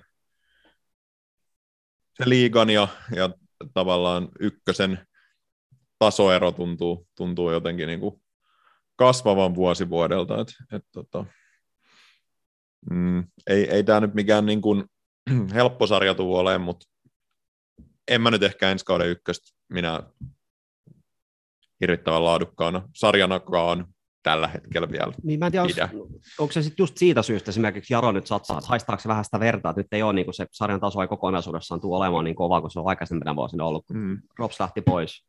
se 2.15 2.29
liigan 2.29 2.71
ja, 2.71 2.89
ja 3.17 3.31
tavallaan 3.75 4.29
ykkösen 4.41 5.07
tasoero 5.99 6.53
tuntuu, 6.53 7.07
tuntuu 7.17 7.51
jotenkin 7.51 7.87
niin 7.87 8.01
kuin 8.01 8.22
kasvavan 9.03 9.55
vuosi 9.55 9.91
vuodelta. 9.91 10.41
Et, 10.41 10.49
et, 10.73 10.85
tota, 10.93 11.25
mm, 12.91 13.25
ei, 13.47 13.71
ei 13.71 13.85
tämä 13.85 14.01
nyt 14.01 14.15
mikään 14.15 14.47
niin 14.47 14.63
kuin 14.63 14.85
helppo 15.55 15.87
sarja 15.87 16.15
tule 16.15 16.39
olemaan, 16.39 16.61
mutta 16.61 16.87
en 18.09 18.21
mä 18.21 18.31
nyt 18.31 18.43
ehkä 18.43 18.71
ensi 18.71 18.85
kauden 18.85 19.09
ykköstä 19.09 19.59
minä 19.69 20.03
hirvittävän 21.81 22.25
laadukkaana 22.25 22.89
sarjanakaan 22.95 23.87
tällä 24.23 24.49
hetkellä 24.49 24.91
vielä. 24.91 25.13
Niin 25.23 25.39
mä 25.39 25.47
en 25.47 25.53
tiedä, 25.53 25.67
pidä. 25.67 25.89
onko, 25.93 26.09
onko 26.39 26.53
se 26.53 26.63
sitten 26.63 26.83
just 26.83 26.97
siitä 26.97 27.23
syystä 27.23 27.51
esimerkiksi 27.51 27.95
Jaro 27.95 28.13
nyt 28.13 28.27
satsaa, 28.27 28.59
että 28.59 28.69
haistaako 28.69 29.03
se 29.03 29.09
vähän 29.09 29.25
sitä 29.25 29.41
vertaa, 29.41 29.71
että 29.71 29.81
nyt 29.81 29.93
ei 29.93 30.03
ole 30.03 30.13
niin 30.13 30.25
kuin 30.25 30.35
se 30.35 30.47
sarjan 30.53 30.81
taso 30.81 31.03
ei 31.03 31.09
kokonaisuudessaan 31.09 31.81
tule 31.81 31.97
olemaan 31.97 32.25
niin 32.25 32.35
kova 32.35 32.61
kuin 32.61 32.71
se 32.71 32.81
on 32.81 32.89
aikaisempina 32.89 33.37
vuosina 33.37 33.65
ollut, 33.65 33.87
kun 33.87 33.97
Mm. 33.97 34.23
Rops 34.39 34.61
lähti 34.61 34.81
pois. 34.81 35.27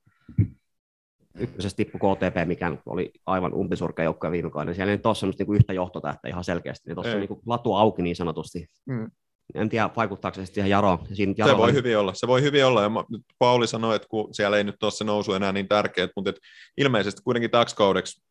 Ykkösessä 1.40 1.78
tippui 1.78 2.00
KTP, 2.00 2.48
mikä 2.48 2.78
oli 2.86 3.12
aivan 3.26 3.54
umpisurkea 3.54 4.06
joukkoja 4.06 4.32
viime 4.32 4.50
kaudella. 4.50 4.76
Siellä 4.76 4.92
ei 4.92 4.98
nyt 4.98 5.06
ole 5.06 5.16
semmoista 5.16 5.44
niin 5.44 5.56
yhtä 5.56 5.74
johtotähtä 5.74 6.28
ihan 6.28 6.44
selkeästi. 6.44 6.90
Niin 6.90 6.96
tuossa 6.96 7.14
on 7.14 7.20
niin 7.20 7.40
latu 7.46 7.74
auki 7.74 8.02
niin 8.02 8.16
sanotusti. 8.16 8.68
Mm. 8.86 9.12
En 9.56 9.70
tiedä, 9.70 9.90
vaikuttaako 9.96 10.36
se 10.36 10.46
sitten 10.46 10.54
siihen 10.56 10.70
Jaroon. 10.70 11.00
Ja 11.10 11.16
siinä 11.16 11.46
Se 11.46 11.58
voi 11.58 11.74
hyvin 11.74 11.98
olla. 11.98 12.14
Se 12.14 12.28
voi 12.28 12.42
hyvin 12.42 12.66
olla. 12.66 12.82
Ja 12.82 12.90
mä- 12.90 13.04
nyt 13.12 13.22
Pauli 13.40 13.68
sanoi, 13.68 13.96
että 13.96 14.08
kun 14.08 14.34
siellä 14.34 14.58
ei 14.58 14.64
nyt 14.64 14.84
ole 14.84 14.92
se 14.92 15.04
nousu 15.04 15.34
enää 15.34 15.52
niin 15.52 15.68
tärkeä, 15.68 16.08
mutta 16.16 16.30
et 16.30 16.40
ilmeisesti 16.78 17.22
kuitenkin 17.24 17.52
täksi 17.52 17.76
kaudeksi 17.76 18.24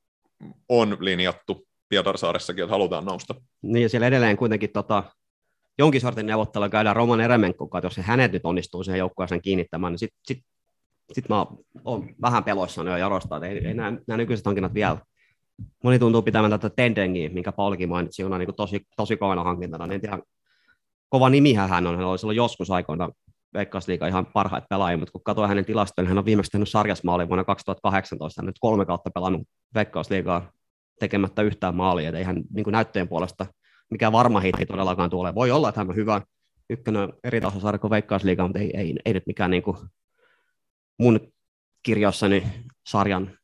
on 0.68 0.96
linjattu 1.00 1.66
Pietarsaaressakin, 1.88 2.64
että 2.64 2.70
halutaan 2.72 3.04
nousta. 3.04 3.34
Niin, 3.62 3.82
ja 3.82 3.88
siellä 3.88 4.06
edelleen 4.06 4.36
kuitenkin 4.36 4.70
tota, 4.72 5.04
jonkin 5.78 6.00
sortin 6.00 6.26
neuvottelua 6.26 6.68
käydään 6.68 6.96
Roman 6.96 7.20
Eremenkon 7.20 7.70
kanssa, 7.70 7.78
että 7.78 7.86
jos 7.86 7.94
se 8.06 8.10
hänet 8.10 8.32
nyt 8.32 8.44
onnistuu 8.44 8.84
siihen 8.84 8.98
joukkueeseen 8.98 9.42
kiinnittämään, 9.42 9.92
niin 9.92 9.98
sitten 9.98 10.20
sit, 10.26 10.44
sit 11.12 11.28
mä 11.28 11.46
oon 11.84 12.08
vähän 12.22 12.44
peloissani 12.44 12.90
jo 12.90 12.96
Jarosta, 12.96 13.36
että 13.36 13.46
ei, 13.46 13.66
ei 13.66 13.74
nämä, 13.74 13.98
nämä 14.06 14.16
nykyiset 14.16 14.46
hankinnat 14.46 14.74
vielä. 14.74 14.98
Moni 15.84 15.98
tuntuu 15.98 16.22
pitävän 16.22 16.50
tätä 16.50 16.70
Tendengiä, 16.70 17.28
minkä 17.28 17.52
Paulikin 17.52 17.88
mainitsi, 17.88 18.24
on 18.24 18.38
niin 18.38 18.54
tosi, 18.56 18.80
tosi 18.96 19.16
kovana 19.16 19.44
hankintana. 19.44 19.94
En 19.94 20.00
tiedä, 20.00 20.18
kova 21.08 21.30
nimihän 21.30 21.68
hän 21.68 21.86
on, 21.86 21.96
hän 21.96 22.06
oli 22.06 22.18
silloin 22.18 22.36
joskus 22.36 22.70
aikoina 22.70 23.08
Veikkausliiga 23.54 24.06
ihan 24.06 24.26
parhaita 24.26 24.66
pelaajia, 24.70 24.96
mutta 24.96 25.12
kun 25.12 25.22
katsoin 25.24 25.48
hänen 25.48 25.64
tilastoja, 25.64 26.02
niin 26.02 26.08
hän 26.08 26.18
on 26.18 26.24
viimeksi 26.24 26.50
tehnyt 26.50 26.68
sarjasmaali 26.68 27.28
vuonna 27.28 27.44
2018, 27.44 28.40
hän 28.40 28.44
on 28.44 28.46
nyt 28.46 28.58
kolme 28.60 28.86
kautta 28.86 29.10
pelannut 29.10 29.42
Veikkausliigaa 29.74 30.50
tekemättä 31.00 31.42
yhtään 31.42 31.76
maalia, 31.76 32.08
että 32.08 32.18
ei 32.18 32.24
hän 32.24 32.42
niin 32.54 32.64
näyttöjen 32.72 33.08
puolesta 33.08 33.46
mikä 33.92 34.12
varma 34.12 34.40
hitti 34.40 34.66
todellakaan 34.66 35.10
tule. 35.10 35.34
Voi 35.34 35.50
olla, 35.50 35.68
että 35.68 35.80
hän 35.80 35.88
on 35.88 35.96
hyvä 35.96 36.22
ykkönen 36.70 37.12
eri 37.24 37.40
tasosarja 37.40 37.78
kuin 37.78 37.90
Veikkausliiga, 37.90 38.42
mutta 38.42 38.58
ei, 38.58 38.76
ei, 38.76 38.96
ei 39.04 39.12
nyt 39.12 39.26
mikään 39.26 39.50
niin 39.50 39.62
kuin 39.62 39.76
mun 41.02 41.20
kirjoissani 41.82 42.46
sarjan 42.86 43.38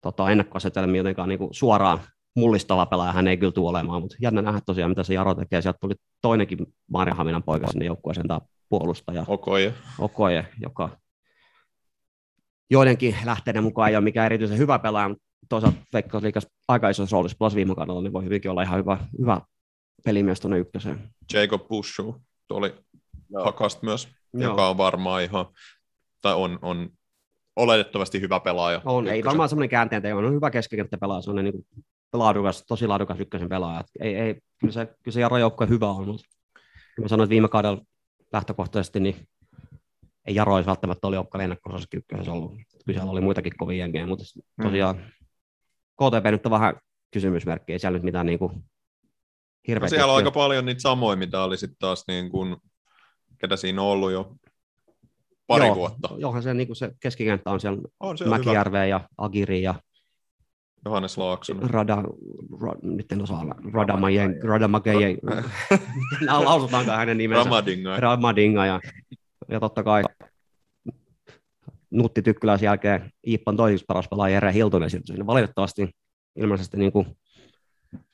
tota, 0.00 0.30
ennakkoasetelmia 0.30 0.98
jotenkaan 0.98 1.28
niin 1.28 1.38
kuin 1.38 1.54
suoraan 1.54 1.98
mullistava 2.36 2.86
pelaaja 2.86 3.12
hän 3.12 3.28
ei 3.28 3.36
kyllä 3.36 3.52
tule 3.52 3.70
olemaan, 3.70 4.02
mutta 4.02 4.16
jännä 4.20 4.42
nähdä 4.42 4.60
tosiaan, 4.66 4.90
mitä 4.90 5.02
se 5.02 5.14
Jaro 5.14 5.34
tekee. 5.34 5.62
Sieltä 5.62 5.78
tuli 5.80 5.94
toinenkin 6.22 6.58
Maarianhaminan 6.90 7.42
poika 7.42 7.66
sinne 7.66 7.84
joukkueeseen, 7.84 8.28
tämä 8.28 8.40
puolustaja 8.68 9.24
Okoje. 9.28 9.74
Okoje, 9.98 10.46
joka 10.60 10.98
joidenkin 12.70 13.16
lähteiden 13.24 13.62
mukaan 13.62 13.90
ei 13.90 13.96
ole 13.96 14.04
mikään 14.04 14.26
erityisen 14.26 14.58
hyvä 14.58 14.78
pelaaja, 14.78 15.08
mutta 15.08 15.24
toisaalta 15.48 15.78
Veikkausliikas 15.92 16.46
aika 16.68 16.90
isossa 16.90 17.14
roolissa 17.14 17.36
plus 17.38 17.54
viime 17.54 17.74
kaudella, 17.74 18.02
niin 18.02 18.12
voi 18.12 18.24
hyvinkin 18.24 18.50
olla 18.50 18.62
ihan 18.62 18.78
hyvä, 18.78 18.98
hyvä 19.18 19.40
pelimies 20.04 20.40
tuonne 20.40 20.58
ykköseen. 20.58 21.10
Jacob 21.32 21.68
Bushu 21.68 22.22
oli 22.50 22.74
Joo. 23.30 23.44
Hakast 23.44 23.82
myös, 23.82 24.08
Joo. 24.32 24.50
joka 24.50 24.68
on 24.68 24.78
varmaan 24.78 25.22
ihan, 25.22 25.46
tai 26.24 26.34
on, 26.34 26.58
on 26.62 26.90
oletettavasti 27.56 28.20
hyvä 28.20 28.40
pelaaja. 28.40 28.80
On, 28.84 29.08
ei 29.08 29.18
ykkösen. 29.18 29.24
varmaan 29.24 29.48
semmoinen 29.48 29.70
käänteen 29.70 30.02
teko, 30.02 30.18
on 30.18 30.34
hyvä 30.34 30.50
keskikenttäpelaaja, 30.50 31.22
se 31.22 31.30
on 31.30 31.36
niin 31.36 31.52
kuin 31.52 31.66
laadukas, 32.12 32.64
tosi 32.68 32.86
laadukas 32.86 33.20
ykkösen 33.20 33.48
pelaaja. 33.48 33.80
Et 33.80 33.86
Ei, 34.00 34.14
ei, 34.16 34.40
kyllä 34.60 34.72
se, 34.72 34.86
kyllä 34.86 35.14
se 35.14 35.20
Jaro 35.20 35.38
joukkue 35.38 35.68
hyvä 35.68 35.90
on, 35.90 36.06
mutta 36.06 36.28
mä 37.00 37.08
sanoin, 37.08 37.24
että 37.24 37.30
viime 37.30 37.48
kaudella 37.48 37.80
lähtökohtaisesti, 38.32 39.00
niin 39.00 39.28
ei 40.26 40.34
Jaro 40.34 40.54
olisi 40.54 40.66
välttämättä 40.66 41.06
oli 41.06 41.16
joukkueen 41.16 41.44
ennakkoosassa 41.44 41.88
ykkösessä 41.94 42.32
ollut. 42.32 42.52
Kyllä 42.52 42.98
siellä 42.98 43.12
oli 43.12 43.20
muitakin 43.20 43.56
kovia 43.56 43.78
jengejä, 43.78 44.06
mutta 44.06 44.24
tosiaan 44.62 44.96
KTP 45.94 46.30
nyt 46.30 46.46
on 46.46 46.52
vähän 46.52 46.74
kysymysmerkki, 47.10 47.72
ei 47.72 47.78
siellä 47.78 47.96
nyt 47.96 48.04
mitään 48.04 48.26
niin 48.26 48.38
kuin 48.38 48.52
No 48.52 48.62
hirveä 49.68 49.88
siellä 49.88 50.12
on 50.12 50.16
aika 50.16 50.30
paljon 50.30 50.64
niitä 50.64 50.82
samoja, 50.82 51.16
mitä 51.16 51.42
oli 51.42 51.56
sitten 51.56 51.78
taas 51.78 52.04
niin 52.08 52.30
kuin, 52.30 52.56
ketä 53.38 53.56
siinä 53.56 53.82
on 53.82 53.88
ollut 53.88 54.12
jo 54.12 54.36
pari 55.46 55.66
Joo, 55.66 55.76
vuotta. 55.76 56.08
Johan 56.18 56.42
se, 56.42 56.54
niin 56.54 56.76
se 56.76 56.90
keskikenttä 57.00 57.50
on 57.50 57.60
siellä 57.60 57.82
On 58.00 58.18
se 58.18 58.24
hyvä. 58.24 58.38
Mäkijärveä 58.38 58.86
ja 58.86 59.00
Agiri 59.18 59.62
ja 59.62 59.74
Johannes 60.84 61.18
Laaksonen. 61.18 61.70
Rada, 61.70 62.02
ra, 62.60 62.72
nyt 62.82 63.12
en 63.12 63.22
osaa, 63.22 63.44
Radamajen, 63.72 64.42
Radamagejen, 64.42 65.18
nämä 66.26 66.44
lausutaankaan 66.44 66.98
hänen 66.98 67.18
nimensä. 67.18 67.44
Ramadinga. 67.44 68.00
Ramadinga 68.00 68.66
ja, 68.66 68.80
ja 69.48 69.60
totta 69.60 69.82
kai 69.82 70.02
Nutti 71.90 72.22
Tykkyläisen 72.22 72.66
jälkeen 72.66 73.10
Iippan 73.26 73.56
toiseksi 73.56 73.84
paras 73.88 74.08
pelaaja 74.08 74.34
Jere 74.34 74.52
Hiltunen 74.52 74.90
sinne. 74.90 75.26
Valitettavasti 75.26 75.88
ilmeisesti 76.36 76.76
niin 76.76 76.92
kuin 76.92 77.06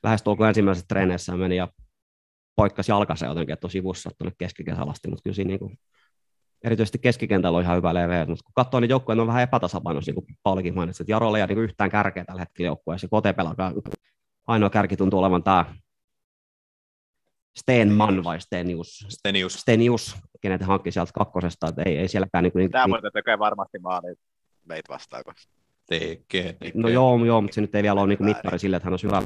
lähestulkoon 0.03 0.49
ensimmäisessä 0.49 0.85
treeneissä 0.87 1.37
meni 1.37 1.55
ja 1.55 1.67
poikkasi 2.55 2.91
jalkansa 2.91 3.25
jotenkin, 3.25 3.53
että 3.53 3.67
on 3.67 3.71
sivussa 3.71 4.09
tuonne 4.17 4.35
keskikesällä 4.37 4.91
asti, 4.91 5.07
mutta 5.07 5.23
kyllä 5.23 5.35
siinä 5.35 5.47
niin 5.47 5.59
kuin, 5.59 5.77
erityisesti 6.63 6.99
keskikentällä 6.99 7.57
on 7.57 7.63
ihan 7.63 7.77
hyvä 7.77 7.93
leveä, 7.93 8.25
mutta 8.25 8.43
kun 8.43 8.53
katsoo, 8.55 8.79
niin 8.79 8.89
joukkueet 8.89 9.19
on 9.19 9.27
vähän 9.27 9.43
epätasapainoisia, 9.43 10.13
niin 10.13 10.25
kuin 10.25 10.37
Paulikin 10.43 10.75
mainitsi, 10.75 11.03
että 11.03 11.11
Jarolla 11.11 11.37
ei 11.37 11.41
ole 11.43 11.47
niin 11.47 11.63
yhtään 11.63 11.89
kärkeä 11.91 12.25
tällä 12.25 12.41
hetkellä 12.41 12.67
joukkueessa, 12.67 13.07
Kotepelakaan 13.07 13.73
ainoa 14.47 14.69
kärki 14.69 14.97
tuntuu 14.97 15.19
olevan 15.19 15.43
tämä 15.43 15.65
Stenman 17.59 18.23
vai 18.23 18.41
Stenius, 18.41 19.05
Stenius. 19.09 19.53
Stenius, 19.53 20.15
kenet 20.41 20.61
hankki 20.61 20.91
sieltä 20.91 21.11
kakkosesta, 21.13 21.67
että 21.67 21.81
ei, 21.85 21.97
ei 21.97 22.07
sielläkään 22.07 22.43
niin, 22.43 22.51
niin, 22.55 22.71
Tämä 22.71 22.87
muuten 22.87 23.11
tekee 23.13 23.39
varmasti 23.39 23.79
maali 23.79 24.15
meitä 24.65 24.93
vastaan. 24.93 25.23
kun- 25.23 25.33
Tekee, 25.89 26.53
tekee. 26.53 26.71
No 26.75 26.89
joo, 26.89 27.25
joo, 27.25 27.41
mutta 27.41 27.55
se 27.55 27.61
nyt 27.61 27.75
ei 27.75 27.83
vielä 27.83 28.01
ole 28.01 28.07
niin 28.07 28.25
mittari 28.25 28.59
sille, 28.59 28.75
että 28.75 28.85
hän 28.87 28.93
on 28.93 28.99
hyvä 29.03 29.23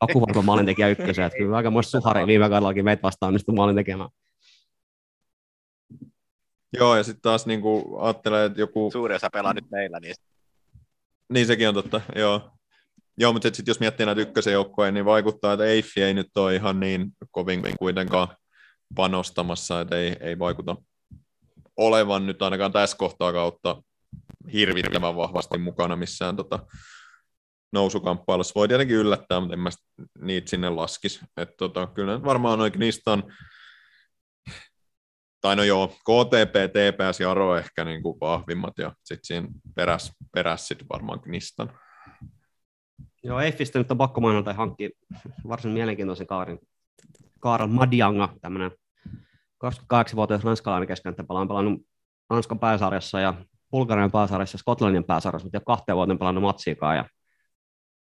akuvarma 0.00 0.42
maalintekijä 0.42 0.88
ykkösen, 0.88 1.24
että 1.24 1.38
kyllä 1.38 1.56
aika 1.56 1.70
muista 1.70 2.00
suhari 2.00 2.26
viime 2.26 2.48
kaudellakin 2.48 2.84
meitä 2.84 3.02
vastaan 3.02 3.28
onnistui 3.28 3.54
maalin 3.54 3.76
tekemään. 3.76 4.10
Joo, 6.78 6.96
ja 6.96 7.02
sitten 7.02 7.22
taas 7.22 7.46
niin 7.46 7.60
kuin 7.60 7.84
ajattelee, 8.00 8.44
että 8.44 8.60
joku, 8.60 8.90
Suuri 8.92 9.14
osa 9.14 9.30
pelaa 9.32 9.54
nyt 9.54 9.70
meillä, 9.70 10.00
niin 10.00 10.14
niin 11.32 11.46
sekin 11.46 11.68
on 11.68 11.74
totta, 11.74 12.00
joo. 12.16 12.50
Joo, 13.18 13.32
mutta 13.32 13.48
sitten 13.48 13.70
jos 13.70 13.80
miettii 13.80 14.06
näitä 14.06 14.20
ykkösen 14.20 14.52
joukkoja, 14.52 14.92
niin 14.92 15.04
vaikuttaa, 15.04 15.52
että 15.52 15.64
Eiffi 15.64 16.02
ei 16.02 16.14
nyt 16.14 16.36
ole 16.36 16.54
ihan 16.54 16.80
niin 16.80 17.12
kovin 17.30 17.62
kuitenkaan 17.78 18.28
panostamassa, 18.94 19.80
että 19.80 19.96
ei, 19.96 20.16
ei 20.20 20.38
vaikuta 20.38 20.76
olevan 21.76 22.26
nyt 22.26 22.42
ainakaan 22.42 22.72
tässä 22.72 22.96
kohtaa 22.96 23.32
kautta 23.32 23.82
hirvittävän 24.52 25.16
vahvasti 25.16 25.58
mukana 25.58 25.96
missään 25.96 26.36
tota, 26.36 26.58
nousukamppailussa. 27.72 28.52
Voi 28.54 28.68
tietenkin 28.68 28.96
yllättää, 28.96 29.40
mutta 29.40 29.54
en 29.54 29.60
mä 29.60 29.70
niitä 30.20 30.50
sinne 30.50 30.70
laskisi. 30.70 31.20
Et 31.36 31.56
tota, 31.56 31.86
kyllä 31.86 32.24
varmaan 32.24 32.58
noin 32.58 32.72
niistä 32.76 33.12
on, 33.12 33.32
tai 35.42 35.56
no 35.56 35.62
joo, 35.62 35.88
KTP, 35.88 36.54
TPS 36.72 37.20
ja 37.20 37.30
Aro 37.30 37.56
ehkä 37.56 37.84
niin 37.84 38.02
kuin 38.02 38.20
vahvimmat, 38.20 38.78
ja 38.78 38.92
sitten 39.04 39.24
siinä 39.24 39.48
peräs, 39.74 40.12
peräs 40.32 40.68
sit 40.68 40.84
varmaan 40.92 41.20
Knistan. 41.20 41.72
Joo, 43.22 43.40
Eiffistä 43.40 43.78
nyt 43.78 43.90
on 43.90 43.98
pakko 43.98 44.20
mainita 44.20 44.44
tai 44.44 44.54
hankkia 44.54 44.88
varsin 45.48 45.70
mielenkiintoisen 45.70 46.26
kaarin 46.26 46.58
Karl 47.40 47.66
Madianga, 47.66 48.28
tämmöinen 48.40 48.70
28-vuotias 49.64 50.44
ranskalainen 50.44 50.88
keskenttäpelaaja, 50.88 51.42
on 51.42 51.48
pelannut 51.48 51.82
Ranskan 52.30 52.58
pääsarjassa 52.58 53.20
ja 53.20 53.34
Bulgarian 53.70 54.10
pääsarjassa 54.10 54.54
ja 54.54 54.58
Skotlannin 54.58 55.04
pääsarjassa, 55.04 55.46
mutta 55.46 55.56
jo 55.56 55.60
kahteen 55.66 55.96
vuoteen 55.96 56.18
pelannut 56.18 56.42
matsiikaan. 56.42 56.96
Ja 56.96 57.04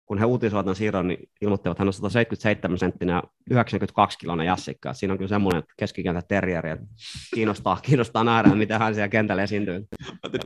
kun 0.07 0.19
he 0.19 0.25
uutisoivat 0.25 0.67
tämän 0.67 0.77
siirron, 0.77 1.09
niin 1.09 1.29
ilmoittivat, 1.41 1.75
että 1.75 1.81
hän 1.81 1.89
on 1.89 1.93
177 1.93 2.79
senttinen 2.79 3.15
ja 3.15 3.23
92 3.51 4.19
kiloinen 4.19 4.47
jassikka. 4.47 4.95
Siinä 4.95 5.13
on 5.13 5.19
kyllä 5.19 5.29
semmoinen 5.29 5.63
keskikentä 5.77 6.23
terrieri, 6.29 6.71
että 6.71 6.87
kiinnostaa, 7.35 7.81
kiinnostaa 7.83 8.25
nähdä, 8.25 8.55
miten 8.55 8.79
hän 8.79 8.95
siellä 8.95 9.09
kentällä 9.09 9.43
esiintyy. 9.43 9.87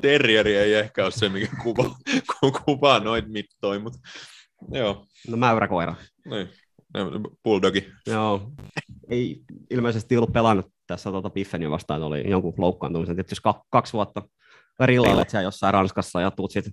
Terrieri 0.00 0.56
ei 0.56 0.74
ehkä 0.74 1.04
ole 1.04 1.10
se, 1.10 1.28
mikä 1.28 1.56
kuva, 1.62 1.96
kuvaa 2.64 3.00
noit 3.00 3.28
mittoi, 3.28 3.78
mutta 3.78 3.98
joo. 4.72 5.06
No 5.28 5.36
mäyräkoira. 5.36 5.94
Niin. 6.24 6.48
Bulldogi. 7.44 7.92
Joo. 8.06 8.52
Ei 9.10 9.40
ilmeisesti 9.70 10.16
ollut 10.16 10.32
pelannut 10.32 10.72
tässä 10.86 11.10
tuota 11.10 11.30
Biffenia 11.30 11.70
vastaan, 11.70 12.02
oli 12.02 12.30
jonkun 12.30 12.54
loukkaantumisen. 12.58 13.16
Tietysti 13.16 13.46
jos 13.46 13.54
kaksi 13.70 13.92
vuotta 13.92 14.22
rillalle 14.80 15.24
siellä 15.28 15.46
jossain 15.46 15.74
Ranskassa 15.74 16.20
ja 16.20 16.30
tuut 16.30 16.50
sitten 16.50 16.72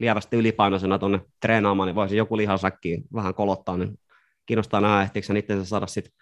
lievästi 0.00 0.36
ylipainoisena 0.36 0.98
tuonne 0.98 1.20
treenaamaan, 1.40 1.86
niin 1.86 1.94
voisi 1.94 2.16
joku 2.16 2.36
lihasäkkiin 2.36 3.04
vähän 3.14 3.34
kolottaa, 3.34 3.76
niin 3.76 3.98
kiinnostaa 4.46 4.80
nähdä, 4.80 5.02
ehtiikö 5.02 5.26
sen 5.26 5.36
itse 5.36 5.64
saada 5.64 5.86
sitten 5.86 6.12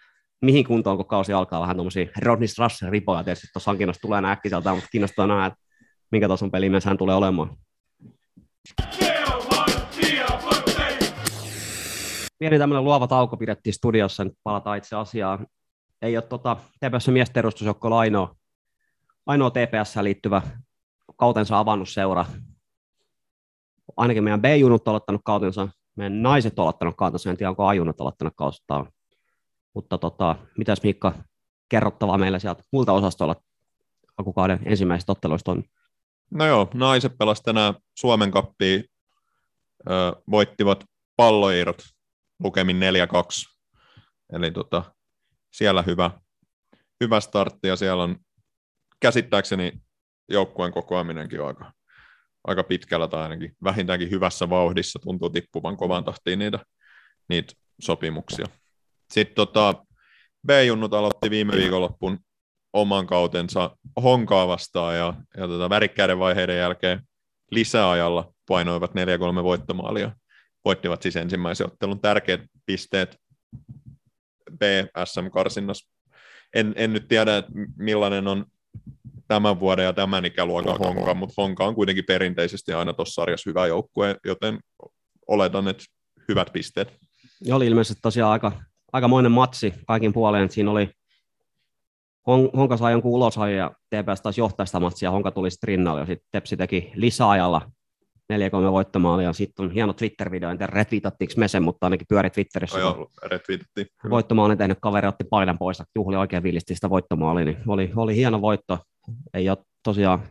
mihin 0.41 0.65
kuntoon, 0.65 0.97
kun 0.97 1.05
kausi 1.05 1.33
alkaa 1.33 1.61
vähän 1.61 1.75
tuommoisia 1.75 2.07
Rodney 2.21 2.47
Strasser 2.47 2.89
ripoja, 2.89 3.23
tietysti 3.23 3.47
tuossa 3.53 3.71
hankinnassa 3.71 4.01
tulee 4.01 4.21
nämä 4.21 4.31
äkkiseltä, 4.31 4.73
mutta 4.73 4.89
kiinnostaa 4.91 5.27
nähdä, 5.27 5.45
että 5.45 5.59
minkä 6.11 6.27
tason 6.27 6.51
pelimies 6.51 6.85
hän 6.85 6.97
tulee 6.97 7.15
olemaan. 7.15 7.57
Pieni 12.39 12.57
tämmöinen 12.57 12.83
luova 12.83 13.07
tauko 13.07 13.37
pidettiin 13.37 13.73
studiossa, 13.73 14.23
nyt 14.23 14.33
palataan 14.43 14.77
itse 14.77 14.95
asiaan. 14.95 15.47
Ei 16.01 16.17
ole 16.17 16.23
tota, 16.23 16.57
TPS 16.79 17.07
miesten 17.07 17.41
edustusjoukko 17.41 17.97
ainoa, 17.97 18.35
ainoa 19.25 19.49
TPS 19.49 19.95
liittyvä 20.01 20.41
kautensa 21.17 21.59
avannut 21.59 21.89
seura, 21.89 22.25
ainakin 23.99 24.23
meidän 24.23 24.41
B-junut 24.41 24.87
on 24.87 24.91
aloittanut 24.91 25.21
kautensa, 25.25 25.67
meidän 25.95 26.21
naiset 26.21 26.59
on 26.59 26.63
aloittanut 26.63 26.95
kautensa, 26.97 27.29
en 27.29 27.37
tiedä 27.37 27.49
onko 27.49 27.67
A-junut 27.67 28.01
aloittanut 28.01 28.33
kautensa. 28.35 28.91
Mutta 29.73 29.97
tota, 29.97 30.35
mitäs 30.57 30.83
Mikka 30.83 31.13
kerrottavaa 31.69 32.17
meillä 32.17 32.39
sieltä 32.39 32.63
muilta 32.71 32.93
osastolla 32.93 33.35
alkukauden 34.17 34.59
ensimmäisistä 34.65 35.11
otteluista 35.11 35.51
on? 35.51 35.63
No 36.31 36.45
joo, 36.45 36.69
naiset 36.73 37.17
pelasivat 37.17 37.45
tänään 37.45 37.73
Suomen 37.95 38.31
kappia, 38.31 38.81
voittivat 40.31 40.83
palloirot 41.15 41.77
lukemin 42.39 42.79
4-2. 42.79 42.81
Eli 44.33 44.51
tota, 44.51 44.83
siellä 45.51 45.81
hyvä, 45.81 46.11
hyvä 47.03 47.19
startti 47.19 47.67
ja 47.67 47.75
siellä 47.75 48.03
on 48.03 48.15
käsittääkseni 48.99 49.71
joukkueen 50.29 50.71
kokoaminenkin 50.71 51.43
aika, 51.43 51.71
aika 52.43 52.63
pitkällä 52.63 53.07
tai 53.07 53.23
ainakin 53.23 53.55
vähintäänkin 53.63 54.11
hyvässä 54.11 54.49
vauhdissa 54.49 54.99
tuntuu 54.99 55.29
tippuvan 55.29 55.77
kovan 55.77 56.03
tahtiin 56.03 56.39
niitä, 56.39 56.59
niitä 57.29 57.53
sopimuksia. 57.81 58.45
Sitten 59.11 59.35
tota, 59.35 59.85
B-junnut 60.47 60.93
aloitti 60.93 61.29
viime 61.29 61.53
viikonloppuun 61.53 62.19
oman 62.73 63.07
kautensa 63.07 63.77
Honkaa 64.03 64.47
vastaan 64.47 64.95
ja, 64.95 65.13
ja 65.37 65.47
tota, 65.47 65.69
värikkäiden 65.69 66.19
vaiheiden 66.19 66.57
jälkeen 66.57 67.01
lisäajalla 67.51 68.33
painoivat 68.47 68.91
4-3 68.91 68.93
voittomaalia. 69.43 70.11
Voittivat 70.65 71.01
siis 71.01 71.15
ensimmäisen 71.15 71.67
ottelun 71.67 72.01
tärkeät 72.01 72.41
pisteet 72.65 73.17
B-SM-karsinnassa. 74.57 75.89
En, 76.53 76.73
en 76.75 76.93
nyt 76.93 77.07
tiedä, 77.07 77.43
millainen 77.77 78.27
on 78.27 78.45
tämän 79.29 79.59
vuoden 79.59 79.85
ja 79.85 79.93
tämän 79.93 80.25
ikäluokan 80.25 80.77
Honka, 80.77 81.13
mutta 81.13 81.33
Honka 81.37 81.65
on 81.65 81.75
kuitenkin 81.75 82.03
perinteisesti 82.07 82.73
aina 82.73 82.93
tuossa 82.93 83.13
sarjassa 83.13 83.49
hyvä 83.49 83.67
joukkue, 83.67 84.15
joten 84.25 84.59
oletan, 85.27 85.67
että 85.67 85.83
hyvät 86.27 86.53
pisteet. 86.53 86.97
Ja 87.45 87.55
oli 87.55 87.67
ilmeisesti 87.67 87.99
tosiaan 88.01 88.31
aika, 88.31 88.51
aikamoinen 88.93 89.31
matsi 89.31 89.73
kaikin 89.87 90.13
puoleen. 90.13 90.51
Siinä 90.51 90.71
oli 90.71 90.89
Honka 92.27 92.77
sai 92.77 92.91
jonkun 92.91 93.11
ulosajan 93.11 93.57
ja 93.57 93.71
TPS 93.71 94.21
taisi 94.21 94.41
johtaa 94.41 94.65
sitä 94.65 94.79
matsia, 94.79 95.11
Honka 95.11 95.31
tuli 95.31 95.51
sitten 95.51 95.67
rinnalle 95.67 96.01
ja 96.01 96.05
sitten 96.05 96.27
Tepsi 96.31 96.57
teki 96.57 96.91
lisäajalla 96.95 97.61
4-3 98.33 98.71
voittomaalia. 98.71 99.27
Ja 99.27 99.33
sitten 99.33 99.65
on 99.65 99.71
hieno 99.71 99.93
Twitter-video, 99.93 100.49
en 100.49 100.57
tiedä 100.57 100.71
retweetattiinko 100.73 101.33
me 101.37 101.47
sen, 101.47 101.63
mutta 101.63 101.85
ainakin 101.85 102.07
pyöri 102.09 102.29
Twitterissä. 102.29 102.77
Oh, 102.77 102.97
joo, 102.97 103.09
retweetattiin. 103.23 103.87
Voittomaalin 104.09 104.57
tehnyt 104.57 104.77
kaveri 104.81 105.07
otti 105.07 105.23
paidan 105.23 105.57
pois, 105.57 105.83
juhli 105.95 106.15
oikein 106.15 106.43
villisti 106.43 106.75
sitä 106.75 106.89
voittomaalia, 106.89 107.45
niin 107.45 107.57
oli, 107.67 107.91
oli 107.95 108.15
hieno 108.15 108.41
voitto 108.41 108.77
ei 109.33 109.49
ole 109.49 109.57
tosiaan 109.83 110.23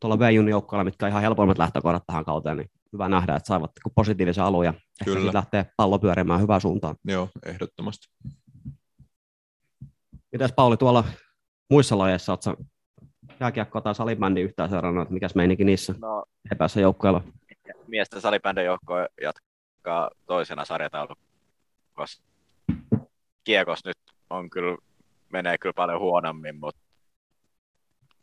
tuolla 0.00 0.16
B-junnin 0.16 0.50
joukkoilla, 0.50 0.84
mitkä 0.84 1.06
on 1.06 1.10
ihan 1.10 1.22
helpoimmat 1.22 1.58
lähtökohdat 1.58 2.04
tähän 2.06 2.24
kauteen, 2.24 2.56
niin 2.56 2.70
hyvä 2.92 3.08
nähdä, 3.08 3.36
että 3.36 3.46
saivat 3.46 3.70
positiivisen 3.94 4.44
alun 4.44 4.64
ja 4.64 4.74
Kyllä. 5.04 5.20
ehkä 5.20 5.34
lähtee 5.34 5.66
pallo 5.76 5.98
pyörimään 5.98 6.40
hyvään 6.40 6.60
suuntaan. 6.60 6.96
Joo, 7.04 7.28
ehdottomasti. 7.46 8.06
Mitäs 10.32 10.52
Pauli 10.52 10.76
tuolla 10.76 11.04
muissa 11.70 11.98
lajeissa, 11.98 12.32
oletko 12.32 12.64
jääkiekkoa 13.40 13.80
tai 13.80 13.94
salibändi 13.94 14.40
yhtään 14.40 14.70
seurannut, 14.70 15.02
että 15.02 15.14
mikäs 15.14 15.34
meininki 15.34 15.64
niissä 15.64 15.94
no, 16.00 16.24
epässä 16.52 16.80
joukkoilla? 16.80 17.22
Miesten 17.86 18.20
salibändin 18.20 18.64
joukko 18.64 18.94
jatkaa 19.22 20.10
toisena 20.26 20.64
sarjataulukossa. 20.64 22.22
Kiekos 23.44 23.84
nyt 23.84 23.98
on 24.30 24.50
kyllä, 24.50 24.76
menee 25.32 25.58
kyllä 25.58 25.72
paljon 25.72 26.00
huonommin, 26.00 26.60
mutta 26.60 26.85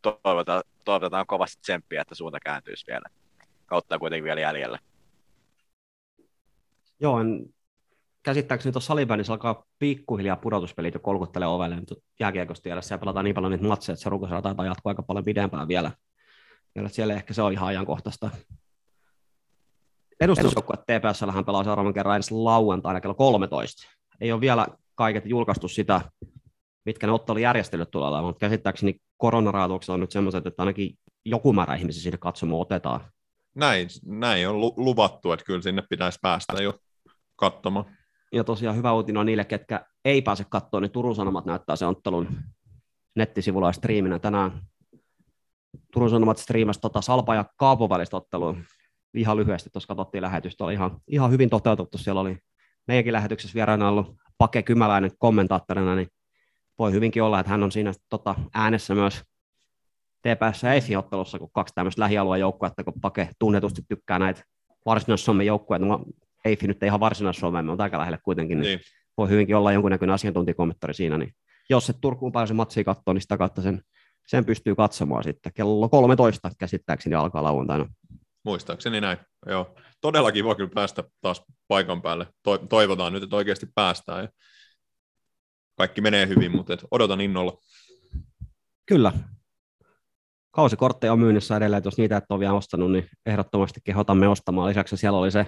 toivotaan, 0.03 0.63
toivotaan 0.85 1.27
kovasti 1.27 1.61
tsemppiä, 1.61 2.01
että 2.01 2.15
suunta 2.15 2.39
kääntyisi 2.39 2.85
vielä. 2.87 3.05
Kautta 3.65 3.99
kuitenkin 3.99 4.23
vielä 4.23 4.41
jäljellä. 4.41 4.79
Joo, 6.99 7.19
en, 7.19 7.53
käsittääkseni 8.23 8.73
tuossa 8.73 8.87
salibändissä 8.87 9.33
alkaa 9.33 9.65
pikkuhiljaa 9.79 10.35
pudotuspelit 10.35 10.93
jo 10.93 10.99
kolkuttelee 10.99 11.47
ovelle 11.47 11.75
nyt 11.75 11.93
jääkiekosta 12.19 12.63
tiedä. 12.63 12.81
Siellä 12.81 12.99
pelataan 12.99 13.25
niin 13.25 13.35
paljon 13.35 13.51
niitä 13.51 13.67
matseja, 13.67 13.93
että 13.93 14.03
se 14.03 14.09
rukosella 14.09 14.41
taitaa 14.41 14.65
jatkuu 14.65 14.89
aika 14.89 15.03
paljon 15.03 15.25
pidempään 15.25 15.67
vielä. 15.67 15.91
vielä 16.75 16.89
siellä 16.89 17.13
ehkä 17.13 17.33
se 17.33 17.41
on 17.41 17.53
ihan 17.53 17.67
ajankohtaista. 17.67 18.29
Edustusjoukkue 20.19 20.77
TPS 20.77 21.45
pelaa 21.45 21.63
seuraavan 21.63 21.93
kerran 21.93 22.15
ensi 22.15 22.33
lauantaina 22.33 23.01
kello 23.01 23.15
13. 23.15 23.87
Ei 24.21 24.31
ole 24.31 24.41
vielä 24.41 24.67
kaiket 24.95 25.25
julkaistu 25.25 25.67
sitä, 25.67 26.01
mitkä 26.85 27.07
ne 27.07 27.13
ottelujärjestelyt 27.13 27.91
tulee 27.91 28.07
olemaan, 28.07 28.25
mutta 28.25 28.39
käsittääkseni 28.39 28.95
koronarajoitukset 29.17 29.93
on 29.93 29.99
nyt 29.99 30.11
semmoiset, 30.11 30.47
että 30.47 30.61
ainakin 30.61 30.97
joku 31.25 31.53
määrä 31.53 31.75
ihmisiä 31.75 32.03
sinne 32.03 32.17
katsomaan 32.17 32.61
otetaan. 32.61 33.01
Näin, 33.55 33.87
näin 34.05 34.49
on 34.49 34.61
luvattu, 34.61 35.31
että 35.31 35.45
kyllä 35.45 35.61
sinne 35.61 35.83
pitäisi 35.89 36.19
päästä 36.21 36.63
jo 36.63 36.73
katsomaan. 37.35 37.85
Ja 38.31 38.43
tosiaan 38.43 38.75
hyvä 38.75 38.93
uutinen 38.93 39.19
on 39.19 39.25
niille, 39.25 39.45
ketkä 39.45 39.85
ei 40.05 40.21
pääse 40.21 40.45
katsomaan, 40.49 40.81
niin 40.81 40.91
Turun 40.91 41.15
Sanomat 41.15 41.45
näyttää 41.45 41.75
sen 41.75 41.87
ottelun 41.87 42.27
nettisivulla 43.15 43.69
ja 43.69 43.73
striiminä 43.73 44.19
tänään. 44.19 44.61
Turun 45.93 46.09
Sanomat 46.09 46.37
striimasi 46.37 46.81
tota 46.81 47.01
Salpa 47.01 47.35
ja 47.35 47.45
Kaapo 47.57 47.89
välistä 47.89 48.17
ottelua 48.17 48.55
ihan 49.13 49.37
lyhyesti, 49.37 49.69
tuossa 49.69 49.87
katsottiin 49.87 50.21
lähetystä, 50.21 50.63
oli 50.63 50.73
ihan, 50.73 50.97
ihan 51.07 51.31
hyvin 51.31 51.49
toteutettu. 51.49 51.97
Siellä 51.97 52.21
oli 52.21 52.37
meidänkin 52.87 53.13
lähetyksessä 53.13 53.55
vieraana 53.55 53.89
ollut 53.89 54.15
Pake 54.37 54.63
Kymäläinen 54.63 55.11
kommentaattorina, 55.17 55.95
niin 55.95 56.07
voi 56.79 56.91
hyvinkin 56.91 57.23
olla, 57.23 57.39
että 57.39 57.49
hän 57.49 57.63
on 57.63 57.71
siinä 57.71 57.93
tota, 58.09 58.35
äänessä 58.53 58.95
myös 58.95 59.23
TPS 60.21 60.63
EFI-ottelussa, 60.63 61.39
kun 61.39 61.49
kaksi 61.53 61.75
tämmöistä 61.75 62.01
lähialueen 62.01 62.39
joukkuetta, 62.39 62.83
kun 62.83 63.01
Pake 63.01 63.29
tunnetusti 63.39 63.81
tykkää 63.89 64.19
näitä 64.19 64.43
varsinais-Suomen 64.85 65.45
joukkueita. 65.45 65.85
No, 65.85 66.05
EFI 66.45 66.67
nyt 66.67 66.83
ei 66.83 66.87
ihan 66.87 66.99
varsinais-Suomeen, 66.99 67.65
mutta 67.65 67.83
aika 67.83 67.99
lähellä 67.99 68.17
kuitenkin, 68.23 68.59
niin, 68.59 68.67
niin. 68.67 68.79
voi 69.17 69.29
hyvinkin 69.29 69.55
olla 69.55 69.71
jonkunnäköinen 69.71 70.13
asiantuntijakommentari 70.13 70.93
siinä. 70.93 71.17
Niin 71.17 71.33
jos 71.69 71.85
se 71.85 71.93
Turkuun 72.01 72.31
pääsee 72.31 72.55
matsiin 72.55 72.85
katsoa, 72.85 73.13
niin 73.13 73.21
sitä 73.21 73.37
kautta 73.37 73.61
sen, 73.61 73.81
sen 74.27 74.45
pystyy 74.45 74.75
katsomaan 74.75 75.23
sitten. 75.23 75.53
Kello 75.53 75.89
13 75.89 76.51
käsittääkseni 76.59 77.15
alkaa 77.15 77.43
lauantaina. 77.43 77.85
Muistaakseni 78.45 79.01
näin, 79.01 79.17
joo. 79.45 79.75
Todella 80.01 80.31
kiva 80.31 80.55
kyllä 80.55 80.71
päästä 80.75 81.03
taas 81.21 81.43
paikan 81.67 82.01
päälle. 82.01 82.27
Toivotaan 82.69 83.13
nyt, 83.13 83.23
että 83.23 83.35
oikeasti 83.35 83.67
päästään. 83.75 84.23
Ja 84.23 84.29
kaikki 85.75 86.01
menee 86.01 86.27
hyvin, 86.27 86.51
mutta 86.51 86.73
et 86.73 86.85
odotan 86.91 87.21
innolla. 87.21 87.57
Kyllä. 88.85 89.11
Kausikortteja 90.51 91.13
on 91.13 91.19
myynnissä 91.19 91.57
edelleen, 91.57 91.77
että 91.77 91.87
jos 91.87 91.97
niitä 91.97 92.17
et 92.17 92.23
ole 92.29 92.39
vielä 92.39 92.53
ostanut, 92.53 92.91
niin 92.91 93.09
ehdottomasti 93.25 93.79
kehotamme 93.83 94.27
ostamaan. 94.27 94.69
Lisäksi 94.69 94.97
siellä 94.97 95.19
oli 95.19 95.31
se 95.31 95.45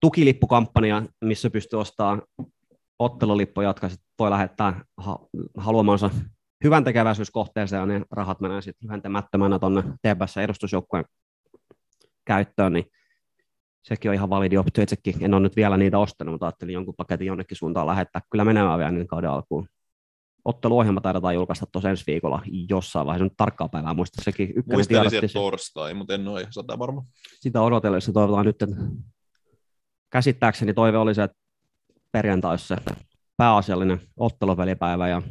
tukilippukampanja, 0.00 1.02
missä 1.24 1.50
pystyy 1.50 1.80
ostamaan 1.80 2.22
ottelulippuja, 2.98 3.68
jotka 3.68 3.90
voi 4.18 4.30
lähettää 4.30 4.84
haluamansa 5.56 6.10
hyvän 6.64 6.84
tekeväisyyskohteeseen, 6.84 7.80
ja 7.80 7.86
ne 7.86 8.02
rahat 8.10 8.40
menee 8.40 8.62
sitten 8.62 8.88
lyhentämättömänä 8.88 9.58
tuonne 9.58 9.82
TPS 9.82 10.36
edustusjoukkueen 10.36 11.04
käyttöön, 12.24 12.72
niin 12.72 12.86
sekin 13.82 14.10
on 14.10 14.14
ihan 14.14 14.30
validi 14.30 14.56
optio 14.56 14.82
itsekin. 14.82 15.14
En 15.20 15.34
ole 15.34 15.42
nyt 15.42 15.56
vielä 15.56 15.76
niitä 15.76 15.98
ostanut, 15.98 16.32
mutta 16.32 16.46
ajattelin 16.46 16.72
jonkun 16.72 16.94
paketin 16.96 17.26
jonnekin 17.26 17.56
suuntaan 17.56 17.86
lähettää 17.86 18.22
kyllä 18.30 18.44
menemään 18.44 18.78
vielä 18.78 18.90
niin 18.90 19.06
kauden 19.06 19.30
alkuun. 19.30 19.68
Otteluohjelma 20.44 21.00
taidetaan 21.00 21.34
julkaista 21.34 21.66
tuossa 21.72 21.90
ensi 21.90 22.04
viikolla 22.06 22.42
jossain 22.68 23.06
vaiheessa, 23.06 23.24
nyt 23.24 23.36
tarkkaa 23.36 23.68
päivää 23.68 23.94
muista 23.94 24.22
sekin. 24.22 24.52
Ykkönen 24.56 24.84
sieltä 24.84 25.28
torstai, 25.32 25.94
mutta 25.94 26.14
en 26.14 26.28
ole 26.28 26.40
ihan 26.40 26.52
sata 26.52 26.78
varma. 26.78 27.04
sitä 27.40 27.62
odotellessa 27.62 28.12
toivotaan 28.12 28.46
nyt, 28.46 28.62
että 28.62 28.76
käsittääkseni 30.10 30.74
toive 30.74 30.98
oli 30.98 31.14
se, 31.14 31.22
että 31.22 31.38
perjantai 32.12 32.50
olisi 32.50 32.66
se 32.66 32.76
pääasiallinen 33.36 34.00
ottelupelipäivä 34.16 35.08
ja 35.08 35.22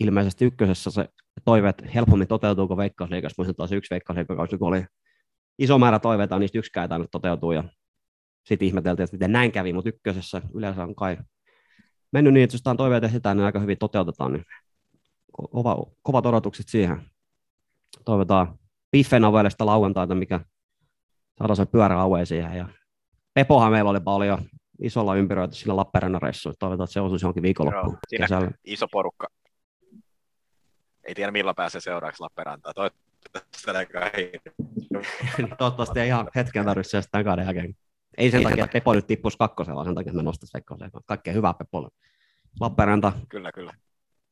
ilmeisesti 0.00 0.44
ykkösessä 0.44 0.90
se 0.90 1.08
toive, 1.44 1.68
että 1.68 1.84
helpommin 1.94 2.28
toteutuuko 2.28 2.76
veikkausliikassa, 2.76 3.34
muistan 3.38 3.54
taas 3.54 3.72
yksi 3.72 3.90
veikkausliikakausi, 3.90 4.58
kun 4.58 4.68
oli 4.68 4.84
iso 5.58 5.78
määrä 5.78 5.98
toiveita, 5.98 6.38
niistä 6.38 6.58
yksikään 6.58 6.84
ei 6.84 6.88
tainnut 6.88 7.10
toteutua 7.10 7.54
ja 7.54 7.64
sitten 8.46 8.68
ihmeteltiin, 8.68 9.04
että 9.04 9.14
miten 9.14 9.32
näin 9.32 9.52
kävi, 9.52 9.72
mutta 9.72 9.88
ykkösessä 9.88 10.42
yleensä 10.54 10.82
on 10.82 10.94
kai 10.94 11.16
mennyt 12.12 12.34
niin, 12.34 12.44
että 12.44 12.54
jos 12.54 12.60
jotain 12.60 12.76
toiveita 12.76 13.06
esitetään, 13.06 13.36
niin 13.36 13.44
aika 13.44 13.60
hyvin 13.60 13.78
toteutetaan, 13.78 14.32
niin 14.32 14.44
ko- 15.42 15.48
kova, 15.50 15.76
kovat 16.02 16.26
odotukset 16.26 16.68
siihen. 16.68 17.02
Toivotaan 18.04 18.58
Biffen 18.92 19.24
avueellista 19.24 19.66
lauantaita, 19.66 20.14
mikä 20.14 20.40
saadaan 21.38 21.56
se 21.56 21.66
pyörä 21.66 22.00
aueen 22.00 22.26
siihen. 22.26 22.56
Ja 22.56 22.68
Pepohan 23.34 23.72
meillä 23.72 23.90
oli 23.90 24.00
paljon 24.00 24.38
isolla 24.82 25.14
ympyröitä 25.16 25.54
sillä 25.54 25.76
Lappeenrannan 25.76 26.22
reissulla. 26.22 26.56
Toivotaan, 26.58 26.84
että 26.84 26.92
se 26.92 27.00
osuisi 27.00 27.24
johonkin 27.24 27.42
viikonloppuun 27.42 27.92
Joo, 27.92 27.98
siinä 28.08 28.24
kesällä. 28.24 28.50
iso 28.64 28.86
porukka. 28.92 29.26
Ei 31.04 31.14
tiedä 31.14 31.32
milloin 31.32 31.56
pääsee 31.56 31.80
seuraavaksi 31.80 32.20
Lappeenrantaan. 32.20 32.74
Toivottavasti 32.74 33.04
Toivottavasti 35.58 36.00
ei 36.00 36.06
ihan 36.06 36.30
hetken 36.36 36.64
tarvitse 36.64 37.02
tämän 37.10 37.24
kauden 37.24 37.44
jälkeen. 37.44 37.74
Ei 38.18 38.30
sen 38.30 38.38
Ei 38.38 38.44
takia, 38.44 38.64
että 38.64 38.72
Pepo 38.72 38.94
nyt 38.94 39.06
tippuisi 39.06 39.38
kakkosella, 39.38 39.76
vaan 39.76 39.86
sen 39.86 39.94
takia, 39.94 40.10
että 40.10 40.16
me 40.16 40.22
nostaisiin 40.22 40.52
veikkauseen. 40.54 40.90
Kaikkea 41.06 41.32
hyvää 41.32 41.54
Pepolle. 41.54 41.88
Lappeenranta 42.60 43.12
Kyllä, 43.28 43.52
kyllä. 43.52 43.72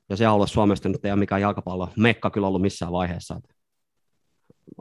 ja 0.08 0.16
se 0.16 0.26
alue 0.26 0.46
Suomesta 0.46 0.88
nyt 0.88 1.04
ei 1.04 1.12
ole 1.12 1.18
mikään 1.18 1.40
jalkapallo 1.40 1.88
mekka 1.96 2.30
kyllä 2.30 2.46
ollut 2.46 2.62
missään 2.62 2.92
vaiheessa. 2.92 3.40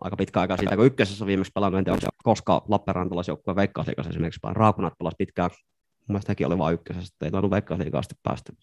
Aika 0.01 0.17
pitkä 0.17 0.41
aika 0.41 0.57
siitä, 0.57 0.75
kun 0.75 0.85
ykkösessä 0.85 1.23
on 1.23 1.27
viimeksi 1.27 1.51
pelannut, 1.55 1.77
en 1.77 1.85
tiedä, 1.85 1.99
koskaan 2.23 2.61
Lappeenrantalaisjoukkueen 2.67 3.55
veikkausliikassa 3.55 4.09
esimerkiksi, 4.09 4.39
vaan 4.43 4.55
Raakunat 4.55 4.93
pelasi 4.97 5.15
pitkään. 5.17 5.49
Mun 5.51 6.05
mielestä 6.07 6.31
hekin 6.31 6.47
oli 6.47 6.57
vain 6.57 6.73
ykkösessä, 6.73 7.13
että 7.13 7.25
ei 7.25 7.31
tainnut 7.31 7.51
veikkausliikaa 7.51 7.99
asti 7.99 8.15
päästä. 8.23 8.53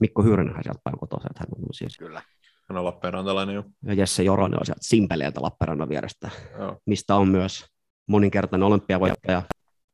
Mikko 0.00 0.22
Hyyrynenhän 0.22 0.64
sieltä 0.64 0.80
päin 0.84 0.98
kotoisin, 0.98 1.30
että 1.30 1.40
hän 1.40 1.62
on 1.68 1.74
siis. 1.74 1.96
kyllä. 1.98 2.22
Hän 2.70 2.78
on 2.78 2.84
Lappeenrantalainen 2.84 3.54
jo. 3.54 3.64
Ja 3.82 3.94
Jesse 3.94 4.22
Joronen 4.22 4.60
on 4.60 4.66
sieltä 4.66 4.80
Simpeleeltä 4.82 5.42
Lappeenrannan 5.42 5.88
vierestä, 5.88 6.30
Joo. 6.58 6.76
mistä 6.86 7.16
on 7.16 7.28
myös 7.28 7.66
moninkertainen 8.06 8.66
olympiavoittaja 8.66 9.42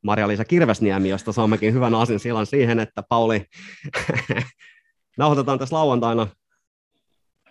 Maria-Liisa 0.03 0.45
Kirvesniemi, 0.45 1.09
josta 1.09 1.31
saammekin 1.31 1.73
hyvän 1.73 1.95
asin 1.95 2.19
sillan 2.19 2.45
siihen, 2.45 2.79
että 2.79 3.03
Pauli 3.09 3.45
nauhoitetaan 5.17 5.59
tässä 5.59 5.75
lauantaina. 5.75 6.27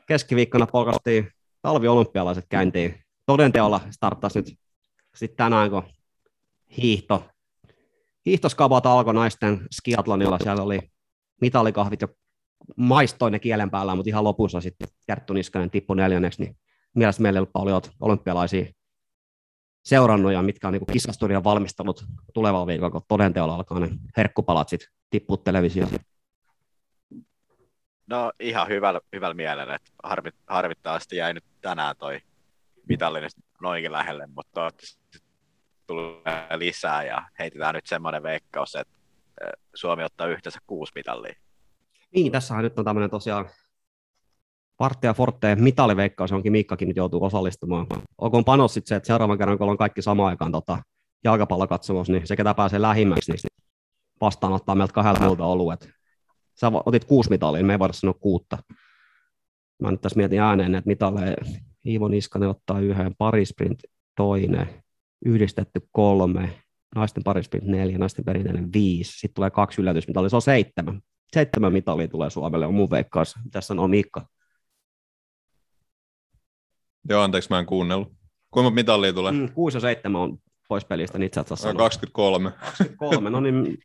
Keskiviikkona 0.07 0.67
polkastiin 0.67 1.31
talviolympialaiset 1.63 2.47
käyntiin. 2.49 3.01
Todenteolla 3.27 3.81
starttasi 3.91 4.39
nyt 4.39 4.55
sitten 5.15 5.37
tänään, 5.37 5.71
kun 5.71 5.83
hiihto, 6.77 7.29
hiihtoskabat 8.27 8.87
alkoi 8.87 9.15
naisten 9.15 9.67
skiatlonilla. 9.73 10.39
Siellä 10.43 10.63
oli 10.63 10.81
mitalikahvit 11.41 12.01
jo 12.01 12.09
maistoin 12.77 13.33
ne 13.33 13.39
kielen 13.39 13.71
päällä, 13.71 13.95
mutta 13.95 14.11
ihan 14.11 14.25
lopussa 14.25 14.61
sitten 14.61 14.89
Kerttu 15.07 15.33
Niskanen 15.33 15.71
tippui 15.71 15.97
neljänneksi, 15.97 16.43
niin 16.43 16.57
mielestäni 16.95 17.23
meillä 17.23 17.47
paljon 17.53 17.83
olympialaisia 18.01 18.67
seurannut 19.85 20.33
ja 20.33 20.43
mitkä 20.43 20.69
on 20.69 20.73
niin 20.73 20.87
kisastudien 20.93 21.45
valmistelut 21.45 22.05
tulevalla 22.35 22.67
viikolla, 22.67 22.91
kun 22.91 23.03
todenteolla 23.09 23.55
alkaa 23.55 23.81
ne 23.81 23.89
herkkupalat 24.17 24.69
sitten 24.69 24.89
tippua 25.11 25.37
televisioon. 25.37 25.91
No 28.07 28.33
ihan 28.41 28.69
hyvällä, 28.69 29.01
hyvällä 29.13 29.35
mielellä, 29.35 29.75
että 29.75 29.91
harvit, 30.03 30.35
harvittavasti 30.47 31.17
jäi 31.17 31.35
nyt 31.35 31.45
tänään 31.61 31.97
toi 31.97 32.21
mitalli 32.89 33.21
nyt 33.21 33.33
noinkin 33.61 33.93
lähelle, 33.93 34.27
mutta 34.27 34.53
toivottavasti 34.55 35.19
tulee 35.87 36.23
lisää 36.57 37.05
ja 37.05 37.23
heitetään 37.39 37.75
nyt 37.75 37.87
semmoinen 37.87 38.23
veikkaus, 38.23 38.75
että 38.75 38.95
eh, 39.45 39.53
Suomi 39.75 40.05
ottaa 40.05 40.27
yhteensä 40.27 40.59
kuusi 40.67 40.93
mitallia. 40.95 41.35
Niin, 42.15 42.33
tässähän 42.33 42.65
nyt 42.65 42.79
on 42.79 42.85
tämmöinen 42.85 43.11
tosiaan 43.11 43.49
Vartti 44.81 45.07
ja 45.07 45.15
Forte 45.15 45.55
mitaliveikkaus, 45.55 46.33
onkin 46.33 46.53
Miikkakin 46.53 46.89
nyt 46.89 46.97
joutuu 46.97 47.25
osallistumaan. 47.25 47.87
Onko 48.19 48.43
panos 48.43 48.75
sitten 48.75 48.89
se, 48.89 48.97
että 48.97 49.07
seuraavan 49.07 49.39
kerran, 49.39 49.59
kun 49.59 49.69
on 49.69 49.77
kaikki 49.77 50.03
samaan 50.03 50.29
aikaan 50.29 50.53
tota, 50.53 50.83
jalkapallokatsomus, 51.25 52.09
niin 52.09 52.27
se, 52.27 52.37
ketä 52.37 52.55
pääsee 52.55 52.83
lähimmäksi, 52.83 53.33
niin 53.33 53.41
vastaanottaa 54.21 54.75
meiltä 54.75 54.93
kahdelta 54.93 55.25
muulta 55.25 55.45
oluet. 55.45 55.89
Sä 56.61 56.73
otit 56.87 57.05
kuusi 57.05 57.31
mitalia, 57.31 57.59
niin 57.59 57.67
me 57.67 57.73
ei 57.73 57.79
voida 57.79 57.93
sanoa 57.93 58.15
kuutta. 58.21 58.59
Mä 59.83 59.91
nyt 59.91 60.01
tässä 60.01 60.17
mietin 60.17 60.41
ääneen, 60.41 60.75
että 60.75 60.89
mitalle 60.89 61.37
Iivo 61.87 62.09
Niskanen 62.09 62.49
ottaa 62.49 62.81
yhden, 62.81 63.15
parisprint 63.19 63.79
toinen, 64.17 64.69
yhdistetty 65.25 65.81
kolme, 65.93 66.63
naisten 66.95 67.25
parisprint 67.25 67.67
neljä, 67.67 67.99
naisten 67.99 68.25
perinteinen 68.25 68.73
viisi, 68.73 69.13
sitten 69.13 69.35
tulee 69.35 69.51
kaksi 69.51 69.81
yllätysmitalia, 69.81 70.29
se 70.29 70.37
on 70.37 70.43
seitsemän. 70.43 71.01
Seitsemän 71.33 71.73
mitalia 71.73 72.09
tulee 72.09 72.31
Suomelle, 72.31 72.67
on 72.67 72.75
mun 72.75 72.91
veikkaus. 72.91 73.35
Tässä 73.51 73.75
on 73.75 73.91
Miikka. 73.91 74.27
Joo, 77.09 77.23
anteeksi, 77.23 77.51
mä 77.51 77.59
en 77.59 77.67
kuunnellut. 77.67 78.13
Kuinka 78.51 78.71
mitallia 78.71 79.13
tulee? 79.13 79.33
Mm, 79.33 79.53
6 79.53 79.77
ja 79.77 79.81
7 79.81 80.23
on 80.23 80.39
pois 80.69 80.85
pelistä, 80.85 81.19
niin 81.19 81.27
itse 81.27 81.41
asiassa 81.41 81.55
No, 81.55 81.73
sanoa. 81.73 81.79
23. 81.79 82.53
kolme, 82.97 83.31
no 83.31 83.41
niin 83.41 83.79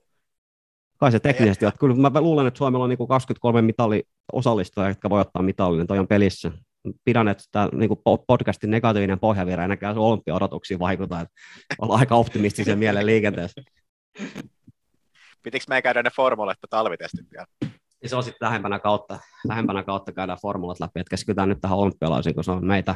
kai 1.00 1.12
se 1.12 1.20
teknisesti, 1.20 1.66
että 1.66 1.78
kyllä 1.78 2.10
mä 2.10 2.20
luulen, 2.20 2.46
että 2.46 2.58
Suomella 2.58 2.84
on 2.84 2.88
niin 2.88 2.98
kuin 2.98 3.08
23 3.08 3.62
mitali 3.62 4.02
osallistujaa, 4.32 4.88
jotka 4.88 5.10
voi 5.10 5.20
ottaa 5.20 5.42
mitallinen, 5.42 5.86
toi 5.86 5.98
on 5.98 6.08
pelissä. 6.08 6.52
Pidän, 7.04 7.28
että 7.28 7.44
tämä 7.52 7.68
niin 7.72 7.88
kuin 7.88 8.00
podcastin 8.26 8.70
negatiivinen 8.70 9.18
pohjavire 9.20 9.62
ei 9.62 9.68
näkään 9.68 9.98
olympia-odotuksiin 9.98 10.78
vaikuta, 10.78 11.20
että 11.20 11.34
ollaan 11.78 12.00
aika 12.00 12.14
optimistisen 12.14 12.78
mielen 12.84 13.06
liikenteessä. 13.06 13.62
Pitikö 15.42 15.64
me 15.68 15.82
käydä 15.82 16.02
ne 16.02 16.10
formulat 16.16 16.58
talvitestit 16.70 17.26
vielä? 17.32 17.46
Ja 18.02 18.08
se 18.08 18.16
on 18.16 18.22
sitten 18.22 18.46
lähempänä 18.46 18.78
kautta, 18.78 19.18
lähempänä 19.48 19.82
kautta 19.82 20.12
käydään 20.12 20.38
formulat 20.42 20.80
läpi, 20.80 21.00
että 21.00 21.10
keskitytään 21.10 21.48
nyt 21.48 21.60
tähän 21.60 21.78
olympialaisiin, 21.78 22.34
kun 22.34 22.44
se 22.44 22.50
on 22.50 22.66
meitä 22.66 22.94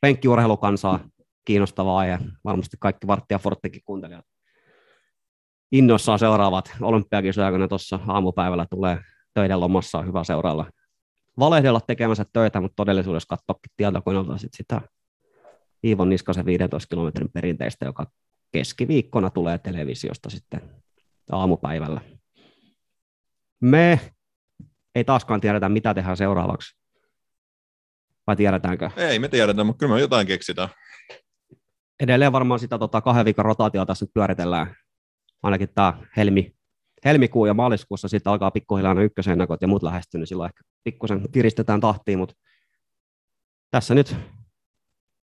penkkiurheilukansaa 0.00 1.00
kiinnostava 1.44 1.98
aihe. 1.98 2.18
Varmasti 2.44 2.76
kaikki 2.80 3.06
Vartti 3.06 3.34
ja 3.34 3.38
Forttikin 3.38 3.82
kuuntelijat 3.84 4.24
innoissaan 5.74 6.18
seuraavat 6.18 6.72
olympiakisoja, 6.80 7.50
kun 7.50 7.60
ne 7.60 7.68
tuossa 7.68 8.00
aamupäivällä 8.08 8.66
tulee 8.70 8.98
töiden 9.34 9.60
lomassa, 9.60 9.98
on 9.98 10.06
hyvä 10.06 10.24
seurailla. 10.24 10.66
Valehdella 11.38 11.80
tekemänsä 11.80 12.24
töitä, 12.32 12.60
mutta 12.60 12.76
todellisuudessa 12.76 13.36
katsoakin 13.36 13.72
tietokoneelta 13.76 14.38
sit 14.38 14.54
sitä 14.54 14.80
Iivon 15.84 16.08
Niskasen 16.08 16.44
15 16.44 16.88
kilometrin 16.88 17.30
perinteistä, 17.32 17.84
joka 17.84 18.06
keskiviikkona 18.52 19.30
tulee 19.30 19.58
televisiosta 19.58 20.30
sitten 20.30 20.60
aamupäivällä. 21.32 22.00
Me 23.60 24.00
ei 24.94 25.04
taaskaan 25.04 25.40
tiedetä, 25.40 25.68
mitä 25.68 25.94
tehdään 25.94 26.16
seuraavaksi. 26.16 26.76
Vai 28.26 28.36
tiedetäänkö? 28.36 28.90
Ei 28.96 29.18
me 29.18 29.28
tiedetä, 29.28 29.64
mutta 29.64 29.78
kyllä 29.78 29.94
me 29.94 30.00
jotain 30.00 30.26
keksitään. 30.26 30.68
Edelleen 32.00 32.32
varmaan 32.32 32.60
sitä 32.60 32.78
tota, 32.78 33.00
kahden 33.00 33.24
viikon 33.24 33.44
rotaatiota 33.44 33.86
tässä 33.86 34.04
nyt 34.04 34.14
pyöritellään. 34.14 34.76
Ainakin 35.42 35.68
tämä 35.74 35.98
helmi, 36.16 36.54
helmikuu 37.04 37.46
ja 37.46 37.54
maaliskuussa 37.54 38.08
sitten 38.08 38.30
alkaa 38.30 38.50
pikkuhiljaa 38.50 38.94
ne 38.94 39.04
ykkösennakot 39.04 39.62
ja 39.62 39.68
muut 39.68 39.82
lähestyy, 39.82 40.18
niin 40.18 40.26
silloin 40.26 40.48
ehkä 40.48 40.62
pikkusen 40.84 41.32
kiristetään 41.32 41.80
tahtiin, 41.80 42.18
mutta 42.18 42.34
tässä 43.70 43.94
nyt 43.94 44.16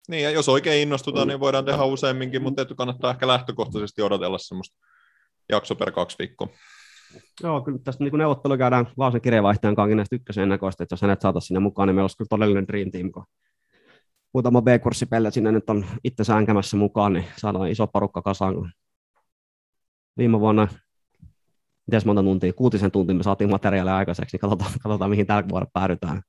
Niin, 0.08 0.24
ja 0.24 0.30
jos 0.30 0.48
oikein 0.48 0.82
innostutaan, 0.82 1.28
niin 1.28 1.40
voidaan 1.40 1.64
tehdä 1.64 1.84
useamminkin, 1.84 2.42
mutta 2.42 2.74
kannattaa 2.76 3.10
ehkä 3.10 3.26
lähtökohtaisesti 3.26 4.02
odotella 4.02 4.38
semmoista 4.38 4.76
jakso 5.48 5.74
per 5.74 5.92
kaksi 5.92 6.16
viikkoa. 6.18 6.48
Joo, 7.42 7.60
kyllä 7.60 7.78
tästä 7.84 8.04
niin 8.04 8.18
neuvottelu 8.18 8.58
käydään 8.58 8.86
Vaasan 8.98 9.20
kirjeenvaihtajan 9.20 9.76
kanssa 9.76 9.96
näistä 9.96 10.16
ykkösennakoista, 10.16 10.82
että 10.82 10.92
jos 10.92 11.02
hänet 11.02 11.20
saataisiin 11.20 11.46
sinne 11.48 11.60
mukaan, 11.60 11.88
niin 11.88 11.94
meillä 11.94 12.04
olisi 12.04 12.16
kyllä 12.16 12.28
todellinen 12.28 12.68
dream 12.68 12.90
team, 12.90 13.12
kun 13.12 13.24
muutama 14.34 14.62
B-kurssipelle 14.62 15.30
sinne 15.30 15.52
nyt 15.52 15.70
on 15.70 15.86
itse 16.04 16.24
säänkämässä 16.24 16.76
mukaan, 16.76 17.12
niin 17.12 17.24
saadaan 17.36 17.70
iso 17.70 17.86
porukka 17.86 18.22
kasaan, 18.22 18.72
viime 20.18 20.40
vuonna 20.40 20.68
miten 21.86 22.00
monta 22.06 22.22
tuntia, 22.22 22.52
kuutisen 22.52 22.90
tuntia 22.90 23.16
me 23.16 23.22
saatiin 23.22 23.50
materiaalia 23.50 23.96
aikaiseksi, 23.96 24.34
niin 24.34 24.40
katsotaan, 24.40 24.70
katsotaan 24.82 25.10
mihin 25.10 25.26
tällä 25.26 25.48
vuonna 25.48 25.70
päädytään. 25.72 26.22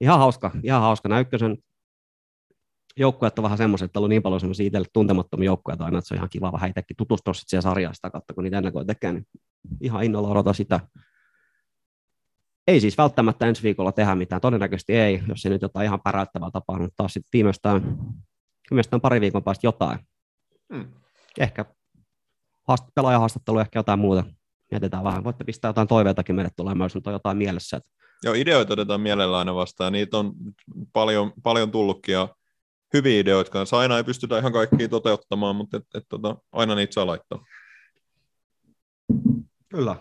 Ihan 0.00 0.18
hauska, 0.18 0.50
ihan 0.62 0.82
hauska. 0.82 1.08
Nämä 1.08 1.20
ykkösen 1.20 1.56
joukkueet 3.00 3.38
on 3.38 3.42
vähän 3.42 3.58
semmoiset, 3.58 3.86
että 3.86 3.98
on 3.98 4.00
ollut 4.00 4.08
niin 4.08 4.22
paljon 4.22 4.40
semmoisia 4.40 4.66
itselle 4.66 4.88
tuntemattomia 4.92 5.46
joukkueita 5.46 5.84
aina, 5.84 5.98
että 5.98 6.08
se 6.08 6.14
on 6.14 6.16
ihan 6.16 6.28
kiva 6.30 6.52
vähän 6.52 6.70
itsekin 6.70 6.96
tutustua 6.96 7.34
sitten 7.34 7.50
siihen 7.50 7.62
sarjaan 7.62 7.94
sitä 7.94 8.10
kautta, 8.10 8.34
kun 8.34 8.44
niitä 8.44 8.58
ennakoi 8.58 8.84
tekee, 8.84 9.12
niin 9.12 9.26
ihan 9.80 10.04
innolla 10.04 10.28
odotan 10.28 10.54
sitä. 10.54 10.80
Ei 12.66 12.80
siis 12.80 12.98
välttämättä 12.98 13.46
ensi 13.46 13.62
viikolla 13.62 13.92
tehdä 13.92 14.14
mitään, 14.14 14.40
todennäköisesti 14.40 14.96
ei, 14.96 15.22
jos 15.28 15.46
ei 15.46 15.50
nyt 15.50 15.62
jotain 15.62 15.84
ihan 15.84 16.00
päräyttävää 16.00 16.50
tapahdu, 16.50 16.82
mutta 16.82 16.96
taas 16.96 17.12
sitten 17.12 17.30
viimeistään, 17.32 17.98
viimeistään 18.70 19.00
pari 19.00 19.20
viikon 19.20 19.42
päästä 19.42 19.66
jotain. 19.66 19.98
Hmm. 20.74 20.88
Ehkä 21.38 21.64
haast- 22.68 22.92
pelaajahaastattelu, 22.94 23.58
ehkä 23.58 23.78
jotain 23.78 23.98
muuta. 23.98 24.24
Mietitään 24.70 25.04
vähän. 25.04 25.24
Voitte 25.24 25.44
pistää 25.44 25.68
jotain 25.68 25.88
toiveitakin 25.88 26.34
meille 26.34 26.50
tulemaan, 26.56 26.84
jos 26.84 26.94
nyt 26.94 27.06
on 27.06 27.12
jotain 27.12 27.36
mielessä. 27.36 27.76
Että 27.76 27.90
Joo, 28.24 28.34
ideoita 28.34 28.72
otetaan 28.72 29.00
mielellä 29.00 29.38
aina 29.38 29.54
vastaan. 29.54 29.92
Niitä 29.92 30.18
on 30.18 30.32
paljon, 30.92 31.32
paljon 31.42 31.70
tullutkin 31.70 32.12
ja 32.12 32.28
hyviä 32.94 33.20
ideoita 33.20 33.50
kanssa. 33.50 33.78
Aina 33.78 33.96
ei 33.96 34.04
pystytä 34.04 34.38
ihan 34.38 34.52
kaikkia 34.52 34.88
toteuttamaan, 34.88 35.56
mutta 35.56 35.76
et, 35.76 35.86
et, 35.94 36.04
tota, 36.08 36.36
aina 36.52 36.74
niitä 36.74 36.94
saa 36.94 37.06
laittaa. 37.06 37.44
Kyllä. 39.68 39.96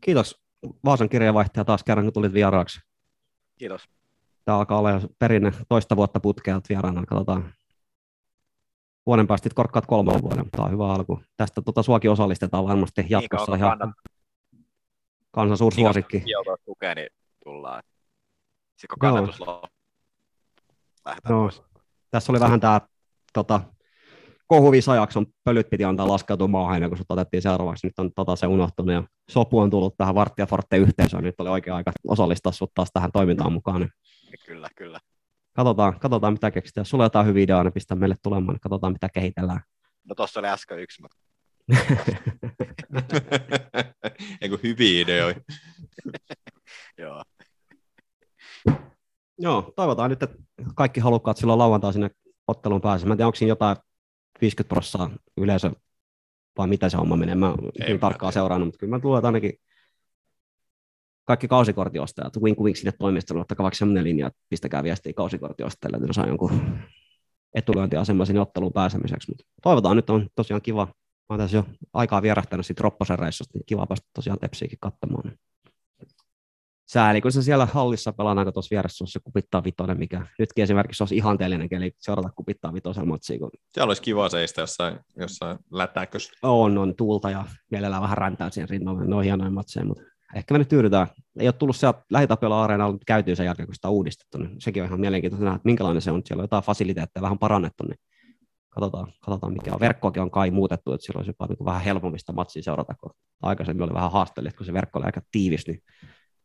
Kiitos 0.00 0.40
Vaasan 0.84 1.08
kirjeenvaihtaja 1.08 1.64
taas 1.64 1.84
kerran, 1.84 2.06
kun 2.06 2.12
tulit 2.12 2.32
vieraaksi. 2.32 2.80
Kiitos. 3.58 3.88
Tämä 4.44 4.58
alkaa 4.58 4.78
olla 4.78 5.00
perinne 5.18 5.52
toista 5.68 5.96
vuotta 5.96 6.20
putkea 6.20 6.60
vieraana. 6.68 7.06
Katsotaan. 7.06 7.54
Vuoden 9.06 9.26
päästä 9.26 9.48
korkkaat 9.54 9.86
kolmannen 9.86 10.22
vuoden. 10.22 10.50
Tämä 10.50 10.64
on 10.64 10.70
hyvä 10.70 10.92
alku. 10.92 11.22
Tästä 11.36 11.62
tota, 11.62 11.82
suakin 11.82 12.10
osallistetaan 12.10 12.64
varmasti 12.64 13.06
jatkossa. 13.08 13.52
Niin 13.52 13.58
ihan 13.58 13.94
kansan 15.30 15.56
suursuosikki. 15.56 16.20
Kieltoa 16.20 16.56
tukea, 16.64 16.94
niin 16.94 17.08
tullaan. 17.44 17.82
Sitten 18.76 18.88
kun 18.88 18.98
kannatus 18.98 19.40
loppuu, 19.40 19.68
lähdetään 21.04 21.34
pois. 21.34 21.62
Tässä 22.10 22.32
oli 22.32 22.40
vähän 22.40 22.60
tämä 22.60 22.80
tota, 23.32 23.60
kohuvisajakson 24.46 25.26
pölyt 25.44 25.70
piti 25.70 25.84
antaa 25.84 26.08
laskeutua 26.08 26.48
maahan 26.48 26.76
ennen 26.76 26.90
kuin 26.90 26.98
sut 26.98 27.10
otettiin 27.10 27.42
seuraavaksi. 27.42 27.86
Nyt 27.86 27.98
on 27.98 28.10
tota, 28.12 28.36
se 28.36 28.46
unohtunut 28.46 28.94
ja 28.94 29.02
sopu 29.30 29.58
on 29.58 29.70
tullut 29.70 29.96
tähän 29.96 30.14
Vartti 30.14 30.42
ja 30.42 30.46
Forte 30.46 30.76
yhteisöön. 30.76 31.24
Nyt 31.24 31.40
oli 31.40 31.48
oikea 31.48 31.76
aika 31.76 31.92
osallistaa 32.08 32.52
sut 32.52 32.74
taas 32.74 32.88
tähän 32.92 33.12
toimintaan 33.12 33.52
mukaan. 33.52 33.80
Niin 33.80 33.92
Kyllä, 34.46 34.68
kyllä. 34.76 35.00
katsotaan, 35.56 36.00
katsotaan, 36.00 36.32
mitä 36.32 36.50
keksitään. 36.50 36.82
Jos 36.82 36.90
sulla 36.90 37.04
on 37.04 37.06
jotain 37.06 37.26
hyviä 37.26 37.44
ideoita, 37.44 37.64
niin 37.64 37.72
pistä 37.72 37.94
meille 37.94 38.14
tulemaan. 38.22 38.54
Niin 38.54 38.60
katsotaan, 38.60 38.92
mitä 38.92 39.08
kehitellään. 39.08 39.60
No 40.04 40.14
tossa 40.14 40.40
oli 40.40 40.48
äsken 40.48 40.78
yksi, 40.78 41.02
mutta 41.02 41.16
Eikö 44.40 44.58
hyviä 44.62 45.02
ideoita? 45.02 45.40
joo. 46.98 47.22
Joo, 49.42 49.72
toivotaan 49.76 50.10
nyt, 50.10 50.22
että 50.22 50.36
kaikki 50.74 51.00
halukkaat 51.00 51.36
silloin 51.36 51.58
lauantai 51.58 51.92
sinne 51.92 52.10
otteluun 52.46 52.80
pääsee. 52.80 53.06
Mä 53.06 53.12
en 53.12 53.18
tiedä, 53.18 53.26
onko 53.26 53.36
siinä 53.36 53.50
jotain 53.50 53.76
50 54.40 54.68
prossaa 54.68 55.10
yleisö, 55.36 55.70
vai 56.58 56.66
mitä 56.66 56.88
se 56.88 56.96
homma 56.96 57.16
menee. 57.16 57.34
Mä 57.34 57.54
en 57.86 58.00
tarkkaan 58.00 58.32
seurannut, 58.32 58.66
mutta 58.66 58.78
kyllä 58.78 58.90
mä 58.90 59.00
luulen, 59.02 59.18
että 59.18 59.28
ainakin 59.28 59.52
kaikki 61.24 61.48
kausikortiostajat, 61.48 62.36
wink 62.36 62.58
wink 62.58 62.76
sinne 62.76 62.92
toimistolle, 62.98 63.40
ottakaa 63.40 63.64
vaikka 63.64 63.76
sellainen 63.76 64.04
linja, 64.04 64.26
että 64.26 64.40
pistäkää 64.48 64.82
viestiä 64.82 65.12
kausikortiostajille, 65.12 65.96
että 65.96 66.06
ne 66.06 66.12
saa 66.12 66.26
jonkun 66.26 66.78
etulyöntiasema 67.54 68.24
sinne 68.24 68.40
otteluun 68.40 68.72
pääsemiseksi. 68.72 69.30
Mutta 69.30 69.44
toivotaan, 69.62 69.96
nyt 69.96 70.10
on 70.10 70.28
tosiaan 70.34 70.62
kiva. 70.62 70.86
Mä 70.86 70.92
oon 71.28 71.38
tässä 71.38 71.56
jo 71.56 71.64
aikaa 71.92 72.22
vierähtänyt 72.22 72.66
siitä 72.66 72.82
Ropposen 72.82 73.18
reissusta, 73.18 73.58
niin 73.58 73.66
kiva 73.66 73.86
päästä 73.86 74.08
tosiaan 74.14 74.38
Tepsiäkin 74.38 74.78
katsomaan. 74.80 75.32
Sääli, 76.92 77.20
kun 77.20 77.32
se 77.32 77.42
siellä 77.42 77.66
hallissa 77.66 78.12
pelaa, 78.12 78.44
kun 78.44 78.52
tuossa 78.52 78.70
vieressä 78.70 79.04
se 79.08 79.20
kupittaa 79.24 79.64
vitonen, 79.64 79.98
mikä 79.98 80.26
nytkin 80.38 80.62
esimerkiksi 80.62 81.02
olisi 81.02 81.16
ihanteellinen 81.16 81.68
keli 81.68 81.92
seurata 81.98 82.28
kupittaa 82.36 82.72
vitosella 82.72 83.06
matsia, 83.06 83.38
kun 83.38 83.50
Siellä 83.72 83.90
olisi 83.90 84.02
kiva 84.02 84.28
seistä 84.28 84.60
jossain, 84.60 84.98
jossain 85.16 85.58
lätäkössä. 85.72 86.32
on, 86.42 86.78
on 86.78 86.96
tuulta 86.96 87.30
ja 87.30 87.44
mielellään 87.70 88.02
vähän 88.02 88.18
räntää 88.18 88.50
siihen 88.50 88.68
rinnalle. 88.68 89.06
Ne 89.06 89.14
on 89.14 89.24
hienoja 89.24 89.50
matseja, 89.50 89.86
mutta 89.86 90.02
ehkä 90.36 90.54
me 90.54 90.58
nyt 90.58 90.68
tyydytään. 90.68 91.06
Ei 91.38 91.46
ole 91.46 91.52
tullut 91.52 91.76
sieltä 91.76 92.02
lähitapiolla 92.10 92.64
areenalla 92.64 92.92
mutta 92.92 93.04
käytyy 93.06 93.36
sen 93.36 93.46
jälkeen, 93.46 93.66
kun 93.66 93.74
sitä 93.74 93.88
on 93.88 93.94
uudistettu. 93.94 94.38
Niin 94.38 94.60
sekin 94.60 94.82
on 94.82 94.86
ihan 94.86 95.00
mielenkiintoista 95.00 95.44
nähdä, 95.44 95.56
että 95.56 95.68
minkälainen 95.68 96.02
se 96.02 96.10
on. 96.10 96.22
Siellä 96.26 96.40
on 96.40 96.44
jotain 96.44 96.64
fasiliteetteja 96.64 97.22
vähän 97.22 97.38
parannettu, 97.38 97.84
niin 97.84 97.98
katsotaan, 98.68 99.12
katsotaan 99.20 99.52
mikä 99.52 99.74
on. 99.74 99.80
Verkkoakin 99.80 100.22
on 100.22 100.30
kai 100.30 100.50
muutettu, 100.50 100.92
että 100.92 101.06
silloin 101.06 101.20
olisi 101.20 101.30
jopa 101.30 101.46
niin 101.46 101.64
vähän 101.64 101.82
helpommista 101.82 102.32
matsia 102.32 102.62
seurata, 102.62 102.94
kun 102.94 103.10
aikaisemmin 103.42 103.82
oli 103.82 103.94
vähän 103.94 104.12
haasteellista, 104.12 104.56
kun 104.56 104.66
se 104.66 104.72
verkko 104.72 104.98
oli 104.98 105.06
aika 105.06 105.20
tiivis, 105.32 105.66
niin 105.66 105.82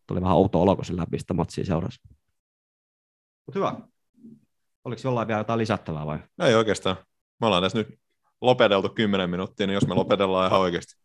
tuli 0.08 0.22
vähän 0.22 0.36
outo 0.36 0.62
olo, 0.62 0.76
kun 0.76 0.86
se 0.86 0.98
läpi 0.98 1.20
sitä 1.20 1.34
matsia 1.34 1.66
seurasi. 1.66 2.00
Mutta 3.46 3.60
hyvä. 3.60 3.76
Oliko 4.84 5.02
jollain 5.04 5.28
vielä 5.28 5.40
jotain 5.40 5.58
lisättävää 5.58 6.06
vai? 6.06 6.20
Ei 6.40 6.56
oikeastaan. 6.56 6.98
Me 7.42 7.48
ollaan 7.48 7.64
tässä 7.64 7.78
nyt 7.78 8.00
lopeteltu 8.42 8.90
10 8.90 9.30
minuuttia, 9.30 9.68
niin 9.68 9.74
jos 9.74 9.88
me 9.88 9.94
lopetellaan 9.94 10.48
ihan 10.48 10.62
oikeasti. 10.62 10.96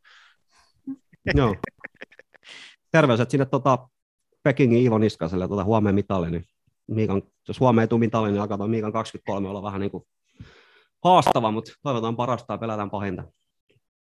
Joo. 1.34 1.56
Terveiset 2.92 3.30
sinne 3.30 3.46
tota, 3.46 3.88
Pekingin 4.42 4.82
Iivo 4.82 4.98
Niskaselle 4.98 5.48
tota, 5.48 5.64
huomeen 5.64 5.94
mitalle, 5.94 6.30
niin 6.30 6.44
Miikan, 6.86 7.22
jos 7.48 7.60
huomeen 7.60 7.82
ei 7.82 7.88
tule 7.88 8.00
mitalle, 8.00 8.30
niin 8.30 8.40
alkaa 8.40 8.66
Miikan 8.66 8.92
23 8.92 9.48
olla 9.48 9.62
vähän 9.62 9.80
niin 9.80 9.90
kuin 9.90 10.04
haastava, 11.04 11.50
mutta 11.50 11.72
toivotaan 11.82 12.16
parasta 12.16 12.54
ja 12.54 12.58
pelätään 12.58 12.90
pahinta. 12.90 13.24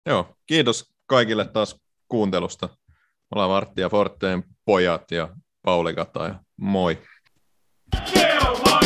Joo, 0.05 0.35
kiitos 0.45 0.93
kaikille 1.05 1.45
taas 1.45 1.81
kuuntelusta. 2.07 2.67
Me 2.67 3.35
ollaan 3.35 3.49
Vartti 3.49 3.81
ja 3.81 3.89
Forteen 3.89 4.43
pojat 4.65 5.11
ja 5.11 5.29
Pauli 5.61 5.93
Kata 5.93 6.27
ja 6.27 6.35
moi. 6.57 6.97
My 7.93 8.84